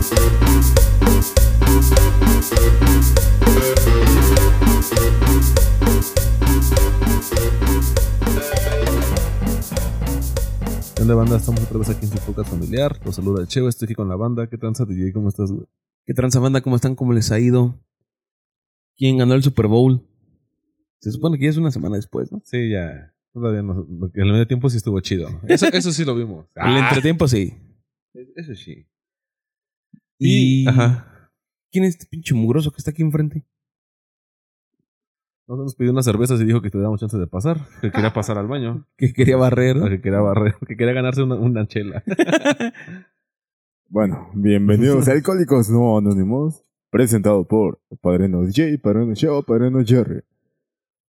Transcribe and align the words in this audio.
¿Qué 0.00 0.06
onda, 11.02 11.14
banda? 11.14 11.36
Estamos 11.36 11.62
otra 11.64 11.78
vez 11.78 11.90
aquí 11.90 12.06
en 12.06 12.12
su 12.12 12.18
podcast 12.20 12.48
familiar. 12.48 12.98
Los 13.04 13.16
saluda 13.16 13.42
el 13.42 13.48
Cheo, 13.48 13.68
estoy 13.68 13.84
aquí 13.84 13.94
con 13.94 14.08
la 14.08 14.16
banda. 14.16 14.46
¿Qué 14.46 14.56
tranza, 14.56 14.86
DJ? 14.86 15.12
¿Cómo 15.12 15.28
estás, 15.28 15.52
güey? 15.52 15.66
¿Qué 16.06 16.14
tranza 16.14 16.40
banda? 16.40 16.62
¿Cómo 16.62 16.76
están? 16.76 16.94
¿Cómo 16.94 17.12
les 17.12 17.30
ha 17.30 17.38
ido? 17.38 17.78
¿Quién 18.96 19.18
ganó 19.18 19.34
el 19.34 19.42
Super 19.42 19.66
Bowl? 19.66 20.00
Se 21.00 21.12
supone 21.12 21.36
que 21.38 21.44
ya 21.44 21.50
es 21.50 21.58
una 21.58 21.70
semana 21.70 21.96
después, 21.96 22.32
¿no? 22.32 22.40
Sí, 22.46 22.70
ya. 22.70 23.12
Todavía 23.34 23.60
no. 23.60 23.86
El 24.14 24.32
medio 24.32 24.46
tiempo 24.46 24.70
sí 24.70 24.78
estuvo 24.78 24.98
chido. 25.00 25.28
Eso, 25.46 25.66
eso 25.66 25.92
sí 25.92 26.06
lo 26.06 26.14
vimos. 26.14 26.46
El 26.56 26.78
entretiempo 26.78 27.28
sí. 27.28 27.54
Eso 28.34 28.54
sí. 28.54 28.86
Y... 30.20 30.68
Ajá. 30.68 31.32
¿Quién 31.72 31.84
es 31.84 31.94
este 31.94 32.06
pinche 32.06 32.34
mugroso 32.34 32.70
que 32.70 32.78
está 32.78 32.90
aquí 32.90 33.02
enfrente? 33.02 33.44
Nos 35.48 35.58
nos 35.58 35.74
pidió 35.74 35.90
unas 35.90 36.04
cervezas 36.04 36.40
y 36.40 36.44
dijo 36.44 36.60
que 36.60 36.70
te 36.70 36.78
damos 36.78 37.00
chance 37.00 37.16
de 37.16 37.26
pasar. 37.26 37.66
Que 37.80 37.90
quería 37.90 38.12
pasar 38.12 38.38
al 38.38 38.46
baño. 38.46 38.86
Que 38.96 39.12
quería 39.12 39.36
barrer. 39.36 39.76
¿no? 39.76 39.88
Que 39.88 40.00
quería 40.00 40.20
barrer. 40.20 40.54
Que 40.66 40.76
quería 40.76 40.92
ganarse 40.92 41.22
una, 41.22 41.34
una 41.36 41.66
chela. 41.66 42.04
Bueno, 43.92 44.30
bienvenidos 44.34 45.08
a 45.08 45.12
Alcohólicos 45.14 45.68
No 45.68 45.98
Anónimos, 45.98 46.64
presentado 46.90 47.44
por 47.44 47.80
Padrino 48.00 48.42
J, 48.44 48.80
Padrino 48.80 49.12
Cheo, 49.14 49.42
Padrino 49.42 49.84
Jerry. 49.84 50.22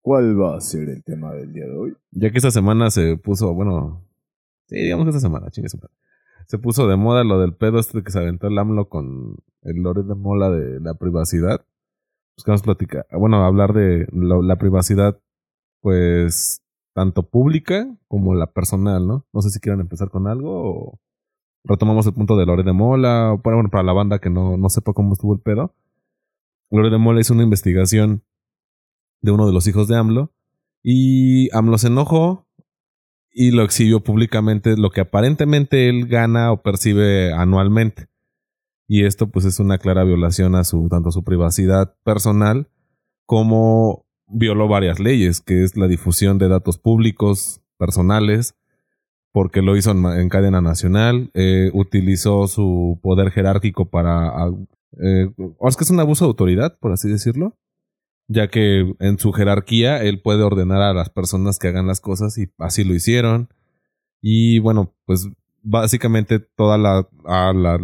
¿Cuál 0.01 0.41
va 0.41 0.57
a 0.57 0.61
ser 0.63 0.89
el 0.89 1.05
tema 1.05 1.35
del 1.35 1.53
día 1.53 1.67
de 1.67 1.77
hoy? 1.77 1.95
Ya 2.11 2.31
que 2.31 2.39
esta 2.39 2.51
semana 2.51 2.91
se 2.91 3.19
puso, 3.19 3.53
bueno, 3.53 4.03
sí, 4.67 4.77
digamos 4.77 5.05
que 5.05 5.11
esta 5.11 5.21
semana, 5.21 5.51
chingue 5.51 5.69
madre. 5.75 5.93
Se 6.51 6.59
puso 6.59 6.89
de 6.89 6.97
moda 6.97 7.23
lo 7.23 7.39
del 7.39 7.55
pedo 7.55 7.79
este 7.79 8.03
que 8.03 8.11
se 8.11 8.19
aventó 8.19 8.49
el 8.49 8.59
AMLO 8.59 8.89
con 8.89 9.37
el 9.63 9.77
Loret 9.85 10.05
de 10.05 10.17
Mola 10.17 10.51
de 10.51 10.81
la 10.81 10.95
privacidad. 10.95 11.65
Pues 12.35 12.45
que 12.45 12.51
nos 12.51 12.63
platica, 12.63 13.07
bueno, 13.13 13.45
hablar 13.45 13.73
de 13.73 14.09
la 14.13 14.57
privacidad, 14.57 15.21
pues, 15.81 16.61
tanto 16.93 17.23
pública 17.23 17.97
como 18.09 18.35
la 18.35 18.49
personal, 18.49 19.07
¿no? 19.07 19.25
No 19.33 19.43
sé 19.43 19.51
si 19.51 19.61
quieran 19.61 19.79
empezar 19.79 20.11
con 20.11 20.27
algo 20.27 20.51
o 20.51 20.99
retomamos 21.63 22.05
el 22.07 22.15
punto 22.15 22.37
de 22.37 22.47
Loret 22.47 22.67
de 22.67 22.73
Mola, 22.73 23.39
para, 23.45 23.55
bueno, 23.55 23.71
para 23.71 23.85
la 23.85 23.93
banda 23.93 24.19
que 24.19 24.29
no, 24.29 24.57
no 24.57 24.69
sepa 24.71 24.93
cómo 24.93 25.13
estuvo 25.13 25.33
el 25.33 25.41
pedo. 25.41 25.73
Loret 26.73 26.91
de 26.91 26.99
Mola 26.99 27.21
hizo 27.21 27.33
una 27.33 27.45
investigación 27.45 28.25
de 29.21 29.31
uno 29.31 29.47
de 29.47 29.53
los 29.53 29.69
hijos 29.69 29.87
de 29.87 29.97
AMLO 29.97 30.33
y 30.83 31.49
AMLO 31.55 31.79
se 31.79 31.87
enojó 31.87 32.49
y 33.33 33.51
lo 33.53 33.63
exhibió 33.63 34.01
públicamente 34.01 34.77
lo 34.77 34.91
que 34.91 35.01
aparentemente 35.01 35.89
él 35.89 36.07
gana 36.07 36.53
o 36.53 36.63
percibe 36.63 37.33
anualmente. 37.33 38.09
Y 38.89 39.05
esto 39.05 39.31
pues 39.31 39.45
es 39.45 39.61
una 39.61 39.79
clara 39.79 40.05
violación 40.05 40.55
a 40.55 40.65
su 40.65 40.89
tanto 40.89 41.11
a 41.11 41.13
su 41.13 41.23
privacidad 41.23 41.95
personal 42.03 42.69
como 43.25 44.05
violó 44.27 44.69
varias 44.69 44.99
leyes, 44.99 45.41
que 45.41 45.63
es 45.63 45.77
la 45.77 45.87
difusión 45.87 46.39
de 46.39 46.49
datos 46.49 46.79
públicos 46.79 47.63
personales, 47.79 48.57
porque 49.33 49.63
lo 49.63 49.77
hizo 49.77 49.93
en, 49.93 50.29
cadena 50.29 50.61
nacional, 50.61 51.31
eh, 51.35 51.71
utilizó 51.73 52.49
su 52.49 52.99
poder 53.03 53.31
jerárquico 53.31 53.89
para... 53.89 54.29
ah, 54.29 54.51
eh, 55.01 55.33
es 55.69 55.77
que 55.77 55.85
es 55.85 55.91
un 55.91 56.01
abuso 56.01 56.25
de 56.25 56.31
autoridad, 56.31 56.77
por 56.81 56.93
así 56.93 57.09
decirlo 57.09 57.57
ya 58.31 58.49
que 58.49 58.95
en 59.01 59.19
su 59.19 59.33
jerarquía 59.33 60.03
él 60.03 60.23
puede 60.23 60.45
ordenar 60.45 60.81
a 60.83 60.95
las 60.95 61.11
personas 61.11 61.59
que 61.59 61.67
hagan 61.67 61.89
las 61.89 62.01
cosas 62.01 62.39
y 62.39 62.49
así 62.59 62.85
lo 62.85 62.95
hicieron. 62.95 63.49
Y 64.23 64.61
bueno, 64.61 64.95
pues 65.05 65.29
básicamente 65.63 66.39
toda 66.39 66.79
la, 66.79 67.09
a 67.25 67.53
la 67.53 67.79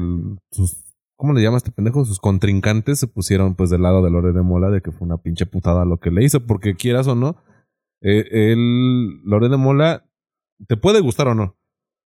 sus 0.52 0.84
¿cómo 1.16 1.32
le 1.32 1.42
llama 1.42 1.56
este 1.56 1.72
pendejo? 1.72 2.04
Sus 2.04 2.20
contrincantes 2.20 3.00
se 3.00 3.08
pusieron 3.08 3.56
pues 3.56 3.70
del 3.70 3.82
lado 3.82 4.02
de 4.02 4.10
Lore 4.10 4.32
de 4.32 4.42
Mola 4.42 4.70
de 4.70 4.82
que 4.82 4.92
fue 4.92 5.06
una 5.06 5.18
pinche 5.18 5.46
putada 5.46 5.84
lo 5.84 5.98
que 5.98 6.10
le 6.10 6.22
hizo, 6.22 6.46
porque 6.46 6.76
quieras 6.76 7.08
o 7.08 7.16
no, 7.16 7.42
eh, 8.02 8.26
él, 8.30 9.22
Lore 9.24 9.48
de 9.48 9.56
Mola, 9.56 10.08
te 10.68 10.76
puede 10.76 11.00
gustar 11.00 11.28
o 11.28 11.34
no, 11.34 11.56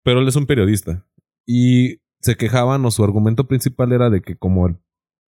pero 0.02 0.20
él 0.20 0.28
es 0.28 0.36
un 0.36 0.46
periodista. 0.46 1.06
Y 1.46 1.98
se 2.20 2.36
quejaban 2.36 2.84
o 2.84 2.90
su 2.90 3.04
argumento 3.04 3.46
principal 3.46 3.92
era 3.92 4.10
de 4.10 4.22
que 4.22 4.36
como 4.36 4.66
el 4.66 4.78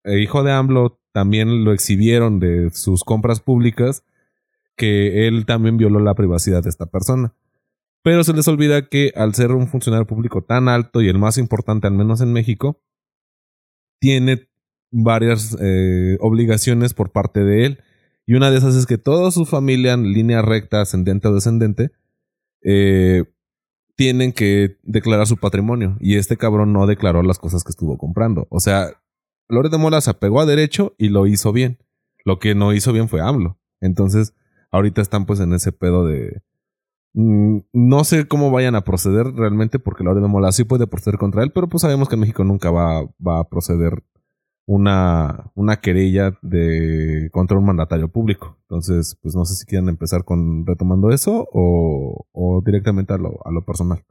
el 0.04 0.20
hijo 0.20 0.42
de 0.42 0.52
AMLO 0.52 1.00
también 1.12 1.64
lo 1.64 1.72
exhibieron 1.72 2.40
de 2.40 2.70
sus 2.70 3.04
compras 3.04 3.40
públicas, 3.40 4.04
que 4.76 5.28
él 5.28 5.46
también 5.46 5.76
violó 5.76 6.00
la 6.00 6.14
privacidad 6.14 6.62
de 6.62 6.70
esta 6.70 6.86
persona. 6.86 7.34
Pero 8.02 8.24
se 8.24 8.32
les 8.32 8.48
olvida 8.48 8.88
que 8.88 9.12
al 9.14 9.34
ser 9.34 9.52
un 9.52 9.68
funcionario 9.68 10.06
público 10.06 10.42
tan 10.42 10.68
alto 10.68 11.02
y 11.02 11.08
el 11.08 11.18
más 11.18 11.38
importante, 11.38 11.86
al 11.86 11.94
menos 11.94 12.20
en 12.20 12.32
México, 12.32 12.82
tiene 14.00 14.48
varias 14.90 15.56
eh, 15.60 16.16
obligaciones 16.20 16.94
por 16.94 17.12
parte 17.12 17.44
de 17.44 17.66
él. 17.66 17.78
Y 18.26 18.34
una 18.34 18.50
de 18.50 18.58
esas 18.58 18.74
es 18.74 18.86
que 18.86 18.98
toda 18.98 19.30
su 19.30 19.46
familia, 19.46 19.92
en 19.92 20.12
línea 20.12 20.42
recta, 20.42 20.80
ascendente 20.80 21.28
o 21.28 21.34
descendente, 21.34 21.92
eh, 22.62 23.24
tienen 23.96 24.32
que 24.32 24.78
declarar 24.82 25.26
su 25.26 25.36
patrimonio. 25.36 25.96
Y 26.00 26.16
este 26.16 26.36
cabrón 26.36 26.72
no 26.72 26.86
declaró 26.86 27.22
las 27.22 27.38
cosas 27.38 27.62
que 27.62 27.70
estuvo 27.70 27.98
comprando. 27.98 28.48
O 28.50 28.58
sea, 28.58 29.01
Lore 29.52 29.68
de 29.68 29.78
Mola 29.78 30.00
se 30.00 30.10
apegó 30.10 30.40
a 30.40 30.46
derecho 30.46 30.94
y 30.98 31.10
lo 31.10 31.26
hizo 31.26 31.52
bien. 31.52 31.78
Lo 32.24 32.38
que 32.38 32.54
no 32.54 32.72
hizo 32.72 32.92
bien 32.92 33.08
fue 33.08 33.20
AMLO. 33.20 33.58
Entonces, 33.80 34.34
ahorita 34.70 35.02
están 35.02 35.26
pues 35.26 35.40
en 35.40 35.52
ese 35.52 35.72
pedo 35.72 36.06
de... 36.06 36.42
mm, 37.14 37.58
no 37.72 38.04
sé 38.04 38.26
cómo 38.26 38.50
vayan 38.50 38.74
a 38.74 38.84
proceder 38.84 39.26
realmente 39.34 39.78
porque 39.78 40.04
Lore 40.04 40.20
de 40.20 40.28
Mola 40.28 40.52
sí 40.52 40.64
puede 40.64 40.86
proceder 40.86 41.18
contra 41.18 41.42
él, 41.42 41.52
pero 41.52 41.68
pues 41.68 41.82
sabemos 41.82 42.08
que 42.08 42.14
en 42.14 42.20
México 42.20 42.44
nunca 42.44 42.70
va, 42.70 43.02
va 43.24 43.40
a 43.40 43.48
proceder 43.48 44.02
una, 44.66 45.50
una 45.54 45.76
querella 45.80 46.38
de 46.42 47.28
contra 47.32 47.58
un 47.58 47.66
mandatario 47.66 48.08
público. 48.08 48.56
Entonces, 48.62 49.18
pues 49.20 49.34
no 49.34 49.44
sé 49.44 49.54
si 49.54 49.66
quieren 49.66 49.88
empezar 49.88 50.24
con 50.24 50.64
retomando 50.66 51.10
eso 51.10 51.48
o, 51.52 52.26
o 52.32 52.62
directamente 52.64 53.12
a 53.12 53.18
lo, 53.18 53.38
a 53.44 53.50
lo 53.50 53.64
personal. 53.64 54.04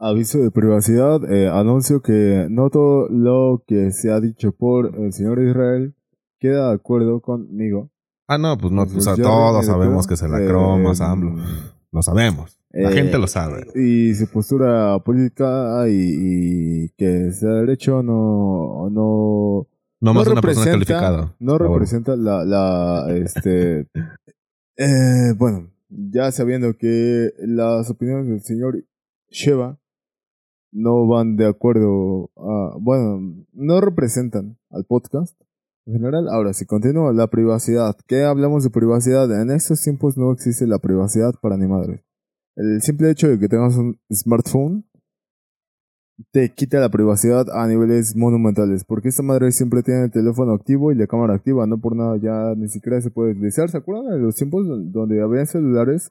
Aviso 0.00 0.38
de 0.38 0.50
privacidad, 0.52 1.30
eh, 1.30 1.48
anuncio 1.48 2.02
que 2.02 2.46
no 2.48 2.70
todo 2.70 3.08
lo 3.08 3.64
que 3.66 3.90
se 3.90 4.12
ha 4.12 4.20
dicho 4.20 4.52
por 4.52 4.94
el 4.96 5.12
señor 5.12 5.42
Israel 5.42 5.94
queda 6.38 6.68
de 6.68 6.74
acuerdo 6.74 7.20
conmigo. 7.20 7.90
Ah, 8.28 8.38
no, 8.38 8.56
pues 8.58 8.72
no, 8.72 8.84
Pues 8.84 8.98
o 8.98 9.00
sea, 9.00 9.16
ya 9.16 9.24
todos 9.24 9.66
sabemos 9.66 10.06
que 10.06 10.16
se 10.16 10.28
la 10.28 10.40
Eh, 10.40 10.46
cromas 10.46 11.00
a 11.00 11.10
AMLO. 11.10 11.42
Lo 11.90 12.02
sabemos. 12.02 12.58
La 12.70 12.90
eh, 12.90 12.94
gente 12.94 13.18
lo 13.18 13.26
sabe. 13.26 13.66
Y 13.74 14.14
su 14.14 14.28
postura 14.28 14.98
política 15.00 15.88
y, 15.88 16.84
y 16.84 16.88
que 16.90 17.32
sea 17.32 17.50
derecho 17.50 18.02
no, 18.02 18.88
no, 18.90 19.66
No 20.00 20.14
más 20.14 20.26
no 20.26 20.32
una 20.32 20.42
persona 20.42 20.70
calificada. 20.70 21.34
No 21.40 21.58
representa 21.58 22.14
la, 22.14 22.44
la, 22.44 23.06
este, 23.16 23.88
eh, 24.76 25.32
bueno, 25.36 25.70
ya 25.88 26.30
sabiendo 26.30 26.76
que 26.76 27.32
las 27.38 27.88
opiniones 27.90 28.28
del 28.28 28.42
señor 28.42 28.84
Sheva 29.30 29.78
no 30.72 31.06
van 31.06 31.36
de 31.36 31.46
acuerdo 31.46 32.30
a, 32.36 32.76
bueno, 32.80 33.44
no 33.52 33.80
representan 33.80 34.58
al 34.70 34.84
podcast 34.84 35.40
en 35.86 35.94
general. 35.94 36.28
Ahora, 36.28 36.52
si 36.52 36.66
continúa 36.66 37.12
la 37.12 37.28
privacidad, 37.28 37.96
¿qué 38.06 38.24
hablamos 38.24 38.64
de 38.64 38.70
privacidad? 38.70 39.30
En 39.40 39.50
estos 39.50 39.80
tiempos 39.82 40.16
no 40.18 40.32
existe 40.32 40.66
la 40.66 40.78
privacidad 40.78 41.34
para 41.40 41.56
ni 41.56 41.66
madre. 41.66 42.04
El 42.56 42.82
simple 42.82 43.10
hecho 43.10 43.28
de 43.28 43.38
que 43.38 43.48
tengas 43.48 43.76
un 43.76 43.98
smartphone 44.12 44.84
te 46.32 46.52
quita 46.52 46.80
la 46.80 46.90
privacidad 46.90 47.46
a 47.52 47.66
niveles 47.68 48.16
monumentales. 48.16 48.84
Porque 48.84 49.08
esta 49.08 49.22
madre 49.22 49.52
siempre 49.52 49.84
tiene 49.84 50.06
el 50.06 50.10
teléfono 50.10 50.52
activo 50.52 50.90
y 50.90 50.96
la 50.96 51.06
cámara 51.06 51.34
activa. 51.34 51.66
No 51.66 51.78
por 51.80 51.94
nada 51.94 52.16
ya 52.20 52.54
ni 52.56 52.68
siquiera 52.68 53.00
se 53.00 53.10
puede 53.10 53.32
utilizar. 53.32 53.70
¿Se 53.70 53.78
acuerdan 53.78 54.10
de 54.10 54.18
los 54.18 54.34
tiempos 54.34 54.66
don- 54.66 54.90
donde 54.90 55.22
había 55.22 55.46
celulares? 55.46 56.10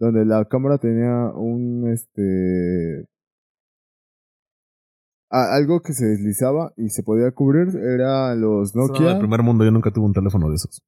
Donde 0.00 0.24
la 0.24 0.44
cámara 0.46 0.78
tenía 0.78 1.30
un 1.36 1.88
este. 1.88 3.06
A- 5.36 5.54
algo 5.56 5.80
que 5.82 5.92
se 5.92 6.06
deslizaba 6.06 6.72
y 6.76 6.88
se 6.90 7.02
podía 7.02 7.30
cubrir. 7.32 7.68
Era 7.76 8.34
los 8.34 8.74
No, 8.74 8.86
Nokia. 8.86 9.12
el 9.12 9.18
primer 9.18 9.42
mundo 9.42 9.64
yo 9.64 9.70
nunca 9.70 9.90
tuve 9.92 10.06
un 10.06 10.12
teléfono 10.12 10.48
de 10.48 10.56
esos. 10.56 10.82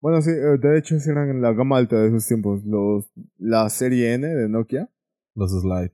Bueno, 0.00 0.20
sí, 0.20 0.30
eh, 0.30 0.58
de 0.60 0.78
hecho 0.78 0.96
eran 1.06 1.40
la 1.40 1.52
gama 1.52 1.76
alta 1.78 1.96
de 2.00 2.08
esos 2.08 2.26
tiempos. 2.26 2.64
Los, 2.64 3.10
la 3.38 3.68
serie 3.70 4.14
N 4.14 4.26
de 4.26 4.48
Nokia. 4.48 4.90
Los 5.34 5.52
slide. 5.52 5.92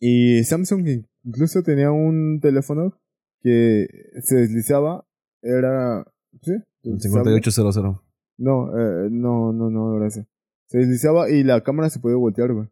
Y 0.00 0.42
Samsung 0.44 1.04
incluso 1.24 1.62
tenía 1.62 1.90
un 1.92 2.40
teléfono 2.40 2.98
que 3.42 3.86
se 4.22 4.36
deslizaba. 4.36 5.06
Era. 5.42 6.04
¿Sí? 6.42 6.52
El 6.82 6.94
deslizable. 6.94 7.32
5800. 7.40 8.02
No, 8.38 8.68
eh, 8.78 9.08
no, 9.10 9.52
no, 9.52 9.70
no, 9.70 10.04
ese. 10.04 10.26
Se 10.68 10.78
deslizaba 10.78 11.30
y 11.30 11.42
la 11.44 11.62
cámara 11.62 11.90
se 11.90 12.00
podía 12.00 12.16
voltear, 12.16 12.52
güey. 12.52 12.68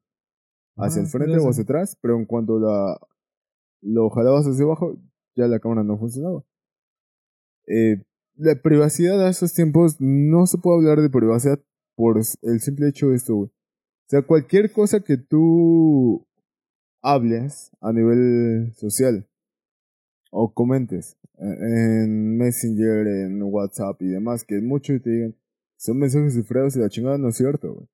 Hacia 0.76 1.02
Ah, 1.02 1.04
el 1.04 1.10
frente 1.10 1.38
o 1.38 1.48
hacia 1.48 1.62
atrás, 1.62 1.96
pero 2.00 2.16
en 2.16 2.24
cuanto 2.24 2.58
la 2.58 2.98
lo 3.84 4.10
jalabas 4.10 4.46
hacia 4.46 4.64
abajo, 4.64 4.96
ya 5.36 5.46
la 5.46 5.60
cámara 5.60 5.84
no 5.84 5.98
funcionaba. 5.98 6.44
Eh, 7.66 8.02
la 8.36 8.60
privacidad 8.60 9.24
a 9.24 9.30
esos 9.30 9.52
tiempos 9.52 9.96
no 10.00 10.46
se 10.46 10.58
puede 10.58 10.78
hablar 10.78 11.00
de 11.00 11.10
privacidad 11.10 11.60
por 11.94 12.18
el 12.18 12.60
simple 12.60 12.88
hecho 12.88 13.08
de 13.08 13.16
esto. 13.16 13.36
O 13.36 13.50
sea, 14.08 14.22
cualquier 14.22 14.72
cosa 14.72 15.00
que 15.00 15.16
tú 15.16 16.26
hables 17.00 17.70
a 17.80 17.92
nivel 17.92 18.72
social 18.74 19.28
o 20.30 20.52
comentes 20.52 21.16
eh, 21.38 22.02
en 22.04 22.36
Messenger, 22.36 23.06
en 23.06 23.42
WhatsApp 23.42 24.00
y 24.02 24.08
demás, 24.08 24.44
que 24.44 24.60
muchos 24.60 25.00
te 25.02 25.10
digan, 25.10 25.36
son 25.76 25.98
mensajes 25.98 26.34
cifrados 26.34 26.76
y 26.76 26.80
la 26.80 26.88
chingada 26.88 27.18
no 27.18 27.28
es 27.28 27.36
cierto. 27.36 27.88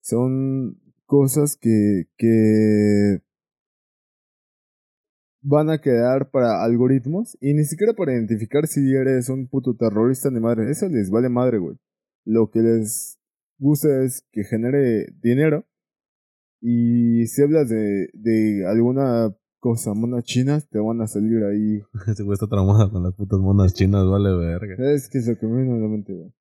Son 0.00 0.78
cosas 1.06 1.56
que, 1.56 2.04
que 2.16 3.20
van 5.42 5.70
a 5.70 5.80
quedar 5.80 6.30
para 6.30 6.64
algoritmos 6.64 7.36
y 7.40 7.52
ni 7.54 7.64
siquiera 7.64 7.92
para 7.92 8.12
identificar 8.12 8.66
si 8.66 8.80
eres 8.94 9.28
un 9.28 9.48
puto 9.48 9.74
terrorista 9.74 10.30
ni 10.30 10.40
madre. 10.40 10.70
Eso 10.70 10.88
les 10.88 11.10
vale 11.10 11.28
madre, 11.28 11.58
güey. 11.58 11.76
Lo 12.24 12.50
que 12.50 12.60
les 12.60 13.18
gusta 13.58 14.04
es 14.04 14.26
que 14.32 14.44
genere 14.44 15.08
dinero 15.20 15.66
y 16.60 17.26
si 17.26 17.42
hablas 17.42 17.68
de, 17.68 18.08
de 18.12 18.64
alguna 18.66 19.34
cosa, 19.58 19.94
monas 19.94 20.24
chinas, 20.24 20.68
te 20.68 20.78
van 20.78 21.00
a 21.00 21.06
salir 21.08 21.42
ahí. 21.44 21.82
Ese 22.06 22.22
güey 22.22 22.34
está 22.34 22.46
traumado 22.46 22.90
con 22.90 23.02
las 23.02 23.14
putas 23.14 23.40
monas 23.40 23.74
chinas, 23.74 24.06
vale 24.06 24.36
verga. 24.36 24.92
Es 24.92 25.08
que 25.08 25.18
es 25.18 25.26
lo 25.26 25.36
que 25.36 25.46
me 25.46 25.62
viene 25.62 25.74
a 25.76 25.80
la 25.80 25.88
mente, 25.88 26.12
güey. 26.12 26.32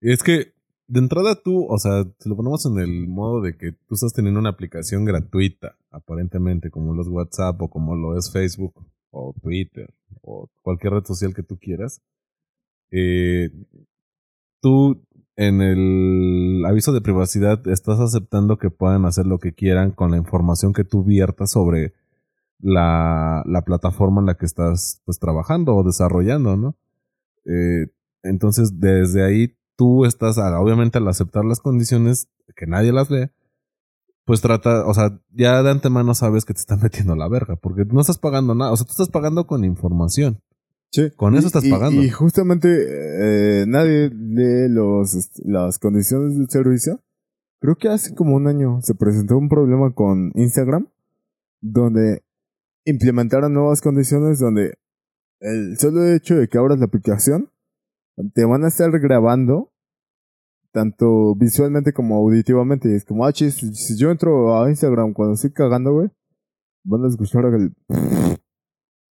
Es 0.00 0.22
que 0.22 0.52
de 0.86 1.00
entrada 1.00 1.40
tú, 1.42 1.66
o 1.66 1.78
sea, 1.78 2.04
si 2.18 2.28
lo 2.28 2.36
ponemos 2.36 2.66
en 2.66 2.78
el 2.78 3.08
modo 3.08 3.40
de 3.40 3.56
que 3.56 3.72
tú 3.72 3.94
estás 3.94 4.12
teniendo 4.12 4.40
una 4.40 4.50
aplicación 4.50 5.04
gratuita, 5.04 5.76
aparentemente, 5.90 6.70
como 6.70 6.94
los 6.94 7.08
WhatsApp 7.08 7.60
o 7.62 7.68
como 7.68 7.96
lo 7.96 8.18
es 8.18 8.30
Facebook 8.30 8.86
o 9.10 9.34
Twitter 9.40 9.92
o 10.22 10.50
cualquier 10.62 10.94
red 10.94 11.04
social 11.04 11.34
que 11.34 11.42
tú 11.42 11.58
quieras, 11.58 12.02
eh, 12.90 13.50
tú 14.60 15.02
en 15.36 15.60
el 15.62 16.64
aviso 16.66 16.92
de 16.92 17.00
privacidad 17.00 17.66
estás 17.68 17.98
aceptando 17.98 18.58
que 18.58 18.70
puedan 18.70 19.04
hacer 19.04 19.26
lo 19.26 19.38
que 19.38 19.52
quieran 19.52 19.90
con 19.90 20.10
la 20.10 20.16
información 20.16 20.72
que 20.72 20.84
tú 20.84 21.02
viertas 21.02 21.50
sobre 21.50 21.92
la, 22.60 23.42
la 23.46 23.62
plataforma 23.62 24.20
en 24.20 24.26
la 24.26 24.36
que 24.36 24.46
estás 24.46 25.02
pues, 25.04 25.18
trabajando 25.18 25.74
o 25.74 25.82
desarrollando, 25.82 26.56
¿no? 26.56 26.76
Eh, 27.46 27.88
entonces, 28.22 28.80
desde 28.80 29.24
ahí 29.24 29.56
tú 29.76 30.04
estás, 30.04 30.38
obviamente 30.38 30.98
al 30.98 31.08
aceptar 31.08 31.44
las 31.44 31.60
condiciones, 31.60 32.28
que 32.56 32.66
nadie 32.66 32.92
las 32.92 33.08
ve, 33.08 33.30
pues 34.24 34.40
trata, 34.40 34.86
o 34.86 34.94
sea, 34.94 35.20
ya 35.30 35.62
de 35.62 35.70
antemano 35.70 36.14
sabes 36.14 36.44
que 36.44 36.54
te 36.54 36.60
están 36.60 36.80
metiendo 36.82 37.14
la 37.16 37.28
verga, 37.28 37.56
porque 37.56 37.84
no 37.84 38.00
estás 38.00 38.18
pagando 38.18 38.54
nada, 38.54 38.72
o 38.72 38.76
sea, 38.76 38.86
tú 38.86 38.92
estás 38.92 39.10
pagando 39.10 39.46
con 39.46 39.64
información. 39.64 40.40
Sí. 40.90 41.10
Con 41.16 41.34
eso 41.34 41.44
Y- 41.44 41.48
estás 41.48 41.64
pagando. 41.66 42.02
Y, 42.02 42.10
justamente 42.10 42.68
eh, 42.70 43.64
nadie 43.66 44.10
lee 44.10 44.68
los, 44.68 45.14
este, 45.14 45.42
las 45.44 45.80
condiciones 45.80 46.36
del 46.38 46.48
servicio. 46.48 47.00
Creo 47.60 47.74
que 47.76 47.88
hace 47.88 48.14
como 48.14 48.36
un 48.36 48.46
año 48.46 48.78
se 48.82 48.94
presentó 48.94 49.36
un 49.36 49.48
problema 49.48 49.92
con 49.92 50.30
Instagram 50.36 50.86
donde 51.60 52.22
implementaron 52.84 53.52
nuevas 53.54 53.80
condiciones 53.80 54.38
donde 54.38 54.74
el 55.40 55.76
solo 55.78 56.04
hecho 56.04 56.36
de 56.36 56.46
que 56.46 56.58
abras 56.58 56.78
la 56.78 56.84
aplicación 56.84 57.50
te 58.34 58.44
van 58.44 58.64
a 58.64 58.68
estar 58.68 58.90
grabando 58.98 59.72
tanto 60.72 61.34
visualmente 61.36 61.92
como 61.92 62.16
auditivamente. 62.16 62.90
Y 62.90 62.94
es 62.94 63.04
como, 63.04 63.24
ah, 63.24 63.32
chis, 63.32 63.54
si, 63.54 63.96
yo 63.96 64.10
entro 64.10 64.60
a 64.60 64.68
Instagram 64.68 65.12
cuando 65.12 65.34
estoy 65.34 65.52
cagando, 65.52 65.92
güey, 65.92 66.10
van 66.84 67.04
a 67.04 67.08
escuchar 67.08 67.44
el... 67.46 67.72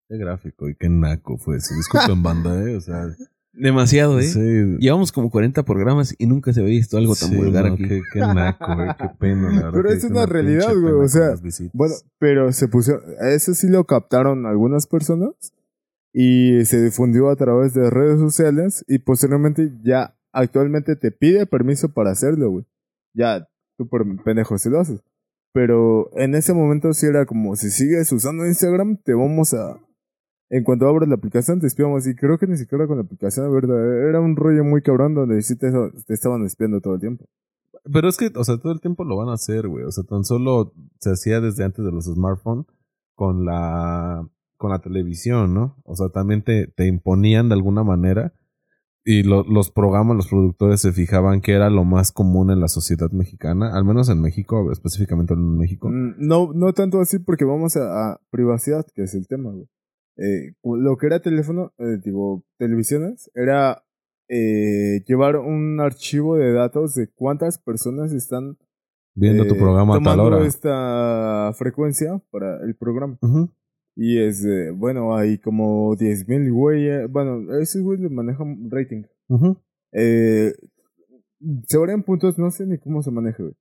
Qué 0.08 0.18
gráfico 0.18 0.68
y 0.68 0.74
qué 0.74 0.90
naco 0.90 1.38
fue 1.38 1.56
eso. 1.56 1.74
Disculpen, 1.74 2.22
banda, 2.22 2.68
¿eh? 2.68 2.76
O 2.76 2.80
sea, 2.82 3.06
Demasiado, 3.54 4.18
¿eh? 4.18 4.24
sí. 4.24 4.40
Llevamos 4.78 5.12
como 5.12 5.30
40 5.30 5.62
programas 5.64 6.14
y 6.18 6.26
nunca 6.26 6.52
se 6.52 6.60
había 6.60 6.72
visto 6.72 6.96
algo 6.96 7.14
tan 7.14 7.30
Sí, 7.30 7.36
vulgar 7.36 7.66
no, 7.66 7.74
aquí. 7.74 7.86
Qué, 7.86 8.00
qué 8.12 8.20
naco, 8.20 8.74
güey. 8.74 8.88
Qué 8.98 9.08
pena, 9.18 9.48
la 9.48 9.56
verdad. 9.56 9.72
Pero 9.72 9.90
es 9.90 10.04
una 10.04 10.26
realidad, 10.26 10.74
güey, 10.74 10.94
o 10.94 11.08
sea. 11.08 11.34
Bueno, 11.72 11.94
pero 12.18 12.52
se 12.52 12.68
pusieron, 12.68 13.02
eso 13.20 13.54
sí 13.54 13.68
lo 13.68 13.84
captaron 13.84 14.46
algunas 14.46 14.86
personas 14.86 15.34
y 16.12 16.64
se 16.66 16.82
difundió 16.82 17.30
a 17.30 17.36
través 17.36 17.74
de 17.74 17.88
redes 17.90 18.20
sociales 18.20 18.84
y 18.86 18.98
posteriormente 18.98 19.72
ya 19.82 20.14
actualmente 20.32 20.96
te 20.96 21.10
pide 21.10 21.46
permiso 21.46 21.92
para 21.92 22.10
hacerlo, 22.10 22.50
güey. 22.50 22.66
Ya, 23.14 23.48
tú 23.76 23.88
por 23.88 24.04
pendejo 24.22 24.58
si 24.58 24.68
lo 24.68 24.80
haces. 24.80 25.02
Pero 25.52 26.10
en 26.16 26.34
ese 26.34 26.54
momento 26.54 26.92
sí 26.92 27.06
era 27.06 27.26
como, 27.26 27.56
si 27.56 27.70
sigues 27.70 28.10
usando 28.12 28.46
Instagram, 28.46 28.98
te 29.02 29.14
vamos 29.14 29.54
a... 29.54 29.80
En 30.48 30.64
cuanto 30.64 30.86
abras 30.86 31.08
la 31.08 31.14
aplicación, 31.14 31.60
te 31.60 31.66
espiamos. 31.66 32.06
Y 32.06 32.14
creo 32.14 32.36
que 32.36 32.46
ni 32.46 32.58
siquiera 32.58 32.86
con 32.86 32.98
la 32.98 33.04
aplicación, 33.04 33.50
verdad. 33.50 34.08
Era 34.08 34.20
un 34.20 34.36
rollo 34.36 34.64
muy 34.64 34.82
cabrón 34.82 35.14
donde 35.14 35.40
sí 35.40 35.56
te, 35.56 35.70
te 36.06 36.12
estaban 36.12 36.44
espiando 36.44 36.82
todo 36.82 36.94
el 36.94 37.00
tiempo. 37.00 37.24
Pero 37.90 38.08
es 38.08 38.18
que, 38.18 38.30
o 38.34 38.44
sea, 38.44 38.58
todo 38.58 38.72
el 38.72 38.80
tiempo 38.80 39.04
lo 39.04 39.16
van 39.16 39.30
a 39.30 39.34
hacer, 39.34 39.66
güey. 39.66 39.84
O 39.84 39.90
sea, 39.90 40.04
tan 40.04 40.24
solo 40.24 40.74
se 41.00 41.10
hacía 41.10 41.40
desde 41.40 41.64
antes 41.64 41.82
de 41.82 41.90
los 41.90 42.04
smartphones 42.04 42.66
con 43.14 43.46
la 43.46 44.28
con 44.62 44.70
la 44.70 44.78
televisión, 44.80 45.52
¿no? 45.52 45.76
O 45.84 45.94
sea, 45.96 46.08
también 46.08 46.42
te, 46.42 46.68
te 46.68 46.86
imponían 46.86 47.48
de 47.48 47.54
alguna 47.54 47.82
manera 47.84 48.32
y 49.04 49.24
lo- 49.24 49.42
los 49.42 49.70
programas, 49.72 50.16
los 50.16 50.28
productores 50.28 50.80
se 50.80 50.92
fijaban 50.92 51.40
que 51.40 51.52
era 51.54 51.68
lo 51.70 51.82
más 51.84 52.12
común 52.12 52.50
en 52.52 52.60
la 52.60 52.68
sociedad 52.68 53.10
mexicana, 53.10 53.74
al 53.76 53.84
menos 53.84 54.08
en 54.08 54.20
México, 54.20 54.70
específicamente 54.70 55.34
en 55.34 55.58
México. 55.58 55.88
Mm, 55.90 56.14
No, 56.18 56.52
no 56.54 56.72
tanto 56.72 57.00
así 57.00 57.18
porque 57.18 57.44
vamos 57.44 57.76
a, 57.76 58.12
a 58.12 58.20
privacidad, 58.30 58.86
que 58.94 59.02
es 59.02 59.14
el 59.14 59.26
tema, 59.26 59.50
güey. 59.50 59.66
Eh, 60.18 60.54
lo 60.62 60.96
que 60.96 61.06
era 61.06 61.20
teléfono, 61.20 61.72
eh, 61.78 61.98
digo, 62.04 62.44
televisiones, 62.58 63.28
era 63.34 63.82
eh, 64.28 65.02
llevar 65.08 65.36
un 65.36 65.80
archivo 65.80 66.36
de 66.36 66.52
datos 66.52 66.94
de 66.94 67.08
cuántas 67.12 67.58
personas 67.58 68.12
están 68.12 68.56
Viendo 69.14 69.44
tu 69.46 69.54
eh, 69.54 69.58
programa 69.58 69.96
a 69.96 70.00
tal 70.00 70.20
hora. 70.20 70.46
esta 70.46 71.52
frecuencia 71.58 72.22
para 72.30 72.62
el 72.64 72.74
programa. 72.76 73.18
Y 73.94 74.18
es, 74.18 74.44
eh, 74.44 74.70
bueno, 74.70 75.14
hay 75.16 75.38
como 75.38 75.94
10.000 75.96 76.50
güeyes, 76.52 77.10
bueno, 77.10 77.52
esos 77.58 77.82
güeyes 77.82 78.02
le 78.02 78.08
manejan 78.08 78.70
rating. 78.70 79.02
Ujú. 79.28 79.56
Eh, 79.92 80.52
se 81.66 81.76
varían 81.78 82.02
puntos, 82.02 82.38
no 82.38 82.50
sé 82.50 82.66
ni 82.66 82.78
cómo 82.78 83.02
se 83.02 83.10
maneja, 83.10 83.42
güey. 83.42 83.54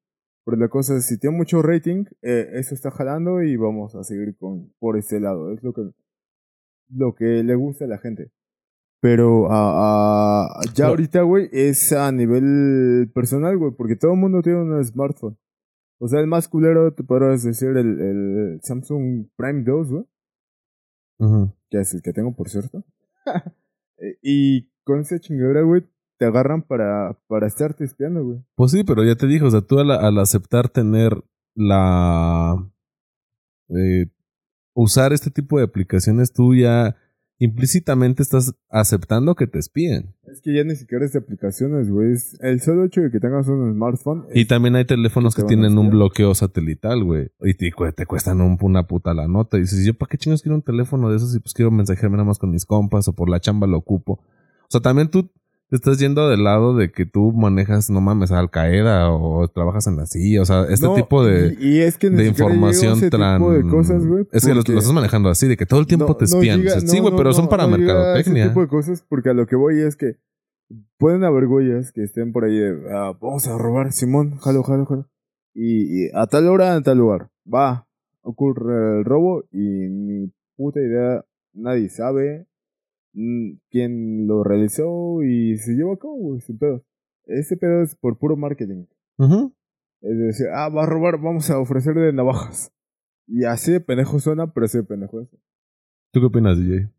Pero 0.46 0.58
la 0.58 0.70
cosa 0.70 0.96
es, 0.98 1.06
si 1.06 1.20
tiene 1.20 1.36
mucho 1.38 1.62
rating, 1.62 2.06
eh, 2.22 2.50
eso 2.54 2.74
está 2.74 2.90
jalando 2.92 3.44
y 3.44 3.58
vamos 3.58 3.94
a 3.96 4.04
seguir 4.04 4.36
con 4.38 4.72
por 4.80 4.98
ese 4.98 5.20
lado. 5.20 5.52
Es 5.54 5.62
lo 5.64 5.74
que, 5.74 5.82
lo 6.90 7.14
que 7.14 7.44
le 7.44 7.56
gusta 7.56 7.86
a 7.86 7.88
la 7.90 7.98
gente. 8.00 8.32
Pero 9.02 9.52
a, 9.52 10.46
a- 10.46 10.62
ya 10.74 10.88
ahorita, 10.88 11.22
güey, 11.24 11.50
es 11.52 11.92
a 11.92 12.12
nivel 12.12 13.12
personal, 13.14 13.58
güey, 13.58 13.72
porque 13.72 13.96
todo 13.96 14.14
el 14.14 14.20
mundo 14.20 14.42
tiene 14.42 14.62
un 14.62 14.84
smartphone. 14.84 15.38
O 16.00 16.08
sea, 16.08 16.20
el 16.20 16.28
más 16.28 16.48
culero, 16.48 16.94
te 16.94 17.04
podrás 17.04 17.44
decir, 17.44 17.70
el, 17.70 18.00
el 18.00 18.60
Samsung 18.64 19.28
Prime 19.36 19.64
2, 19.64 19.92
güey, 19.92 20.04
Ujú. 21.22 21.54
que 21.70 21.80
es 21.80 21.94
el 21.94 22.02
que 22.02 22.12
tengo, 22.14 22.36
por 22.36 22.50
cierto. 22.50 22.84
Eh, 24.04 24.18
y 24.24 24.68
con 24.84 25.02
esa 25.02 25.20
chingadera, 25.20 25.62
güey, 25.62 25.84
te 26.18 26.26
agarran 26.26 26.64
para, 26.64 27.20
para 27.28 27.46
estarte 27.46 27.84
espiando, 27.84 28.24
güey. 28.24 28.40
Pues 28.56 28.72
sí, 28.72 28.84
pero 28.84 29.04
ya 29.04 29.14
te 29.16 29.28
dijo, 29.28 29.46
o 29.46 29.52
sea, 29.52 29.62
tú 29.62 29.78
al, 29.78 29.92
al 29.92 30.18
aceptar 30.18 30.70
tener 30.70 31.24
la... 31.54 32.68
eh, 33.70 34.08
usar 34.74 35.14
este 35.14 35.30
tipo 35.30 35.60
de 35.60 35.66
aplicaciones, 35.66 36.34
tú 36.34 36.56
ya 36.56 36.96
implícitamente 37.46 38.22
estás 38.24 38.54
aceptando 38.70 39.36
que 39.36 39.48
te 39.48 39.60
espíen. 39.60 40.14
Es 40.32 40.42
que 40.42 40.56
ya 40.56 40.64
ni 40.64 40.76
siquiera 40.76 41.04
es 41.06 41.14
de 41.14 41.20
aplicaciones, 41.20 41.90
güey. 41.90 42.16
El 42.42 42.62
solo 42.62 42.86
hecho 42.86 43.02
de 43.02 43.12
que 43.12 43.20
tengas 43.20 43.48
un 43.48 43.74
smartphone. 43.74 44.26
Y 44.34 44.46
también 44.46 44.76
hay 44.76 44.86
teléfonos 44.86 45.36
te 45.36 45.42
que 45.42 45.48
tienen 45.48 45.78
un 45.78 45.90
bloqueo 45.90 46.34
satelital, 46.36 47.04
güey. 47.04 47.30
Y 47.42 47.56
te, 47.56 47.72
te 47.96 48.06
cuestan 48.06 48.42
un- 48.42 48.58
una 48.62 48.88
puta 48.88 49.14
la 49.14 49.28
nota. 49.28 49.58
Y 49.58 49.62
dices, 49.62 49.84
¿yo 49.86 49.94
para 49.96 50.10
qué 50.10 50.18
chingos 50.18 50.42
quiero 50.44 50.56
un 50.56 50.62
teléfono 50.62 51.10
de 51.10 51.18
esos? 51.18 51.36
Y 51.36 51.40
pues 51.40 51.54
quiero 51.54 51.72
mensajearme 51.72 52.18
nada 52.18 52.28
más 52.28 52.38
con 52.40 52.52
mis 52.52 52.66
compas 52.66 53.08
o 53.08 53.14
por 53.14 53.28
la 53.30 53.40
chamba 53.40 53.66
lo 53.68 53.78
ocupo. 53.78 54.14
O 54.14 54.68
sea, 54.70 54.82
también 54.82 55.10
tú 55.10 55.30
estás 55.76 55.98
yendo 56.00 56.30
del 56.30 56.44
lado 56.44 56.76
de 56.76 56.92
que 56.92 57.06
tú 57.06 57.32
manejas, 57.32 57.90
no 57.90 58.02
mames, 58.02 58.32
a 58.32 58.40
Al 58.40 58.50
Qaeda 58.52 59.12
o 59.12 59.48
trabajas 59.48 59.88
en 59.88 59.96
la 59.98 60.06
CIA. 60.06 60.42
O 60.42 60.46
sea, 60.46 60.66
este 60.70 60.86
No, 60.86 60.96
tipo 60.96 61.24
de... 61.26 61.56
Y, 61.60 61.78
y 61.78 61.80
es 61.82 61.98
que 61.98 62.10
ni 62.10 62.18
de 62.18 62.28
información 62.28 62.98
ese 62.98 63.10
tran... 63.10 63.40
tipo 63.40 63.54
de 63.54 63.62
cosas, 63.68 64.06
güey. 64.06 64.26
es 64.32 64.46
que 64.46 64.54
lo, 64.54 64.60
estás 64.62 64.92
manejando 64.94 65.30
así, 65.30 65.48
de 65.48 65.58
que 65.58 65.66
todo 65.66 65.80
el 65.80 65.88
tiempo 65.88 66.08
no- 66.08 66.16
te 66.16 66.26
no 66.26 66.38
espían. 66.38 66.60
llega- 66.62 66.76
O 66.78 66.80
sea, 66.80 66.90
sí, 66.90 67.00
güey, 67.00 67.14
pero 67.16 67.34
son 67.34 67.48
para 67.50 67.68
mercadotecnia. 67.68 68.44
Ese 68.44 68.50
tipo 68.50 68.62
de 68.62 68.68
cosas, 68.68 69.04
porque 69.08 69.30
a 69.30 69.34
lo 69.34 69.48
que 69.48 69.56
voy 69.56 69.80
es 69.80 69.96
que 69.96 70.18
pueden 70.98 71.24
haber 71.24 71.48
güeyes 71.48 71.92
que 71.92 72.04
estén 72.04 72.32
por 72.32 72.46
ahí 72.46 72.58
de, 72.58 72.78
ah, 72.94 73.14
vamos 73.22 73.48
a 73.48 73.58
robar, 73.58 73.92
Simón, 73.92 74.38
jalo, 74.38 74.64
jalo, 74.64 74.86
jalo. 74.86 75.10
Y, 75.54 76.06
y 76.06 76.10
a 76.14 76.28
tal 76.28 76.48
hora, 76.48 76.76
en 76.76 76.84
tal 76.84 76.98
lugar. 76.98 77.30
Va, 77.52 77.88
ocurre 78.22 79.00
el 79.00 79.06
robo 79.06 79.44
y 79.52 79.60
ni 79.90 80.32
puta 80.56 80.80
idea, 80.80 81.26
nadie 81.54 81.90
sabe 81.90 82.46
quién 83.14 84.28
lo 84.28 84.44
realizó 84.44 85.24
y 85.24 85.58
se 85.58 85.74
llevó 85.74 85.94
a 85.94 86.00
cabo, 86.00 86.16
güey, 86.16 86.42
sin 86.42 86.58
pedo. 86.58 86.84
Ese 87.26 87.58
pedo 87.58 87.82
es 87.84 87.96
por 87.96 88.18
puro 88.18 88.36
marketing. 88.36 88.86
Es 90.02 90.18
decir, 90.18 90.48
ah, 90.54 90.70
va 90.70 90.84
a 90.84 90.88
robar, 90.88 91.20
vamos 91.20 91.50
a 91.50 91.60
ofrecerle 91.60 92.12
navajas. 92.14 92.72
Y 93.28 93.46
así 93.46 93.72
de 93.72 93.80
pendejo 93.80 94.20
suena, 94.20 94.52
pero 94.52 94.66
así 94.66 94.78
de 94.78 94.84
pendejo 94.84 95.22
es. 95.22 95.30
¿Tú 96.12 96.20
qué 96.20 96.26
opinas, 96.26 96.58
DJ? 96.58 96.90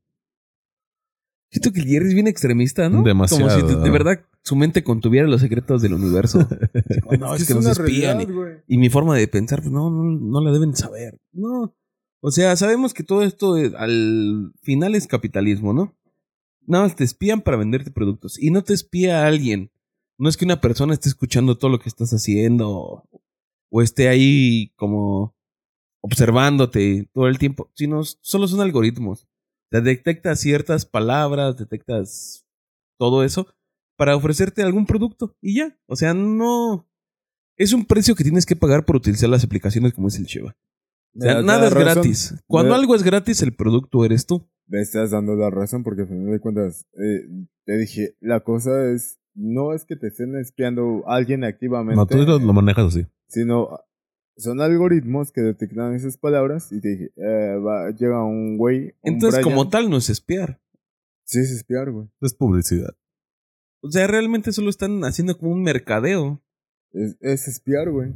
Siento 1.50 1.72
que 1.72 1.80
el 1.80 1.86
Jerry 1.86 2.08
es 2.08 2.14
bien 2.14 2.28
extremista, 2.28 2.88
¿no? 2.88 3.02
Demasiado. 3.02 3.46
Como 3.48 3.68
si 3.68 3.76
de, 3.76 3.82
de 3.82 3.90
verdad 3.90 4.24
su 4.42 4.56
mente 4.56 4.82
contuviera 4.82 5.28
los 5.28 5.42
secretos 5.42 5.82
del 5.82 5.94
universo. 5.94 6.38
no, 7.18 7.34
es, 7.34 7.46
que, 7.46 7.54
nos 7.54 7.66
espían. 7.66 8.18
realidad, 8.18 8.62
Y, 8.66 8.76
y 8.76 8.78
mi 8.78 8.88
forma 8.88 9.16
de 9.16 9.28
pensar, 9.28 9.60
pues 9.60 9.70
no, 9.70 9.90
no, 9.90 10.04
no 10.04 10.40
la 10.40 10.50
deben 10.50 10.74
saber. 10.74 11.20
No. 11.32 11.74
O 12.20 12.30
sea, 12.30 12.56
sabemos 12.56 12.94
que 12.94 13.02
todo 13.02 13.22
esto 13.22 13.58
eh, 13.58 13.72
al 13.76 14.52
final 14.62 14.94
es 14.94 15.06
capitalismo, 15.06 15.72
¿no? 15.72 15.94
Nada 16.66 16.84
más 16.84 16.96
te 16.96 17.04
espían 17.04 17.40
para 17.40 17.56
venderte 17.56 17.90
productos. 17.90 18.38
Y 18.38 18.50
no 18.50 18.62
te 18.62 18.74
espía 18.74 19.22
a 19.22 19.26
alguien. 19.26 19.70
No 20.18 20.28
es 20.28 20.36
que 20.36 20.44
una 20.44 20.60
persona 20.60 20.94
esté 20.94 21.08
escuchando 21.08 21.58
todo 21.58 21.70
lo 21.70 21.78
que 21.78 21.88
estás 21.88 22.12
haciendo 22.12 23.08
o 23.70 23.82
esté 23.82 24.08
ahí 24.08 24.72
como 24.76 25.34
observándote 26.02 27.08
todo 27.12 27.28
el 27.28 27.38
tiempo, 27.38 27.70
sino 27.74 28.04
solo 28.04 28.46
son 28.46 28.60
algoritmos. 28.60 29.26
Te 29.70 29.80
detecta 29.80 30.36
ciertas 30.36 30.84
palabras, 30.84 31.56
detectas 31.56 32.44
todo 32.98 33.24
eso 33.24 33.46
para 33.96 34.16
ofrecerte 34.16 34.62
algún 34.62 34.84
producto 34.84 35.36
y 35.40 35.56
ya. 35.56 35.78
O 35.86 35.96
sea, 35.96 36.12
no 36.12 36.88
es 37.56 37.72
un 37.72 37.84
precio 37.84 38.14
que 38.14 38.24
tienes 38.24 38.44
que 38.44 38.56
pagar 38.56 38.84
por 38.84 38.96
utilizar 38.96 39.28
las 39.28 39.44
aplicaciones 39.44 39.94
como 39.94 40.08
es 40.08 40.16
el 40.16 40.24
Shiva. 40.24 40.56
O 41.16 41.20
sea, 41.20 41.42
nada 41.42 41.62
da 41.62 41.68
es 41.68 41.74
gratis. 41.74 42.34
Cuando 42.46 42.74
algo 42.74 42.94
es 42.94 43.02
gratis, 43.02 43.42
el 43.42 43.54
producto 43.54 44.04
eres 44.04 44.26
tú. 44.26 44.48
Me 44.72 44.80
estás 44.80 45.10
dando 45.10 45.36
la 45.36 45.50
razón 45.50 45.82
porque 45.84 46.00
al 46.02 46.08
final 46.08 46.32
de 46.32 46.40
cuentas 46.40 46.86
eh, 46.94 47.28
te 47.66 47.76
dije, 47.76 48.16
la 48.20 48.40
cosa 48.40 48.90
es, 48.90 49.20
no 49.34 49.74
es 49.74 49.84
que 49.84 49.96
te 49.96 50.06
estén 50.06 50.34
espiando 50.36 51.04
alguien 51.06 51.44
activamente, 51.44 51.94
No, 51.94 52.06
tú 52.06 52.16
lo, 52.16 52.38
lo 52.38 52.52
manejas 52.54 52.86
así. 52.86 53.06
sino 53.28 53.68
son 54.38 54.62
algoritmos 54.62 55.30
que 55.30 55.42
detectan 55.42 55.94
esas 55.94 56.16
palabras 56.16 56.72
y 56.72 56.80
te 56.80 56.88
dije, 56.88 57.12
eh, 57.16 57.56
va, 57.56 57.90
llega 57.90 58.24
un 58.24 58.56
güey, 58.56 58.94
un 59.02 59.12
Entonces, 59.12 59.42
Brian, 59.42 59.56
como 59.58 59.68
tal, 59.68 59.90
no 59.90 59.98
es 59.98 60.08
espiar. 60.08 60.58
Sí, 61.24 61.40
es 61.40 61.50
espiar, 61.50 61.90
güey. 61.90 62.08
Es 62.22 62.32
publicidad. 62.32 62.96
O 63.82 63.90
sea, 63.90 64.06
realmente 64.06 64.52
solo 64.52 64.70
están 64.70 65.04
haciendo 65.04 65.36
como 65.36 65.52
un 65.52 65.62
mercadeo. 65.62 66.42
Es, 66.92 67.18
es 67.20 67.46
espiar, 67.46 67.90
güey. 67.90 68.14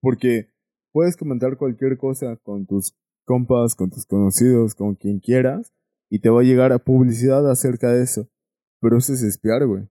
Porque 0.00 0.52
puedes 0.92 1.16
comentar 1.16 1.56
cualquier 1.56 1.98
cosa 1.98 2.36
con 2.36 2.66
tus 2.66 2.96
compas, 3.26 3.74
con 3.74 3.90
tus 3.90 4.06
conocidos, 4.06 4.74
con 4.74 4.94
quien 4.94 5.20
quieras, 5.20 5.74
y 6.10 6.20
te 6.20 6.30
va 6.30 6.40
a 6.40 6.44
llegar 6.44 6.72
a 6.72 6.78
publicidad 6.78 7.50
acerca 7.50 7.92
de 7.92 8.02
eso. 8.04 8.26
Pero 8.80 8.96
eso 8.96 9.12
es 9.12 9.22
espiar, 9.22 9.66
güey. 9.66 9.82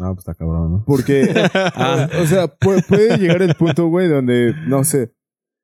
Ah, 0.00 0.14
pues 0.14 0.20
está 0.20 0.34
cabrón, 0.34 0.72
¿no? 0.72 0.84
Porque, 0.86 1.28
Ah. 1.74 2.08
o 2.22 2.26
sea, 2.26 2.48
puede, 2.48 2.82
puede 2.82 3.18
llegar 3.18 3.42
el 3.42 3.54
punto, 3.54 3.88
güey, 3.88 4.08
donde, 4.08 4.54
no 4.66 4.82
sé, 4.84 5.12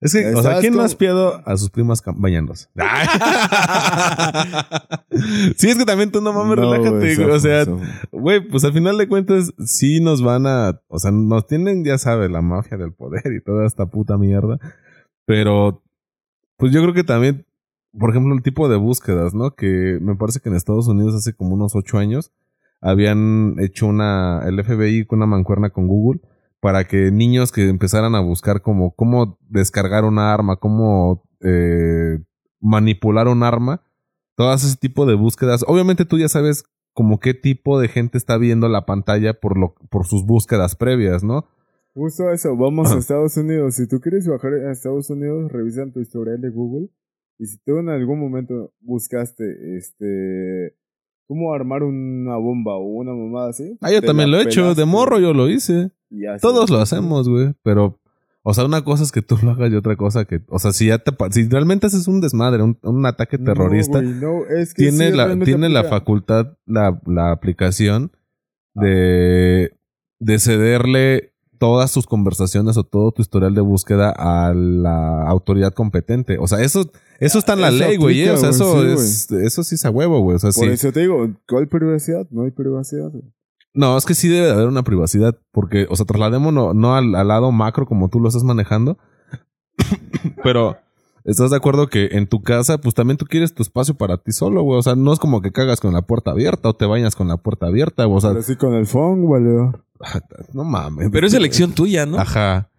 Es 0.01 0.13
que, 0.13 0.27
o 0.35 0.43
sea, 0.43 0.43
¿Sabes 0.43 0.61
¿quién 0.61 0.73
no 0.75 0.79
cómo? 0.79 0.83
ha 0.83 0.87
espiado 0.87 1.43
a 1.49 1.57
sus 1.57 1.71
primas 1.71 2.03
bañándose? 2.17 2.69
sí, 5.57 5.71
es 5.71 5.77
que 5.79 5.85
también 5.87 6.11
tú 6.11 6.21
no 6.21 6.33
mames, 6.35 6.59
No, 6.59 6.75
relájate, 6.75 7.17
güey. 7.17 7.31
O 7.31 7.41
sea, 7.41 7.65
güey, 8.13 8.47
pues 8.47 8.63
al 8.65 8.75
final 8.75 8.99
de 8.99 9.09
cuentas, 9.09 9.53
sí 9.65 10.01
nos 10.01 10.23
van 10.23 10.47
a. 10.47 10.83
O 10.89 10.99
sea, 10.99 11.11
nos 11.13 11.47
tienen, 11.47 11.83
ya 11.85 11.97
sabes, 11.99 12.31
la 12.31 12.43
mafia 12.43 12.77
del 12.77 12.93
poder 12.93 13.33
y 13.33 13.41
toda 13.43 13.65
esta 13.67 13.87
puta 13.87 14.19
mierda. 14.19 14.59
Pero, 15.25 15.83
pues 16.57 16.73
yo 16.73 16.83
creo 16.83 16.95
que 16.95 17.05
también, 17.05 17.47
por 17.99 18.11
ejemplo, 18.11 18.35
el 18.35 18.43
tipo 18.43 18.69
de 18.69 18.77
búsquedas, 18.77 19.35
¿no? 19.35 19.55
Que 19.55 19.99
me 20.01 20.17
parece 20.17 20.41
que 20.41 20.49
en 20.49 20.57
Estados 20.57 20.89
Unidos 20.89 21.15
hace 21.15 21.35
como 21.35 21.55
unos 21.55 21.75
ocho 21.75 21.99
años 21.99 22.33
habían 22.81 23.57
hecho 23.59 23.87
una. 23.87 24.43
El 24.47 24.63
FBI 24.63 25.07
con 25.07 25.19
una 25.19 25.27
mancuerna 25.27 25.71
con 25.71 25.87
Google 25.87 26.21
para 26.61 26.85
que 26.85 27.11
niños 27.11 27.53
que 27.53 27.69
empezaran 27.69 28.15
a 28.15 28.21
buscar 28.21 28.63
como 28.63 28.95
cómo 28.95 29.39
descargar 29.49 30.05
una 30.05 30.33
arma, 30.33 30.57
cómo 30.57 31.23
eh, 31.41 32.19
manipular 32.61 33.29
un 33.29 33.43
arma, 33.43 33.83
todas 34.35 34.65
ese 34.65 34.77
tipo 34.77 35.07
de 35.07 35.15
búsquedas. 35.15 35.65
Obviamente 35.67 36.05
tú 36.05 36.19
ya 36.19 36.29
sabes 36.29 36.65
como 36.93 37.21
qué 37.21 37.35
tipo 37.35 37.79
de 37.79 37.89
gente 37.89 38.19
está 38.19 38.39
viendo 38.39 38.69
la 38.69 38.87
pantalla 38.87 39.35
por 39.35 39.59
lo 39.59 39.75
por 39.91 40.07
sus 40.07 40.25
búsquedas 40.25 40.77
previas, 40.77 41.23
¿no? 41.23 41.47
Justo 41.97 42.31
eso, 42.31 42.55
vamos 42.59 42.89
a 42.89 42.91
Ajá. 42.91 42.99
Estados 42.99 43.39
Unidos. 43.39 43.77
Si 43.77 43.89
tú 43.89 44.01
quieres 44.01 44.29
viajar 44.29 44.53
a 44.53 44.71
Estados 44.71 45.09
Unidos, 45.09 45.51
revisan 45.51 45.93
tu 45.93 46.01
historial 46.01 46.39
de 46.43 46.51
Google. 46.51 46.91
Y 47.39 47.47
si 47.47 47.57
tú 47.65 47.79
en 47.79 47.89
algún 47.89 48.21
momento 48.21 48.75
buscaste, 48.81 49.79
este, 49.79 50.77
cómo 51.27 51.55
armar 51.55 51.83
una 51.83 52.37
bomba 52.37 52.77
o 52.77 52.85
una 52.85 53.15
mamada 53.15 53.49
así. 53.49 53.79
Ah, 53.81 53.91
yo 53.91 54.03
también 54.03 54.31
lo 54.31 54.39
he 54.39 54.43
hecho, 54.43 54.75
de 54.75 54.85
morro 54.85 55.19
yo 55.21 55.33
lo 55.33 55.49
hice. 55.49 55.91
y 56.11 56.27
así. 56.27 56.43
Todos 56.43 56.69
lo 56.69 56.81
hacemos, 56.81 57.31
güey, 57.31 57.55
pero 57.63 57.99
o 58.43 58.53
sea, 58.53 58.67
una 58.67 58.85
cosa 58.85 59.03
es 59.03 59.11
que 59.11 59.23
tú 59.23 59.39
lo 59.43 59.53
hagas 59.53 59.73
y 59.73 59.75
otra 59.75 59.97
cosa 59.97 60.27
que, 60.27 60.43
o 60.49 60.59
sea, 60.59 60.73
si 60.73 60.89
ya 60.89 60.99
te 60.99 61.13
si 61.31 61.49
realmente 61.49 61.87
haces 61.87 62.09
un 62.09 62.21
desmadre, 62.21 62.63
un, 62.63 62.79
un 62.83 63.07
ataque 63.07 63.39
No, 63.39 63.45
terrorista, 63.45 64.03
güey, 64.03 64.15
no, 64.21 64.45
es 64.47 64.75
que 64.75 64.83
tiene 64.83 65.11
sí, 65.11 65.17
la 65.17 65.39
tiene 65.41 65.71
la 65.71 65.85
facultad 65.85 66.57
la, 66.67 67.01
la 67.07 67.33
aplicación 67.33 68.13
de 68.75 69.73
de 70.21 70.39
cederle 70.39 71.33
todas 71.59 71.93
tus 71.93 72.07
conversaciones 72.07 72.77
o 72.77 72.85
todo 72.85 73.13
tu 73.13 73.23
historial 73.23 73.55
de 73.55 73.61
búsqueda 73.61 74.11
a 74.17 74.53
la 74.55 75.23
autoridad 75.29 75.73
competente. 75.73 76.39
O 76.39 76.47
sea, 76.47 76.61
eso 76.61 76.91
eso 77.19 77.39
está 77.39 77.55
en 77.55 77.61
la 77.63 77.69
Eso 77.69 77.79
ley, 77.79 77.97
güey. 77.97 78.21
¿eh? 78.23 78.31
O 78.31 78.37
sea, 78.37 78.51
eso 78.51 78.75
güey, 78.75 78.93
es 78.93 79.31
eso 79.31 79.63
sí 79.65 79.75
es 79.77 79.85
a 79.85 79.91
huevo, 79.91 80.21
güey. 80.21 80.37
O 80.37 80.39
sea, 80.39 80.51
Por 80.51 80.67
sí. 80.67 80.71
eso 80.73 80.93
te 80.93 81.01
digo, 81.01 81.29
¿cuál 81.49 81.69
privacidad? 81.69 82.27
No 82.31 82.43
hay 82.43 82.51
privacidad. 82.51 83.11
güey. 83.11 83.25
No, 83.75 83.97
es 83.99 84.07
que 84.07 84.15
sí 84.15 84.29
debe 84.29 84.47
de 84.47 84.53
haber 84.53 84.69
una 84.69 84.83
privacidad. 84.85 85.39
Porque, 85.53 85.87
o 85.91 85.97
sea, 85.97 86.07
trasladémonos 86.07 86.75
no 86.75 86.95
al, 86.95 87.15
al 87.15 87.29
lado 87.29 87.53
macro 87.53 87.87
como 87.87 88.09
tú 88.09 88.21
lo 88.21 88.29
estás 88.29 88.45
manejando. 88.45 88.99
pero, 90.43 90.77
¿estás 91.25 91.51
de 91.51 91.57
acuerdo 91.57 91.89
que 91.89 92.09
en 92.13 92.27
tu 92.27 92.43
casa, 92.43 92.79
pues 92.79 92.95
también 92.95 93.17
tú 93.17 93.27
quieres 93.27 93.55
tu 93.55 93.63
espacio 93.63 93.95
para 93.95 94.19
ti 94.19 94.33
solo, 94.33 94.63
güey? 94.63 94.79
O 94.79 94.83
sea, 94.83 94.95
no 94.95 95.13
es 95.13 95.19
como 95.19 95.41
que 95.43 95.53
cagas 95.53 95.81
con 95.81 95.93
la 95.93 96.03
puerta 96.03 96.31
abierta 96.33 96.69
o 96.71 96.75
te 96.75 96.87
bañas 96.87 97.15
con 97.17 97.29
la 97.29 97.37
puerta 97.37 97.67
abierta, 97.67 98.05
güey. 98.05 98.19
O 98.19 98.21
sea, 98.21 98.31
Pero 98.31 98.43
sí 98.43 98.57
con 98.57 98.75
el 98.75 98.87
phone, 98.87 99.29
valedor. 99.29 99.86
no 100.53 100.65
mames. 100.65 101.09
Pero 101.13 101.27
es 101.27 101.35
elección 101.35 101.73
tuya, 101.73 102.07
¿no? 102.07 102.19
Ajá. 102.19 102.71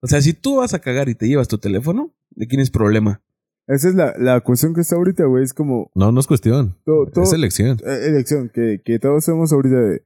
O 0.00 0.06
sea, 0.06 0.20
si 0.22 0.32
tú 0.32 0.56
vas 0.56 0.72
a 0.74 0.78
cagar 0.78 1.08
y 1.08 1.14
te 1.14 1.28
llevas 1.28 1.48
tu 1.48 1.58
teléfono, 1.58 2.12
¿de 2.30 2.46
quién 2.46 2.60
es 2.60 2.70
problema? 2.70 3.20
Esa 3.66 3.88
es 3.88 3.94
la, 3.94 4.14
la 4.18 4.40
cuestión 4.40 4.74
que 4.74 4.80
está 4.80 4.96
ahorita, 4.96 5.24
güey. 5.26 5.44
Es 5.44 5.52
como 5.54 5.90
No, 5.94 6.10
no 6.10 6.18
es 6.20 6.26
cuestión. 6.26 6.76
todo, 6.84 7.06
todo- 7.06 7.24
Es 7.24 7.32
elección. 7.32 7.78
eh, 7.86 8.06
elección 8.08 8.48
que, 8.52 8.80
que 8.84 8.98
todos 8.98 9.18
hacemos 9.24 9.52
ahorita 9.52 9.76
de 9.76 10.02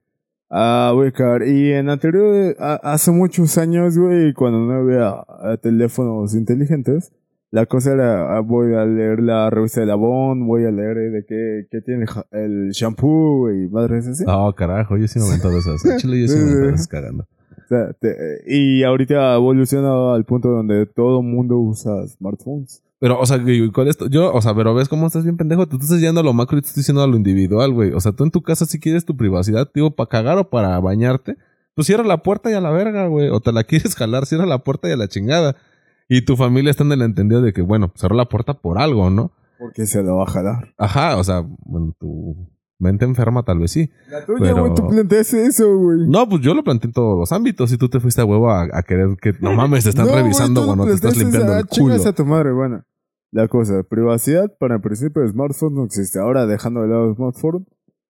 ah 0.50 0.90
voy 0.94 1.08
a 1.08 1.12
cagar 1.12 1.48
y 1.48 1.72
en 1.72 1.88
anterior 1.88 2.54
a- 2.60 2.74
hace 2.92 3.10
muchos 3.10 3.56
años 3.56 3.96
güey 3.96 4.34
cuando 4.34 4.58
no 4.60 4.72
había 4.74 5.24
eh, 5.52 5.56
teléfonos 5.58 6.34
inteligentes 6.34 7.12
la 7.54 7.66
cosa 7.66 7.92
era 7.92 8.36
ah, 8.36 8.40
voy 8.40 8.74
a 8.74 8.84
leer 8.84 9.22
la 9.22 9.48
revista 9.48 9.78
de 9.80 9.86
Labón 9.86 10.44
voy 10.44 10.64
a 10.64 10.72
leer 10.72 10.98
eh, 10.98 11.10
de 11.10 11.24
qué, 11.24 11.66
qué 11.70 11.80
tiene 11.82 12.04
el 12.32 12.70
shampoo 12.72 13.48
y 13.52 13.68
madres 13.68 14.08
así 14.08 14.24
Oh, 14.26 14.52
carajo, 14.56 14.96
yo 14.96 15.06
sí 15.06 15.20
me 15.20 15.26
esas. 15.36 15.86
Al 15.86 15.98
Chile 15.98 16.22
yo 16.22 16.26
sí 16.28 16.36
me 16.36 16.68
esas 16.74 16.88
cagando. 16.88 17.22
O 17.22 17.66
sea, 17.68 17.92
te- 17.92 18.16
y 18.48 18.82
ahorita 18.82 19.32
ha 19.32 19.36
evolucionado 19.36 20.14
al 20.14 20.24
punto 20.24 20.48
donde 20.48 20.84
todo 20.86 21.22
mundo 21.22 21.56
usa 21.56 22.06
smartphones 22.08 22.82
Pero, 22.98 23.20
o 23.20 23.24
sea, 23.24 23.40
¿cuál 23.72 23.86
es 23.86 23.98
Yo, 24.10 24.32
o 24.34 24.42
sea, 24.42 24.52
pero 24.54 24.74
ves 24.74 24.88
cómo 24.88 25.06
estás 25.06 25.22
bien 25.22 25.36
pendejo. 25.36 25.66
Tú 25.68 25.78
estás 25.80 26.00
yendo 26.00 26.20
a 26.20 26.24
lo 26.24 26.32
macro 26.32 26.58
y 26.58 26.60
te 26.60 26.66
estoy 26.66 26.80
diciendo 26.80 27.02
a 27.04 27.06
lo 27.06 27.16
individual, 27.16 27.72
güey. 27.72 27.92
O 27.92 28.00
sea, 28.00 28.10
tú 28.10 28.24
en 28.24 28.32
tu 28.32 28.42
casa 28.42 28.66
si 28.66 28.80
quieres 28.80 29.04
tu 29.04 29.16
privacidad, 29.16 29.70
digo, 29.72 29.92
para 29.92 30.08
cagar 30.08 30.38
o 30.38 30.50
para 30.50 30.78
bañarte, 30.80 31.36
pues 31.76 31.86
cierra 31.86 32.02
la 32.02 32.24
puerta 32.24 32.50
y 32.50 32.54
a 32.54 32.60
la 32.60 32.70
verga, 32.72 33.06
güey. 33.06 33.28
O 33.28 33.38
te 33.40 33.52
la 33.52 33.62
quieres 33.62 33.94
jalar, 33.96 34.26
cierra 34.26 34.44
la 34.44 34.58
puerta 34.58 34.88
y 34.88 34.92
a 34.92 34.96
la 34.96 35.06
chingada. 35.06 35.54
Y 36.08 36.24
tu 36.24 36.36
familia 36.36 36.70
está 36.70 36.84
en 36.84 36.92
el 36.92 37.02
entendido 37.02 37.40
de 37.42 37.52
que, 37.52 37.62
bueno, 37.62 37.92
cerró 37.96 38.14
la 38.16 38.26
puerta 38.28 38.54
por 38.54 38.78
algo, 38.78 39.10
¿no? 39.10 39.32
porque 39.58 39.86
se 39.86 40.02
lo 40.02 40.16
va 40.16 40.24
a 40.24 40.30
jalar 40.30 40.74
Ajá, 40.76 41.16
o 41.16 41.24
sea, 41.24 41.42
bueno, 41.64 41.94
tu 41.98 42.50
mente 42.78 43.04
enferma 43.06 43.44
tal 43.44 43.60
vez 43.60 43.70
sí. 43.70 43.88
la 44.10 44.26
tuya 44.26 44.40
Pero- 44.40 44.60
güey 44.62 44.74
tú 44.74 44.88
planteaste 44.88 45.46
eso 45.46 45.78
güey 45.78 46.06
No, 46.08 46.28
pues 46.28 46.42
yo 46.42 46.52
lo 46.54 46.62
planteé 46.64 46.88
en 46.88 46.92
todos 46.92 47.16
los 47.18 47.32
ámbitos 47.32 47.72
y 47.72 47.78
tú 47.78 47.88
te 47.88 48.00
fuiste 48.00 48.20
a 48.20 48.24
huevo 48.26 48.50
a, 48.50 48.64
a 48.70 48.82
querer 48.82 49.16
que, 49.22 49.32
no 49.40 49.52
mames, 49.54 49.84
te 49.84 49.90
están 49.90 50.06
No, 50.06 50.10
güey, 50.12 50.22
revisando 50.24 50.60
tú 50.62 50.66
cuando 50.66 50.84
te 50.86 50.92
estás 50.94 51.16
limpiando 51.16 51.52
esa- 51.52 51.60
el 51.60 51.66
culo. 51.68 51.94
a 51.94 52.12
tu 52.12 52.24
madre, 52.26 52.52
bueno. 52.52 52.82
La 53.30 53.48
cosa, 53.48 53.82
privacidad 53.88 54.52
para 54.58 54.74
el 54.74 54.80
principio 54.82 55.22
de 55.22 55.28
smartphones 55.28 55.76
no 55.78 55.84
existe. 55.84 56.18
Ahora 56.18 56.46
dejando 56.46 56.82
de 56.82 56.88
lado 56.88 57.14
smartphone, 57.14 57.66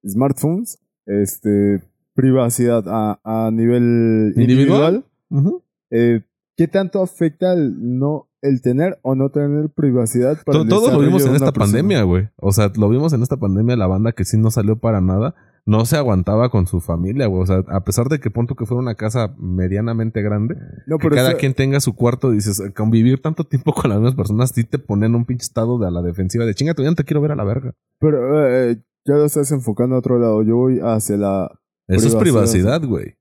smartphones, 0.07 0.79
este, 1.07 1.83
privacidad 2.15 2.85
a, 2.89 3.21
a 3.23 3.51
nivel 3.51 4.33
¿Individual? 4.37 5.05
individual. 5.05 5.05
Ujú. 5.31 5.63
eh, 5.91 6.23
¿Qué 6.57 6.69
tanto 6.69 7.03
afecta 7.03 7.53
el 7.53 7.99
no 7.99 8.29
el 8.41 8.61
tener 8.61 8.99
o 9.03 9.15
no 9.15 9.31
tener 9.31 9.71
privacidad 9.71 10.37
para 10.45 10.59
To- 10.59 10.63
el 10.65 10.69
Todos 10.69 10.93
lo 10.93 11.01
vimos 11.01 11.25
en 11.27 11.35
esta 11.35 11.47
persona? 11.53 11.65
pandemia, 11.79 12.03
güey. 12.03 12.29
O 12.37 12.53
sea, 12.53 12.71
lo 12.77 12.89
vimos 12.89 13.13
en 13.13 13.23
esta 13.23 13.39
pandemia, 13.39 13.77
la 13.77 13.87
banda 13.87 14.13
que 14.13 14.25
sí 14.25 14.37
no 14.39 14.51
salió 14.51 14.77
para 14.79 15.01
nada, 15.01 15.35
no 15.67 15.87
se 15.87 15.97
aguantaba 15.97 16.51
con 16.51 16.67
su 16.67 16.81
familia, 16.81 17.27
güey. 17.27 17.43
O 17.43 17.47
sea, 17.47 17.65
a 17.69 17.85
pesar 17.85 18.09
de 18.09 18.21
que 18.21 18.31
punto 18.31 18.55
que 18.55 18.67
fuera 18.67 18.83
una 18.83 18.95
casa 18.97 19.35
medianamente 19.39 20.21
grande, 20.23 20.57
No, 20.87 20.99
que 20.99 21.09
cada 21.09 21.31
eso- 21.31 21.39
quien 21.39 21.55
tenga 21.55 21.81
su 21.81 21.95
cuarto, 21.97 22.31
dices, 22.31 22.63
convivir 22.77 23.21
tanto 23.23 23.45
tiempo 23.45 23.73
con 23.73 23.89
las 23.91 23.99
mismas 23.99 24.15
personas, 24.15 24.51
sí 24.55 24.63
te 24.65 24.79
ponen 24.79 25.15
un 25.15 25.25
pinche 25.25 25.45
estado 25.45 25.79
de 25.79 25.87
a 25.87 25.91
la 25.91 26.03
defensiva 26.03 26.45
de 26.45 26.55
chinga, 26.55 26.75
ya 26.77 26.85
no 26.85 26.95
te 26.95 27.05
quiero 27.05 27.21
ver 27.23 27.33
a 27.33 27.37
la 27.37 27.45
verga. 27.45 27.73
pero 27.99 28.47
eh, 28.47 28.77
ya 29.07 29.15
lo 29.15 29.25
estás 29.25 29.51
enfocando 29.53 29.97
a 29.97 30.01
otro 30.01 30.19
lado. 30.19 30.43
Yo 30.43 30.57
voy 30.57 30.81
hacia 30.83 31.17
la 31.17 31.51
Eso 31.89 32.09
es 32.09 32.15
privacidad, 32.15 32.83
güey. 32.85 33.17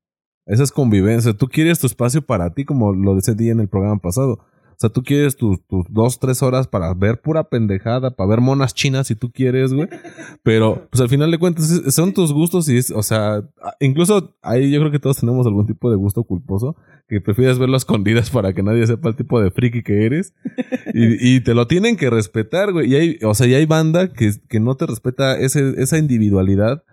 Esa 0.45 0.63
es 0.63 0.71
convivencia. 0.71 1.33
Tú 1.33 1.47
quieres 1.47 1.79
tu 1.79 1.87
espacio 1.87 2.21
para 2.21 2.53
ti, 2.53 2.65
como 2.65 2.93
lo 2.93 3.15
decía 3.15 3.33
en 3.51 3.59
el 3.59 3.69
programa 3.69 3.99
pasado. 3.99 4.39
O 4.73 4.75
sea, 4.79 4.89
tú 4.89 5.03
quieres 5.03 5.37
tus, 5.37 5.59
dos, 5.89 6.19
tres 6.19 6.41
horas 6.41 6.67
para 6.67 6.93
ver 6.93 7.21
pura 7.21 7.45
pendejada, 7.45 8.15
para 8.15 8.29
ver 8.29 8.41
monas 8.41 8.73
chinas 8.73 9.07
si 9.07 9.15
tú 9.15 9.31
quieres, 9.31 9.73
güey. 9.73 9.87
Pero, 10.41 10.87
pues 10.89 10.99
al 10.99 11.09
final 11.09 11.31
de 11.31 11.37
cuentas, 11.37 11.81
son 11.89 12.13
tus 12.13 12.33
gustos 12.33 12.67
y 12.67 12.77
es, 12.77 12.91
o 12.91 13.03
sea, 13.03 13.43
incluso 13.79 14.35
ahí 14.41 14.71
yo 14.71 14.79
creo 14.79 14.91
que 14.91 14.99
todos 14.99 15.17
tenemos 15.17 15.45
algún 15.45 15.67
tipo 15.67 15.89
de 15.89 15.95
gusto 15.95 16.23
culposo 16.23 16.75
que 17.07 17.21
prefieres 17.21 17.59
verlo 17.59 17.75
a 17.75 17.77
escondidas 17.77 18.29
para 18.31 18.53
que 18.53 18.63
nadie 18.63 18.85
sepa 18.87 19.09
el 19.09 19.15
tipo 19.15 19.39
de 19.41 19.51
friki 19.51 19.83
que 19.83 20.05
eres. 20.05 20.33
Y, 20.93 21.35
y 21.35 21.41
te 21.41 21.53
lo 21.53 21.67
tienen 21.67 21.95
que 21.95 22.09
respetar, 22.09 22.71
güey. 22.71 22.91
Y 22.91 22.95
hay, 22.95 23.19
o 23.23 23.33
sea, 23.35 23.47
y 23.47 23.53
hay 23.53 23.65
banda 23.65 24.11
que, 24.11 24.31
que 24.49 24.59
no 24.59 24.75
te 24.75 24.85
respeta 24.85 25.37
ese, 25.39 25.75
esa 25.77 25.97
individualidad 25.97 26.83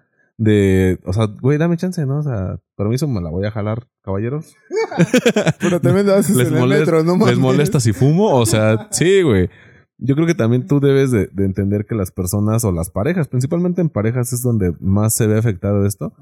de, 0.42 0.99
o 1.04 1.12
sea, 1.12 1.26
güey, 1.26 1.59
dame 1.59 1.76
chance, 1.76 2.04
¿no? 2.06 2.20
O 2.20 2.23
sea, 2.23 2.59
permiso, 2.75 3.06
me 3.06 3.20
la 3.20 3.28
voy 3.28 3.44
a 3.44 3.50
jalar, 3.50 3.87
caballeros. 4.02 4.54
Pero 5.61 5.80
también 5.80 6.06
lo 6.06 6.14
haces 6.14 6.35
Les 6.35 6.49
en 6.49 6.54
el 6.54 6.61
molesta- 6.61 6.92
metro, 6.94 7.04
¿no 7.04 7.26
¿Les 7.26 7.38
molesta 7.38 7.78
si 7.78 7.92
fumo? 7.92 8.35
O 8.35 8.47
sea, 8.47 8.88
sí, 8.90 9.20
güey. 9.20 9.50
Yo 9.99 10.14
creo 10.14 10.26
que 10.26 10.35
también 10.35 10.66
tú 10.66 10.80
debes 10.80 11.11
de, 11.11 11.26
de 11.30 11.44
entender 11.44 11.85
que 11.85 11.94
las 11.94 12.11
personas 12.11 12.64
o 12.64 12.73
las 12.73 12.88
parejas, 12.90 13.28
principalmente 13.28 13.82
en 13.82 13.90
parejas 13.90 14.32
es 14.32 14.40
donde 14.40 14.73
más 14.80 15.12
se 15.12 15.26
ve 15.26 15.37
afectado 15.38 15.85
esto. 15.85 16.14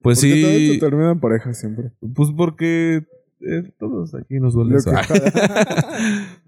Pues 0.00 0.20
¿Por 0.20 0.28
qué 0.30 0.40
todo 0.40 0.50
sí, 0.52 0.70
esto 0.72 0.86
termina 0.86 1.10
en 1.10 1.20
pareja 1.20 1.52
siempre? 1.52 1.92
pues 2.14 2.30
porque 2.34 3.04
eh, 3.42 3.72
todos 3.78 4.14
aquí 4.14 4.40
nos 4.40 4.54
duele 4.54 4.76
eso. 4.76 4.90
que- 4.90 5.32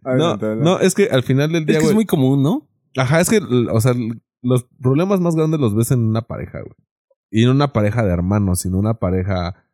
no, 0.16 0.36
no, 0.36 0.78
es 0.80 0.94
que 0.94 1.08
al 1.10 1.22
final 1.24 1.52
del 1.52 1.62
Es 1.62 1.66
día, 1.66 1.76
es 1.78 1.82
güey, 1.84 1.94
muy 1.94 2.06
común, 2.06 2.42
¿no? 2.42 2.66
Ajá, 2.96 3.20
es 3.20 3.28
que, 3.28 3.38
o 3.70 3.80
sea, 3.82 3.92
los 4.40 4.64
problemas 4.80 5.20
más 5.20 5.36
grandes 5.36 5.60
los 5.60 5.74
ves 5.76 5.90
en 5.90 6.00
una 6.06 6.22
pareja, 6.22 6.60
güey. 6.60 6.72
Y 7.30 7.44
no 7.44 7.52
una 7.52 7.72
pareja 7.72 8.04
de 8.04 8.12
hermanos, 8.12 8.60
sino 8.60 8.78
una 8.78 8.94
pareja 8.94 9.64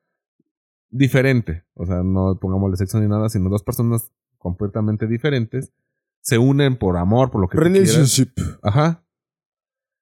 diferente. 0.91 1.65
O 1.75 1.87
sea, 1.87 2.03
no 2.03 2.39
pongámosle 2.41 2.77
sexo 2.77 3.01
ni 3.01 3.09
nada, 3.09 3.29
sino 3.29 3.49
dos 3.49 3.63
personas 3.63 4.13
completamente 4.39 5.07
diferentes. 5.07 5.73
Se 6.21 6.39
unen 6.39 6.77
por 6.77 6.97
amor, 6.97 7.31
por 7.31 7.41
lo 7.41 7.49
que 7.49 7.57
tú 7.57 7.63
quieras. 7.63 7.81
Relationship. 7.81 8.31
Ajá. 8.63 9.05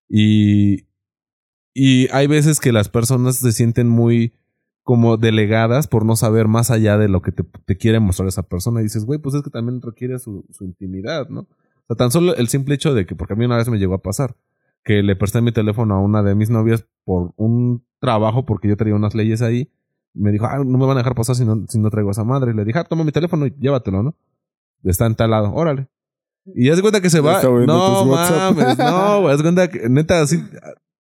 Y, 0.09 0.87
y 1.75 2.09
hay 2.12 2.26
veces 2.26 2.61
que 2.61 2.73
las 2.73 2.88
personas 2.88 3.37
se 3.37 3.52
sienten 3.52 3.88
muy 3.88 4.35
como 4.82 5.16
delegadas 5.16 5.87
por 5.87 6.04
no 6.04 6.16
saber 6.16 6.49
más 6.49 6.71
allá 6.71 6.99
de 6.99 7.09
lo 7.09 7.23
que 7.23 7.32
te, 7.32 7.44
te 7.64 7.76
quiere 7.76 8.00
mostrar 8.00 8.28
esa 8.28 8.42
persona. 8.42 8.80
Y 8.80 8.85
dices, 8.85 9.04
güey, 9.04 9.18
pues 9.18 9.35
es 9.35 9.42
que 9.42 9.50
también 9.50 9.80
requiere 9.80 10.18
su, 10.18 10.44
su 10.50 10.64
intimidad, 10.64 11.28
¿no? 11.28 11.40
O 11.40 11.87
sea, 11.87 11.97
tan 11.97 12.11
solo 12.11 12.35
el 12.35 12.49
simple 12.49 12.75
hecho 12.75 12.94
de 12.94 13.06
que, 13.06 13.14
porque 13.14 13.35
a 13.35 13.37
mí 13.37 13.44
una 13.44 13.56
vez 13.56 13.68
me 13.68 13.78
llegó 13.78 13.94
a 13.94 14.02
pasar, 14.02 14.37
que 14.84 15.02
le 15.02 15.16
presté 15.16 15.40
mi 15.40 15.52
teléfono 15.52 15.94
a 15.94 16.00
una 16.00 16.22
de 16.22 16.34
mis 16.34 16.50
novias 16.50 16.86
por 17.04 17.32
un 17.36 17.86
trabajo, 18.00 18.44
porque 18.44 18.68
yo 18.68 18.76
traía 18.76 18.94
unas 18.94 19.14
leyes 19.14 19.42
ahí. 19.42 19.70
Me 20.14 20.30
dijo, 20.30 20.46
ah, 20.46 20.62
no 20.64 20.78
me 20.78 20.86
van 20.86 20.96
a 20.96 21.00
dejar 21.00 21.14
pasar 21.14 21.36
si 21.36 21.44
no, 21.44 21.64
si 21.68 21.78
no 21.78 21.90
traigo 21.90 22.10
a 22.10 22.12
esa 22.12 22.24
madre. 22.24 22.52
Y 22.52 22.54
le 22.54 22.64
dije, 22.64 22.78
ah, 22.78 22.84
toma 22.84 23.04
mi 23.04 23.12
teléfono 23.12 23.46
y 23.46 23.54
llévatelo, 23.58 24.02
¿no? 24.02 24.16
Está 24.84 25.06
en 25.06 25.14
tal 25.14 25.30
lado, 25.30 25.52
órale. 25.54 25.88
Y 26.44 26.66
ya 26.66 26.76
se 26.76 26.82
cuenta 26.82 27.00
que 27.00 27.10
se 27.10 27.20
va. 27.20 27.40
No 27.42 28.04
mames, 28.04 28.78
no, 28.78 29.20
güey. 29.22 29.38
Cuenta 29.40 29.68
que 29.68 29.88
neta 29.88 30.20
así. 30.20 30.42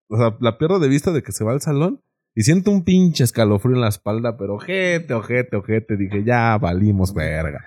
O 0.07 0.17
sea, 0.17 0.38
la 0.39 0.57
pierdo 0.57 0.79
de 0.79 0.88
vista 0.88 1.11
de 1.11 1.23
que 1.23 1.31
se 1.31 1.43
va 1.43 1.53
al 1.53 1.61
salón 1.61 2.01
y 2.35 2.43
siento 2.43 2.71
un 2.71 2.83
pinche 2.83 3.23
escalofrío 3.23 3.75
en 3.75 3.81
la 3.81 3.89
espalda, 3.89 4.38
pero 4.38 4.55
ojete, 4.55 5.13
ojete, 5.13 5.57
ojete. 5.57 5.97
Dije, 5.97 6.23
ya 6.23 6.57
valimos 6.57 7.13
verga. 7.13 7.59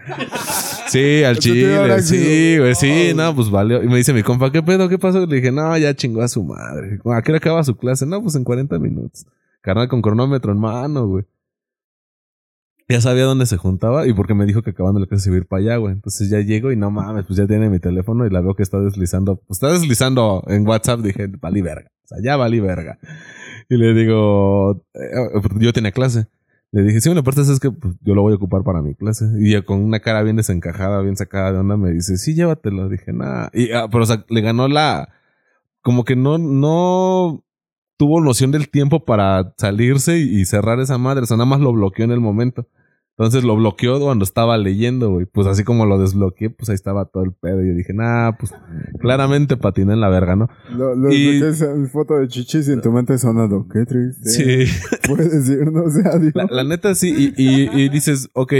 Sí, 0.88 1.24
al 1.24 1.38
chile, 1.38 2.02
sí, 2.02 2.58
güey, 2.58 2.74
sí, 2.74 3.12
no, 3.14 3.34
pues 3.34 3.50
valió. 3.50 3.82
Y 3.82 3.88
me 3.88 3.96
dice 3.96 4.12
mi 4.12 4.22
compa, 4.22 4.52
¿qué 4.52 4.62
pedo? 4.62 4.88
¿Qué 4.88 4.98
pasó? 4.98 5.26
Le 5.26 5.36
dije, 5.36 5.50
no, 5.50 5.76
ya 5.78 5.94
chingó 5.94 6.22
a 6.22 6.28
su 6.28 6.44
madre. 6.44 6.98
¿A 7.04 7.22
qué 7.22 7.32
hora 7.32 7.38
acaba 7.38 7.64
su 7.64 7.76
clase? 7.76 8.06
No, 8.06 8.22
pues 8.22 8.34
en 8.34 8.44
40 8.44 8.78
minutos. 8.78 9.26
Carnal 9.60 9.88
con 9.88 10.02
cronómetro 10.02 10.52
en 10.52 10.58
mano, 10.58 11.06
güey. 11.06 11.24
Ya 12.86 13.00
sabía 13.00 13.24
dónde 13.24 13.46
se 13.46 13.56
juntaba 13.56 14.06
y 14.06 14.12
porque 14.12 14.34
me 14.34 14.44
dijo 14.44 14.62
que 14.62 14.70
acabando 14.70 15.00
la 15.00 15.06
clase 15.06 15.24
se 15.24 15.30
iba 15.30 15.36
a 15.36 15.40
ir 15.40 15.46
para 15.46 15.62
allá, 15.62 15.76
güey. 15.78 15.94
Entonces 15.94 16.28
ya 16.28 16.40
llego 16.40 16.70
y 16.70 16.76
no 16.76 16.90
mames, 16.90 17.24
pues 17.24 17.38
ya 17.38 17.46
tiene 17.46 17.70
mi 17.70 17.78
teléfono 17.78 18.26
y 18.26 18.30
la 18.30 18.42
veo 18.42 18.54
que 18.54 18.62
está 18.62 18.78
deslizando. 18.78 19.36
Pues 19.36 19.56
está 19.56 19.72
deslizando 19.72 20.44
en 20.48 20.66
WhatsApp. 20.68 21.00
Dije, 21.00 21.28
valí 21.40 21.62
verga. 21.62 21.90
O 22.04 22.06
sea, 22.06 22.18
ya 22.22 22.36
valí 22.36 22.60
verga. 22.60 22.98
Y 23.70 23.78
le 23.78 23.94
digo, 23.94 24.84
eh, 24.92 25.40
yo 25.60 25.72
tenía 25.72 25.92
clase. 25.92 26.26
Le 26.74 26.82
dije, 26.82 27.00
sí, 27.00 27.08
bueno, 27.08 27.20
aparte 27.20 27.42
es 27.42 27.60
que 27.60 27.70
pues, 27.70 27.94
yo 28.00 28.16
lo 28.16 28.22
voy 28.22 28.32
a 28.32 28.36
ocupar 28.36 28.64
para 28.64 28.82
mi 28.82 28.96
clase. 28.96 29.26
Y 29.38 29.62
con 29.62 29.80
una 29.84 30.00
cara 30.00 30.24
bien 30.24 30.34
desencajada, 30.34 31.00
bien 31.02 31.16
sacada 31.16 31.52
de 31.52 31.58
onda, 31.58 31.76
me 31.76 31.92
dice, 31.92 32.16
sí, 32.16 32.34
llévatelo. 32.34 32.88
Dije, 32.88 33.12
nada. 33.12 33.48
Y, 33.54 33.70
ah, 33.70 33.86
pero, 33.88 34.04
le 34.28 34.40
ganó 34.40 34.66
la. 34.66 35.08
Como 35.82 36.02
que 36.02 36.16
no, 36.16 36.36
no 36.36 37.44
tuvo 37.96 38.20
noción 38.20 38.50
del 38.50 38.70
tiempo 38.70 39.04
para 39.04 39.54
salirse 39.56 40.18
y, 40.18 40.40
y 40.40 40.44
cerrar 40.46 40.80
esa 40.80 40.98
madre. 40.98 41.22
O 41.22 41.26
sea, 41.26 41.36
nada 41.36 41.48
más 41.48 41.60
lo 41.60 41.72
bloqueó 41.72 42.06
en 42.06 42.10
el 42.10 42.18
momento. 42.18 42.66
Entonces 43.16 43.44
lo 43.44 43.54
bloqueó 43.54 44.00
cuando 44.00 44.24
estaba 44.24 44.58
leyendo, 44.58 45.10
güey. 45.10 45.26
Pues 45.26 45.46
así 45.46 45.62
como 45.62 45.86
lo 45.86 45.98
desbloqueé, 45.98 46.50
pues 46.50 46.68
ahí 46.68 46.74
estaba 46.74 47.04
todo 47.04 47.22
el 47.22 47.32
pedo. 47.32 47.62
Y 47.62 47.68
yo 47.68 47.74
dije, 47.74 47.92
nah, 47.94 48.32
pues 48.32 48.52
claramente 49.00 49.56
patiné 49.56 49.92
en 49.92 50.00
la 50.00 50.08
verga, 50.08 50.34
¿no? 50.34 50.48
Lo, 50.76 50.96
lo 50.96 51.12
Y- 51.12 51.40
en 51.40 51.88
foto 51.90 52.14
de 52.16 52.26
chichis 52.26 52.68
y 52.68 52.72
en 52.72 52.80
tu 52.80 52.90
mente 52.90 53.16
sonando. 53.18 53.66
Qué 53.72 53.84
triste. 53.86 54.28
Sí. 54.28 54.88
Puedes 55.08 55.30
decir, 55.30 55.70
no 55.70 55.88
sé, 55.90 56.02
adiós. 56.08 56.32
La, 56.34 56.46
la 56.50 56.64
neta 56.64 56.94
sí, 56.96 57.32
y, 57.36 57.42
y, 57.42 57.70
y 57.84 57.88
dices, 57.88 58.30
ok. 58.34 58.52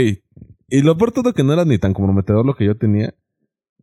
Y 0.69 0.81
lo 0.81 0.97
peor 0.97 1.11
todo 1.11 1.33
que 1.33 1.43
no 1.43 1.51
era 1.53 1.65
ni 1.65 1.77
tan 1.77 1.93
comprometedor 1.93 2.45
lo 2.45 2.55
que 2.55 2.65
yo 2.65 2.77
tenía. 2.77 3.13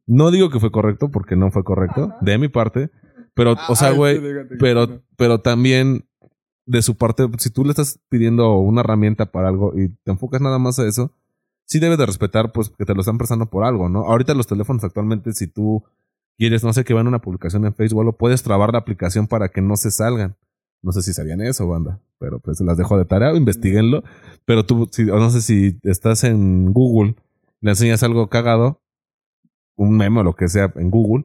No 0.06 0.30
digo 0.30 0.48
que 0.50 0.58
fue 0.58 0.70
correcto, 0.72 1.10
porque 1.10 1.36
no 1.36 1.50
fue 1.50 1.64
correcto, 1.64 2.12
de 2.22 2.38
mi 2.38 2.48
parte. 2.48 2.90
Pero, 3.34 3.56
o 3.68 3.76
sea, 3.76 3.88
Ay, 3.88 3.96
güey, 3.96 4.20
que 4.20 4.56
pero, 4.58 5.02
pero 5.16 5.40
también 5.40 6.06
de 6.66 6.82
su 6.82 6.96
parte, 6.96 7.28
si 7.38 7.50
tú 7.50 7.64
le 7.64 7.70
estás 7.70 7.98
pidiendo 8.08 8.56
una 8.58 8.80
herramienta 8.80 9.26
para 9.26 9.48
algo 9.48 9.72
y 9.76 9.88
te 9.88 10.10
enfocas 10.10 10.40
nada 10.40 10.58
más 10.58 10.78
a 10.78 10.86
eso, 10.86 11.12
sí 11.66 11.80
debes 11.80 11.98
de 11.98 12.06
respetar, 12.06 12.52
pues, 12.52 12.70
que 12.70 12.84
te 12.84 12.94
lo 12.94 13.00
están 13.00 13.18
prestando 13.18 13.46
por 13.46 13.64
algo, 13.64 13.88
¿no? 13.88 14.06
Ahorita 14.06 14.34
los 14.34 14.46
teléfonos 14.46 14.84
actualmente, 14.84 15.32
si 15.32 15.46
tú 15.46 15.84
quieres, 16.38 16.64
no 16.64 16.72
sé, 16.72 16.84
que 16.84 16.94
vean 16.94 17.06
una 17.06 17.20
publicación 17.20 17.64
en 17.66 17.74
Facebook, 17.74 18.04
lo 18.04 18.16
puedes 18.16 18.42
trabar 18.42 18.72
la 18.72 18.78
aplicación 18.78 19.26
para 19.26 19.48
que 19.48 19.62
no 19.62 19.76
se 19.76 19.90
salgan. 19.90 20.36
No 20.82 20.90
sé 20.90 21.02
si 21.02 21.12
sabían 21.12 21.40
eso, 21.40 21.68
banda, 21.68 22.00
pero 22.18 22.40
pues 22.40 22.60
las 22.60 22.76
dejo 22.76 22.98
de 22.98 23.04
tarea, 23.04 23.34
investiguenlo. 23.36 24.02
Pero 24.44 24.66
tú, 24.66 24.88
si, 24.90 25.08
o 25.08 25.18
no 25.18 25.30
sé 25.30 25.40
si 25.40 25.78
estás 25.84 26.24
en 26.24 26.72
Google, 26.72 27.14
le 27.60 27.70
enseñas 27.70 28.02
algo 28.02 28.28
cagado, 28.28 28.80
un 29.76 29.96
meme 29.96 30.20
o 30.20 30.22
lo 30.24 30.34
que 30.34 30.48
sea 30.48 30.72
en 30.74 30.90
Google, 30.90 31.24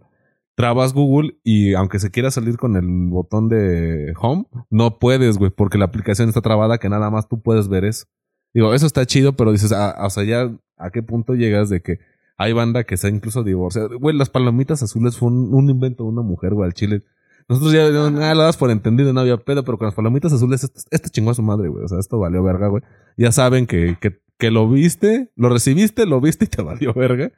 trabas 0.58 0.94
Google 0.94 1.38
y 1.44 1.76
aunque 1.76 2.00
se 2.00 2.10
quiera 2.10 2.32
salir 2.32 2.58
con 2.58 2.76
el 2.76 2.88
botón 3.12 3.48
de 3.48 4.14
home, 4.20 4.46
no 4.72 4.98
puedes, 4.98 5.38
güey, 5.38 5.52
porque 5.52 5.78
la 5.78 5.86
aplicación 5.86 6.30
está 6.30 6.42
trabada 6.42 6.80
que 6.80 6.90
nada 6.90 7.12
más 7.12 7.30
tú 7.30 7.40
puedes 7.40 7.68
ver 7.68 7.86
eso. 7.86 8.08
Digo, 8.56 8.74
eso 8.74 8.88
está 8.88 9.06
chido, 9.06 9.36
pero 9.36 9.52
dices, 9.52 9.72
ah, 9.72 9.96
o 10.04 10.10
sea, 10.10 10.24
ya 10.24 10.52
a 10.78 10.90
qué 10.90 11.04
punto 11.04 11.36
llegas 11.36 11.70
de 11.70 11.84
que 11.84 12.00
hay 12.38 12.54
banda 12.54 12.86
que 12.86 12.96
está 12.96 13.08
incluso 13.08 13.44
divorciada. 13.44 13.90
Güey, 14.00 14.18
las 14.18 14.32
palomitas 14.32 14.82
azules 14.82 15.16
fue 15.16 15.30
un, 15.30 15.70
invento 15.70 16.04
de 16.04 16.10
una 16.10 16.24
mujer, 16.24 16.56
güey, 16.56 16.66
al 16.66 16.74
chile. 16.74 17.04
Nosotros 17.48 17.72
ya 17.72 17.86
ah, 17.86 18.34
lo 18.34 18.42
das 18.42 18.58
por 18.58 18.72
entendido, 18.72 19.14
no 19.14 19.20
había 19.20 19.38
pedo, 19.38 19.64
pero 19.64 19.78
con 19.78 19.86
las 19.86 19.94
palomitas 19.94 20.34
azules, 20.34 20.64
esto, 20.64 20.82
esto 20.90 21.10
chingó 21.10 21.30
a 21.30 21.36
su 21.36 21.44
madre, 21.44 21.68
güey. 21.68 21.86
O 21.86 21.88
sea, 21.88 22.00
esto 22.00 22.18
valió 22.18 22.42
verga, 22.42 22.68
güey. 22.68 22.82
Ya 23.16 23.32
saben 23.32 23.68
que, 23.68 23.96
que, 24.02 24.20
que 24.40 24.50
lo 24.50 24.68
viste, 24.68 25.32
lo 25.36 25.50
recibiste, 25.50 26.08
lo 26.08 26.20
viste 26.20 26.46
y 26.46 26.48
te 26.48 26.62
valió 26.64 26.96
verga. 26.96 27.32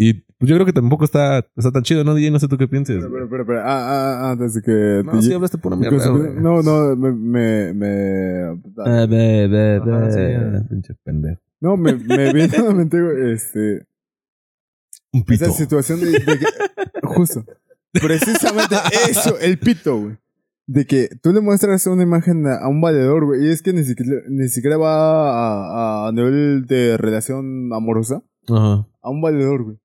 Y 0.00 0.14
pues 0.14 0.48
yo 0.48 0.54
creo 0.54 0.64
que 0.64 0.72
tampoco 0.72 1.04
está, 1.04 1.38
está 1.56 1.72
tan 1.72 1.82
chido, 1.82 2.04
¿no, 2.04 2.14
DJ? 2.14 2.30
No 2.30 2.38
sé 2.38 2.46
tú 2.46 2.56
qué 2.56 2.68
pienses. 2.68 2.98
Pero, 2.98 3.10
pero, 3.10 3.28
pero, 3.28 3.46
pero, 3.46 3.60
ah, 3.62 3.64
ah, 3.66 4.18
ah, 4.20 4.30
antes 4.30 4.54
de 4.54 4.62
que... 4.62 5.02
No, 5.04 5.20
sí 5.20 5.32
hablaste 5.32 5.58
pura 5.58 5.74
mierda, 5.74 6.06
no, 6.06 6.62
no, 6.62 6.94
me... 6.94 7.10
me, 7.10 7.74
me 7.74 8.52
Eh, 8.52 9.06
ve, 9.10 9.48
ve, 9.48 9.82
Ajá, 9.84 10.10
sí, 10.12 10.66
pinche 10.70 10.94
pendejo. 11.02 11.40
no, 11.60 11.76
me, 11.76 11.94
me 11.94 12.32
viene 12.32 12.56
a 12.56 12.62
la 12.62 12.74
mente, 12.74 12.96
este... 13.32 13.88
Un 15.12 15.24
pito. 15.24 15.46
Esa 15.46 15.52
situación 15.54 15.98
de, 15.98 16.12
de 16.12 16.38
que... 16.38 16.46
Justo. 17.02 17.44
Precisamente 17.92 18.76
eso, 19.10 19.36
el 19.40 19.58
pito, 19.58 19.98
güey. 19.98 20.16
De 20.68 20.86
que 20.86 21.08
tú 21.20 21.32
le 21.32 21.40
muestras 21.40 21.84
una 21.88 22.04
imagen 22.04 22.46
a, 22.46 22.58
a 22.58 22.68
un 22.68 22.80
valedor, 22.80 23.24
güey, 23.24 23.46
y 23.46 23.50
es 23.50 23.62
que 23.62 23.72
ni 23.72 23.82
siquiera, 23.82 24.22
ni 24.28 24.48
siquiera 24.48 24.76
va 24.76 26.04
a, 26.04 26.08
a 26.08 26.12
nivel 26.12 26.66
de 26.66 26.96
relación 26.98 27.72
amorosa. 27.72 28.22
Ajá. 28.48 28.86
a 29.02 29.10
un 29.10 29.20
valedor, 29.20 29.64
güey. 29.64 29.78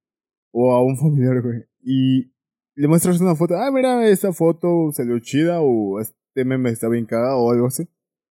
O 0.56 0.72
a 0.74 0.84
un 0.84 0.96
familiar, 0.98 1.42
güey. 1.42 1.64
Y 1.82 2.32
le 2.76 2.88
muestras 2.88 3.20
una 3.20 3.36
foto. 3.36 3.56
Ah, 3.58 3.72
mira, 3.72 4.08
esta 4.08 4.32
foto 4.34 4.92
salió 4.94 5.18
chida. 5.20 5.60
O 5.62 6.00
este 6.00 6.46
meme 6.46 6.70
está 6.70 6.88
bien 6.90 7.06
cagado. 7.06 7.40
O 7.40 7.52
algo 7.52 7.68
así. 7.68 7.88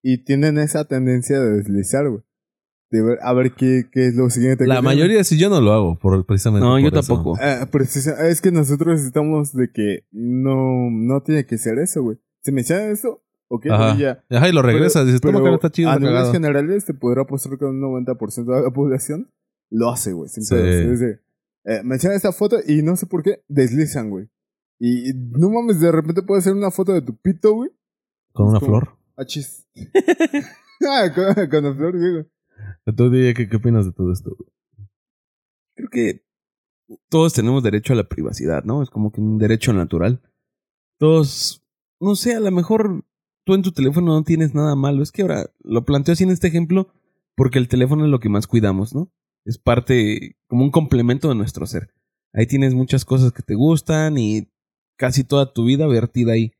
Y 0.04 0.24
tienen 0.24 0.58
esa 0.58 0.86
tendencia 0.86 1.40
de 1.40 1.52
deslizar, 1.58 2.10
güey. 2.10 2.22
De 2.92 3.04
ver, 3.04 3.20
a 3.22 3.34
ver 3.34 3.54
qué, 3.54 3.84
qué 3.92 4.08
es 4.08 4.16
lo 4.16 4.30
siguiente. 4.30 4.64
que 4.64 4.68
La 4.68 4.76
tienen. 4.82 4.86
mayoría 4.98 5.24
sí, 5.24 5.38
yo 5.38 5.50
no 5.50 5.62
lo 5.62 5.72
hago, 5.74 6.00
por, 6.00 6.26
precisamente. 6.26 6.66
No, 6.66 6.80
yo 6.80 6.90
por 6.90 7.00
eso. 7.00 7.14
tampoco. 7.16 7.40
Precisa- 7.72 8.28
es 8.28 8.42
que 8.42 8.52
nosotros 8.52 9.02
estamos 9.02 9.54
de 9.54 9.72
que 9.72 10.06
no, 10.12 10.90
no 10.90 11.22
tiene 11.22 11.46
que 11.46 11.58
ser 11.60 11.78
eso, 11.80 12.02
güey. 12.02 12.18
Si 12.42 12.52
me 12.52 12.62
echan 12.62 12.90
eso, 12.90 13.22
ok, 13.48 13.68
Ajá. 13.70 13.88
güey, 13.94 14.00
ya. 14.02 14.24
Ajá, 14.32 14.50
y 14.50 14.54
lo 14.54 14.64
regresas. 14.64 15.06
dices, 15.06 15.22
que 15.22 15.32
no 15.32 15.54
está 15.54 15.70
chido, 15.70 15.90
a 15.92 16.00
niveles 16.00 16.32
generales 16.32 16.86
te 16.86 16.94
podrá 16.96 17.22
apostar 17.24 17.58
que 17.60 17.66
un 17.66 17.80
90% 17.80 18.56
de 18.56 18.62
la 18.64 18.72
población 18.72 19.30
lo 19.70 19.90
hace, 19.92 20.14
güey. 20.14 20.30
Sin 20.30 20.44
Sí. 20.44 20.56
Eh, 21.70 21.82
mencionan 21.84 22.16
esta 22.18 22.32
foto 22.32 22.58
y 22.66 22.82
no 22.82 22.96
sé 22.96 23.06
por 23.06 23.22
qué 23.24 23.44
deslizan, 23.48 24.10
güey. 24.10 24.30
Y 24.80 25.12
no 25.14 25.50
mames, 25.50 25.80
de 25.80 25.92
repente 25.92 26.24
puede 26.24 26.42
ser 26.42 26.54
una 26.54 26.72
foto 26.72 26.94
de 26.94 27.02
tu 27.02 27.16
pito, 27.18 27.54
güey. 27.54 27.70
Con 28.34 28.48
una 28.50 28.60
como- 28.60 28.72
flor. 28.80 28.98
Ah, 29.18 29.26
chis. 29.26 29.68
ah, 30.90 31.12
con, 31.36 31.48
con 31.50 31.64
la 31.64 31.76
flor, 31.76 32.00
digo. 32.00 32.26
Tú, 32.96 33.10
DJ, 33.10 33.34
¿qué, 33.34 33.50
¿qué 33.50 33.58
opinas 33.58 33.86
de 33.86 33.92
todo 33.92 34.12
esto? 34.12 34.36
güey? 34.38 34.50
Creo 35.76 35.90
que 35.90 36.26
todos 37.10 37.34
tenemos 37.34 37.62
derecho 37.64 37.94
a 37.94 37.96
la 37.98 38.08
privacidad, 38.08 38.64
¿no? 38.64 38.82
Es 38.82 38.90
como 38.90 39.12
que 39.12 39.22
un 39.22 39.38
derecho 39.38 39.74
natural. 39.74 40.22
Todos, 40.98 41.64
no 42.00 42.16
sé, 42.16 42.36
a 42.36 42.40
lo 42.40 42.52
mejor 42.52 43.06
tú 43.46 43.54
en 43.54 43.62
tu 43.62 43.72
teléfono 43.72 44.14
no 44.14 44.24
tienes 44.24 44.56
nada 44.56 44.76
malo. 44.76 45.04
Es 45.04 45.12
que 45.12 45.22
ahora 45.22 45.50
lo 45.60 45.86
planteo 45.86 46.14
así 46.14 46.24
en 46.24 46.32
este 46.32 46.48
ejemplo 46.48 46.92
porque 47.36 47.60
el 47.60 47.68
teléfono 47.68 48.06
es 48.06 48.12
lo 48.12 48.20
que 48.20 48.30
más 48.30 48.48
cuidamos, 48.48 48.94
¿no? 48.96 49.12
Es 49.46 49.58
parte, 49.58 50.38
como 50.48 50.64
un 50.64 50.72
complemento 50.72 51.30
de 51.30 51.36
nuestro 51.36 51.66
ser. 51.66 51.94
Ahí 52.34 52.46
tienes 52.46 52.74
muchas 52.74 53.06
cosas 53.06 53.32
que 53.32 53.42
te 53.42 53.56
gustan 53.56 54.18
y 54.18 54.50
casi 54.98 55.24
toda 55.24 55.54
tu 55.54 55.66
vida 55.66 55.88
vertida 55.88 56.34
ahí. 56.34 56.52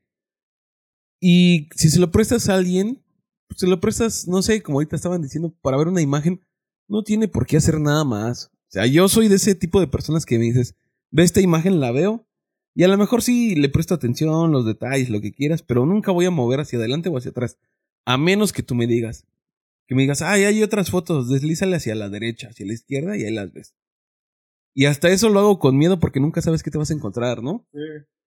Y 1.20 1.68
si 1.74 1.90
se 1.90 2.00
lo 2.00 2.10
prestas 2.10 2.48
a 2.48 2.54
alguien, 2.54 3.02
pues 3.46 3.60
se 3.60 3.66
lo 3.66 3.80
prestas, 3.80 4.26
no 4.26 4.42
sé, 4.42 4.62
como 4.62 4.78
ahorita 4.78 4.96
estaban 4.96 5.22
diciendo, 5.22 5.54
para 5.60 5.76
ver 5.76 5.88
una 5.88 6.00
imagen, 6.00 6.40
no 6.88 7.02
tiene 7.02 7.28
por 7.28 7.46
qué 7.46 7.58
hacer 7.58 7.78
nada 7.78 8.04
más. 8.04 8.46
O 8.46 8.72
sea, 8.72 8.86
yo 8.86 9.08
soy 9.08 9.28
de 9.28 9.36
ese 9.36 9.54
tipo 9.54 9.80
de 9.80 9.86
personas 9.86 10.24
que 10.24 10.38
me 10.38 10.44
dices, 10.46 10.74
ve 11.10 11.22
esta 11.22 11.40
imagen, 11.40 11.80
la 11.80 11.92
veo, 11.92 12.26
y 12.74 12.84
a 12.84 12.88
lo 12.88 12.96
mejor 12.96 13.22
sí 13.22 13.54
le 13.56 13.68
presto 13.68 13.94
atención, 13.94 14.52
los 14.52 14.64
detalles, 14.64 15.10
lo 15.10 15.20
que 15.20 15.32
quieras, 15.32 15.62
pero 15.62 15.86
nunca 15.86 16.12
voy 16.12 16.26
a 16.26 16.30
mover 16.30 16.60
hacia 16.60 16.78
adelante 16.78 17.08
o 17.08 17.18
hacia 17.18 17.32
atrás. 17.32 17.58
A 18.06 18.16
menos 18.16 18.52
que 18.52 18.62
tú 18.62 18.74
me 18.74 18.86
digas, 18.86 19.26
que 19.90 19.96
me 19.96 20.02
digas, 20.02 20.22
ay, 20.22 20.44
hay 20.44 20.62
otras 20.62 20.88
fotos, 20.88 21.28
deslízale 21.28 21.74
hacia 21.74 21.96
la 21.96 22.08
derecha, 22.08 22.46
hacia 22.50 22.64
la 22.64 22.74
izquierda 22.74 23.16
y 23.16 23.24
ahí 23.24 23.34
las 23.34 23.52
ves. 23.52 23.74
Y 24.72 24.84
hasta 24.84 25.08
eso 25.08 25.30
lo 25.30 25.40
hago 25.40 25.58
con 25.58 25.76
miedo 25.76 25.98
porque 25.98 26.20
nunca 26.20 26.40
sabes 26.42 26.62
qué 26.62 26.70
te 26.70 26.78
vas 26.78 26.92
a 26.92 26.94
encontrar, 26.94 27.42
¿no? 27.42 27.66
Sí. 27.72 27.80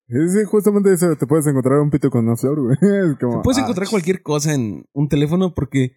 Sí, 0.10 0.44
justamente 0.46 0.92
eso, 0.92 1.16
te 1.16 1.26
puedes 1.26 1.48
encontrar 1.48 1.80
un 1.80 1.90
pito 1.90 2.10
con 2.10 2.28
una 2.28 2.36
flor, 2.36 2.60
güey. 2.60 2.76
Como, 3.18 3.38
Te 3.38 3.44
puedes 3.44 3.60
ah, 3.60 3.62
encontrar 3.62 3.88
cualquier 3.88 4.22
cosa 4.22 4.54
en 4.54 4.84
un 4.92 5.08
teléfono 5.08 5.54
porque, 5.54 5.96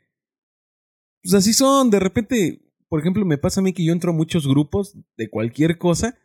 pues 1.24 1.34
así 1.34 1.52
son, 1.52 1.90
de 1.90 1.98
repente, 1.98 2.62
por 2.88 3.00
ejemplo, 3.00 3.24
me 3.24 3.36
pasa 3.36 3.58
a 3.58 3.64
mí 3.64 3.72
que 3.72 3.84
yo 3.84 3.92
entro 3.92 4.12
a 4.12 4.14
muchos 4.14 4.46
grupos 4.46 4.96
de 5.16 5.28
cualquier 5.28 5.78
cosa 5.78 6.16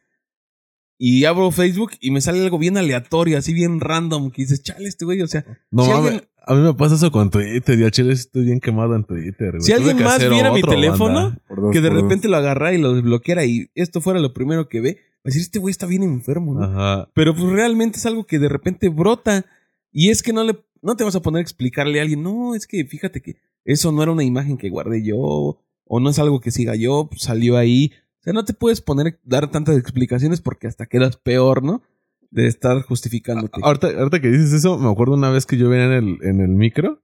y 1.03 1.25
abro 1.25 1.49
Facebook 1.49 1.93
y 1.99 2.11
me 2.11 2.21
sale 2.21 2.43
algo 2.43 2.59
bien 2.59 2.77
aleatorio, 2.77 3.39
así 3.39 3.53
bien 3.55 3.79
random, 3.79 4.29
que 4.29 4.43
dices, 4.43 4.61
chale, 4.61 4.87
este 4.87 5.03
güey, 5.03 5.19
o 5.23 5.27
sea, 5.27 5.43
No 5.71 5.83
Si 5.83 5.89
mames, 5.89 6.11
alguien- 6.11 6.29
a 6.45 6.53
mí 6.53 6.61
me 6.61 6.73
pasa 6.75 6.93
eso 6.95 7.11
con 7.11 7.31
Twitter. 7.31 7.79
Ya 7.79 7.89
chile, 7.89 8.13
estoy 8.13 8.45
bien 8.45 8.59
quemado 8.59 8.95
en 8.95 9.03
Twitter. 9.03 9.49
güey. 9.51 9.61
Si 9.61 9.71
Tuve 9.73 9.89
alguien 9.89 10.03
más 10.05 10.19
viera 10.29 10.51
mi 10.53 10.61
teléfono, 10.61 11.35
dos, 11.49 11.71
que 11.71 11.81
de 11.81 11.89
dos. 11.89 12.01
repente 12.03 12.27
lo 12.27 12.37
agarra 12.37 12.71
y 12.73 12.77
lo 12.77 12.93
desbloqueara 12.93 13.45
y 13.45 13.69
esto 13.73 13.99
fuera 13.99 14.19
lo 14.19 14.31
primero 14.33 14.69
que 14.69 14.79
ve, 14.79 14.93
va 14.93 15.21
a 15.25 15.29
decir, 15.29 15.41
este 15.41 15.57
güey 15.57 15.71
está 15.71 15.87
bien 15.87 16.03
enfermo, 16.03 16.53
¿no? 16.53 16.63
Ajá. 16.63 17.09
Pero 17.15 17.33
pues 17.35 17.45
realmente 17.51 17.97
es 17.97 18.05
algo 18.05 18.25
que 18.25 18.37
de 18.37 18.49
repente 18.49 18.89
brota. 18.89 19.45
Y 19.91 20.09
es 20.09 20.21
que 20.21 20.33
no 20.33 20.43
le 20.43 20.55
no 20.83 20.95
te 20.95 21.03
vas 21.03 21.15
a 21.15 21.21
poner 21.21 21.39
a 21.39 21.41
explicarle 21.43 21.99
a 21.99 22.03
alguien, 22.03 22.21
no, 22.23 22.53
es 22.55 22.65
que 22.67 22.85
fíjate 22.85 23.21
que 23.21 23.37
eso 23.65 23.91
no 23.91 24.01
era 24.03 24.11
una 24.11 24.23
imagen 24.23 24.57
que 24.57 24.69
guardé 24.69 25.03
yo, 25.03 25.17
o 25.17 25.99
no 25.99 26.09
es 26.11 26.17
algo 26.19 26.39
que 26.41 26.49
siga 26.51 26.75
yo, 26.75 27.07
pues, 27.09 27.21
salió 27.23 27.57
ahí. 27.57 27.91
O 28.21 28.23
sea, 28.23 28.33
no 28.33 28.45
te 28.45 28.53
puedes 28.53 28.81
poner 28.81 29.07
a 29.07 29.17
dar 29.23 29.49
tantas 29.51 29.77
explicaciones 29.77 30.41
porque 30.41 30.67
hasta 30.67 30.85
quedas 30.85 31.17
peor, 31.17 31.63
¿no? 31.63 31.81
De 32.29 32.47
estar 32.47 32.81
justificándote. 32.83 33.59
Ahorita, 33.63 33.87
ahorita 33.87 34.21
que 34.21 34.29
dices 34.29 34.53
eso, 34.53 34.77
me 34.77 34.89
acuerdo 34.89 35.15
una 35.15 35.31
vez 35.31 35.45
que 35.45 35.57
yo 35.57 35.69
venía 35.69 35.85
en 35.85 35.91
el, 35.91 36.17
en 36.21 36.39
el 36.41 36.49
micro. 36.49 37.01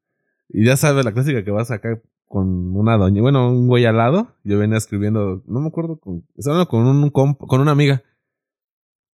Y 0.49 0.65
ya 0.65 0.77
sabes, 0.77 1.03
la 1.03 1.11
clásica 1.11 1.43
que 1.43 1.51
vas 1.51 1.71
acá 1.71 1.99
con 2.27 2.75
una 2.75 2.97
doña, 2.97 3.21
bueno, 3.21 3.49
un 3.49 3.67
güey 3.67 3.85
al 3.85 3.97
lado. 3.97 4.35
Yo 4.43 4.57
venía 4.59 4.77
escribiendo, 4.77 5.43
no 5.47 5.59
me 5.59 5.67
acuerdo, 5.67 5.99
con, 5.99 6.25
estaba 6.37 6.55
hablando 6.57 6.69
con, 6.69 6.85
un, 6.85 7.11
comp- 7.11 7.37
con 7.47 7.61
una 7.61 7.71
amiga. 7.71 8.03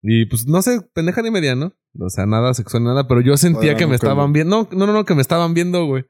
Y 0.02 0.26
pues 0.26 0.46
no 0.46 0.60
sé, 0.62 0.82
pendeja 0.92 1.22
ni 1.22 1.30
media, 1.30 1.54
¿no? 1.54 1.72
O 1.98 2.10
sea, 2.10 2.26
nada 2.26 2.52
sexual, 2.54 2.84
nada, 2.84 3.08
pero 3.08 3.20
yo 3.22 3.36
sentía 3.36 3.76
que 3.76 3.84
no 3.84 3.90
me 3.92 3.98
creo. 3.98 4.10
estaban 4.10 4.32
viendo. 4.32 4.68
No, 4.70 4.78
no, 4.78 4.86
no, 4.86 4.92
no, 4.92 5.04
que 5.04 5.14
me 5.14 5.22
estaban 5.22 5.54
viendo, 5.54 5.86
güey. 5.86 6.04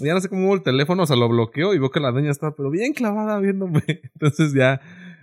Ya 0.00 0.14
no 0.14 0.20
sé 0.20 0.28
cómo 0.28 0.46
hubo 0.46 0.54
el 0.54 0.62
teléfono, 0.62 1.02
o 1.02 1.06
sea, 1.06 1.16
lo 1.16 1.28
bloqueo 1.28 1.74
y 1.74 1.78
veo 1.78 1.90
que 1.90 2.00
la 2.00 2.12
doña 2.12 2.30
estaba, 2.30 2.54
pero 2.54 2.70
bien 2.70 2.92
clavada 2.94 3.38
viéndome. 3.40 3.82
Entonces 4.14 4.54
ya 4.54 4.80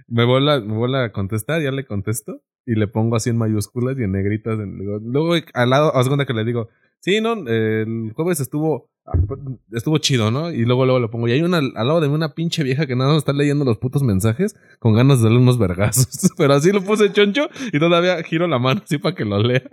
me 0.09 0.25
vuelve 0.25 0.51
a, 0.53 0.59
me 0.59 0.73
vuelve 0.75 1.03
a 1.03 1.11
contestar, 1.11 1.61
ya 1.61 1.71
le 1.71 1.85
contesto 1.85 2.41
y 2.65 2.75
le 2.75 2.87
pongo 2.87 3.15
así 3.15 3.29
en 3.29 3.37
mayúsculas 3.37 3.97
y 3.97 4.03
en 4.03 4.11
negritas. 4.11 4.59
en- 4.59 4.77
luego, 4.77 5.33
al 5.53 5.69
lado, 5.69 5.95
haz 5.95 6.07
cuenta 6.07 6.25
que 6.25 6.33
le 6.33 6.43
digo, 6.45 6.69
sí, 6.99 7.21
no, 7.21 7.33
el 7.47 8.11
jueves 8.15 8.39
estuvo, 8.39 8.89
estuvo 9.71 9.97
chido, 9.97 10.29
¿no? 10.31 10.51
Y 10.51 10.65
luego, 10.65 10.85
luego 10.85 10.99
le 10.99 11.07
pongo, 11.07 11.27
y 11.27 11.31
hay 11.31 11.41
una 11.41 11.57
al 11.57 11.73
lado 11.87 12.01
de 12.01 12.07
mí 12.09 12.13
una 12.15 12.33
pinche 12.35 12.63
vieja 12.63 12.85
que 12.85 12.95
nada 12.95 13.11
más 13.11 13.19
está 13.19 13.33
leyendo 13.33 13.65
los 13.65 13.77
putos 13.77 14.03
mensajes 14.03 14.55
con 14.79 14.93
ganas 14.93 15.19
de 15.19 15.25
darle 15.25 15.39
unos 15.39 15.57
vergazos. 15.57 16.31
Pero 16.37 16.53
así 16.53 16.71
lo 16.71 16.81
puse 16.83 17.11
choncho 17.11 17.47
y 17.73 17.79
todavía 17.79 18.21
giro 18.23 18.47
la 18.47 18.59
mano 18.59 18.81
así 18.83 18.97
para 18.97 19.15
que 19.15 19.25
lo 19.25 19.41
lea. 19.41 19.63